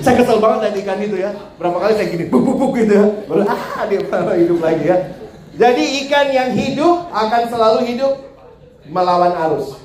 saya 0.02 0.14
kesel 0.18 0.42
banget 0.42 0.58
lihat 0.66 0.76
ikan 0.82 0.98
itu 0.98 1.16
ya. 1.22 1.30
Berapa 1.54 1.76
kali 1.78 1.92
saya 1.94 2.08
gini, 2.10 2.24
buk 2.26 2.42
buk 2.42 2.72
gitu 2.82 2.92
ya. 2.98 3.06
Baru 3.30 3.46
ah 3.46 3.86
dia 3.86 4.00
hidup 4.42 4.58
lagi 4.58 4.84
ya. 4.90 4.96
Jadi 5.54 5.84
ikan 6.06 6.26
yang 6.34 6.50
hidup 6.50 7.12
akan 7.14 7.42
selalu 7.46 7.80
hidup 7.94 8.12
melawan 8.90 9.32
arus. 9.48 9.78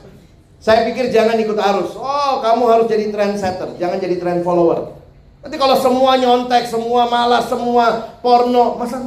Saya 0.57 0.81
pikir 0.89 1.13
jangan 1.13 1.37
ikut 1.37 1.57
arus. 1.61 1.93
Oh, 1.93 2.41
kamu 2.41 2.63
harus 2.73 2.85
jadi 2.89 3.13
trendsetter, 3.13 3.77
jangan 3.77 4.01
jadi 4.01 4.17
trend 4.17 4.41
follower. 4.41 4.97
Nanti 5.45 5.61
kalau 5.61 5.77
semua 5.77 6.17
nyontek, 6.17 6.65
semua 6.65 7.05
malas, 7.05 7.45
semua 7.45 8.17
porno, 8.25 8.81
masa 8.81 8.97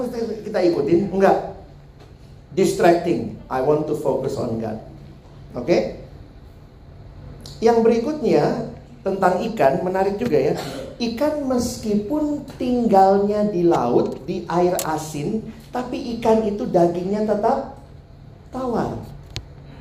kita 0.47 0.63
ikutin? 0.63 1.11
Enggak 1.11 1.58
distracting. 2.53 3.37
I 3.49 3.61
want 3.65 3.89
to 3.89 3.95
focus 3.97 4.37
on 4.41 4.61
God. 4.61 4.79
Oke? 5.57 5.65
Okay? 5.65 5.81
Yang 7.59 7.79
berikutnya 7.83 8.71
tentang 9.03 9.43
ikan 9.53 9.83
menarik 9.83 10.21
juga 10.21 10.39
ya. 10.39 10.55
Ikan 10.99 11.47
meskipun 11.47 12.47
tinggalnya 12.59 13.47
di 13.47 13.63
laut, 13.67 14.27
di 14.27 14.43
air 14.51 14.75
asin, 14.83 15.47
tapi 15.71 16.19
ikan 16.19 16.43
itu 16.47 16.67
dagingnya 16.67 17.23
tetap 17.27 17.79
tawar. 18.51 18.99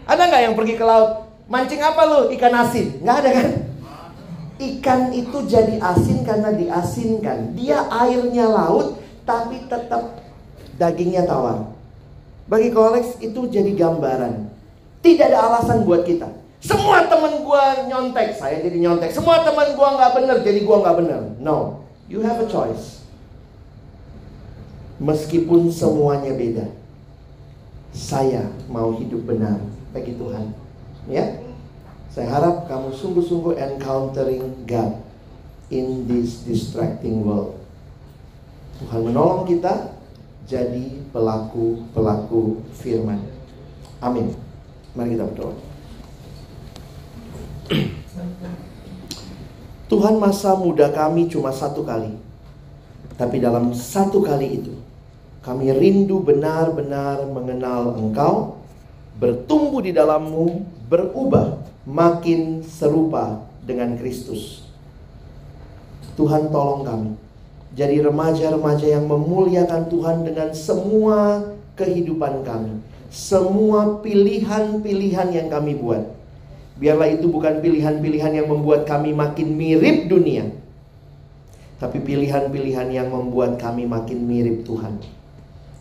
Ada 0.06 0.22
nggak 0.30 0.42
yang 0.46 0.56
pergi 0.56 0.76
ke 0.78 0.86
laut? 0.86 1.26
Mancing 1.48 1.82
apa 1.82 2.02
lu? 2.06 2.20
Ikan 2.32 2.54
asin? 2.54 3.02
Nggak 3.02 3.18
ada 3.24 3.30
kan? 3.34 3.50
Ikan 4.58 5.02
itu 5.14 5.38
jadi 5.46 5.78
asin 5.78 6.26
karena 6.26 6.50
diasinkan. 6.54 7.54
Dia 7.54 7.86
airnya 7.94 8.50
laut, 8.50 8.98
tapi 9.22 9.66
tetap 9.70 10.18
dagingnya 10.82 11.30
tawar. 11.30 11.77
Bagi 12.48 12.72
Kolex 12.72 13.20
itu 13.20 13.48
jadi 13.52 13.72
gambaran. 13.76 14.48
Tidak 15.04 15.26
ada 15.28 15.52
alasan 15.52 15.84
buat 15.84 16.08
kita. 16.08 16.32
Semua 16.64 17.06
teman 17.06 17.44
gua 17.46 17.86
nyontek, 17.86 18.34
saya 18.34 18.64
jadi 18.64 18.80
nyontek. 18.82 19.14
Semua 19.14 19.46
teman 19.46 19.76
gua 19.78 19.94
nggak 20.00 20.12
benar, 20.16 20.38
jadi 20.42 20.60
gua 20.64 20.82
nggak 20.82 20.98
benar. 21.04 21.22
No, 21.38 21.86
you 22.08 22.24
have 22.24 22.40
a 22.42 22.48
choice. 22.50 23.04
Meskipun 24.98 25.70
semuanya 25.70 26.34
beda, 26.34 26.74
saya 27.94 28.50
mau 28.66 28.98
hidup 28.98 29.30
benar 29.30 29.62
bagi 29.94 30.18
Tuhan. 30.18 30.50
Ya, 31.06 31.38
saya 32.10 32.34
harap 32.34 32.66
kamu 32.66 32.90
sungguh-sungguh 32.98 33.62
encountering 33.62 34.66
God 34.66 34.98
in 35.70 36.10
this 36.10 36.42
distracting 36.42 37.22
world. 37.22 37.54
Tuhan 38.82 39.06
menolong 39.06 39.46
kita 39.46 39.97
jadi 40.48 41.04
pelaku-pelaku 41.12 42.64
firman. 42.72 43.20
Amin. 44.00 44.32
Mari 44.96 45.20
kita 45.20 45.28
berdoa. 45.28 45.56
Tuhan 49.92 50.16
masa 50.24 50.56
muda 50.56 50.88
kami 50.96 51.28
cuma 51.28 51.52
satu 51.52 51.84
kali. 51.84 52.16
Tapi 53.20 53.44
dalam 53.44 53.76
satu 53.76 54.24
kali 54.24 54.64
itu, 54.64 54.72
kami 55.44 55.74
rindu 55.76 56.24
benar-benar 56.24 57.28
mengenal 57.28 57.98
Engkau, 58.00 58.62
bertumbuh 59.20 59.84
di 59.84 59.92
dalammu, 59.92 60.64
berubah, 60.88 61.60
makin 61.84 62.64
serupa 62.64 63.42
dengan 63.66 63.98
Kristus. 64.00 64.64
Tuhan 66.16 66.54
tolong 66.54 66.86
kami 66.86 67.27
jadi 67.76 68.00
remaja-remaja 68.00 68.88
yang 68.88 69.06
memuliakan 69.10 69.92
Tuhan 69.92 70.24
dengan 70.24 70.56
semua 70.56 71.52
kehidupan 71.76 72.48
kami. 72.48 72.80
Semua 73.12 74.00
pilihan-pilihan 74.04 75.30
yang 75.32 75.48
kami 75.52 75.76
buat. 75.76 76.04
Biarlah 76.78 77.10
itu 77.10 77.28
bukan 77.28 77.60
pilihan-pilihan 77.60 78.44
yang 78.44 78.48
membuat 78.48 78.86
kami 78.86 79.12
makin 79.12 79.58
mirip 79.58 80.08
dunia. 80.08 80.54
Tapi 81.78 82.02
pilihan-pilihan 82.02 82.88
yang 82.90 83.10
membuat 83.10 83.58
kami 83.58 83.86
makin 83.86 84.26
mirip 84.26 84.66
Tuhan. 84.66 85.02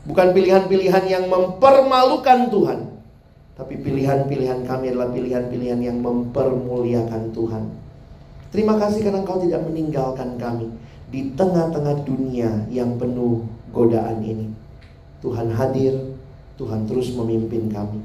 Bukan 0.06 0.28
pilihan-pilihan 0.32 1.04
yang 1.08 1.24
mempermalukan 1.26 2.48
Tuhan. 2.52 2.80
Tapi 3.56 3.74
pilihan-pilihan 3.80 4.68
kami 4.68 4.92
adalah 4.92 5.08
pilihan-pilihan 5.10 5.80
yang 5.80 5.98
mempermuliakan 6.04 7.32
Tuhan. 7.32 7.64
Terima 8.52 8.76
kasih 8.76 9.00
karena 9.00 9.24
Engkau 9.24 9.40
tidak 9.40 9.64
meninggalkan 9.64 10.36
kami 10.36 10.68
di 11.16 11.32
tengah-tengah 11.32 12.04
dunia 12.04 12.68
yang 12.68 13.00
penuh 13.00 13.48
godaan 13.72 14.20
ini. 14.20 14.52
Tuhan 15.24 15.48
hadir, 15.48 15.96
Tuhan 16.60 16.84
terus 16.84 17.08
memimpin 17.16 17.72
kami. 17.72 18.04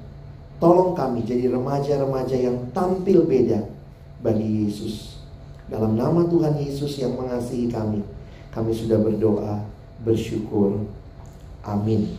Tolong 0.63 0.95
kami 0.95 1.27
jadi 1.27 1.51
remaja-remaja 1.51 2.39
yang 2.39 2.71
tampil 2.71 3.27
beda 3.27 3.67
bagi 4.23 4.63
Yesus. 4.63 5.19
Dalam 5.67 5.99
nama 5.99 6.23
Tuhan 6.23 6.55
Yesus 6.55 7.03
yang 7.03 7.19
mengasihi 7.19 7.67
kami, 7.67 7.99
kami 8.55 8.71
sudah 8.71 8.95
berdoa, 9.03 9.59
bersyukur. 10.07 10.87
Amin. 11.67 12.15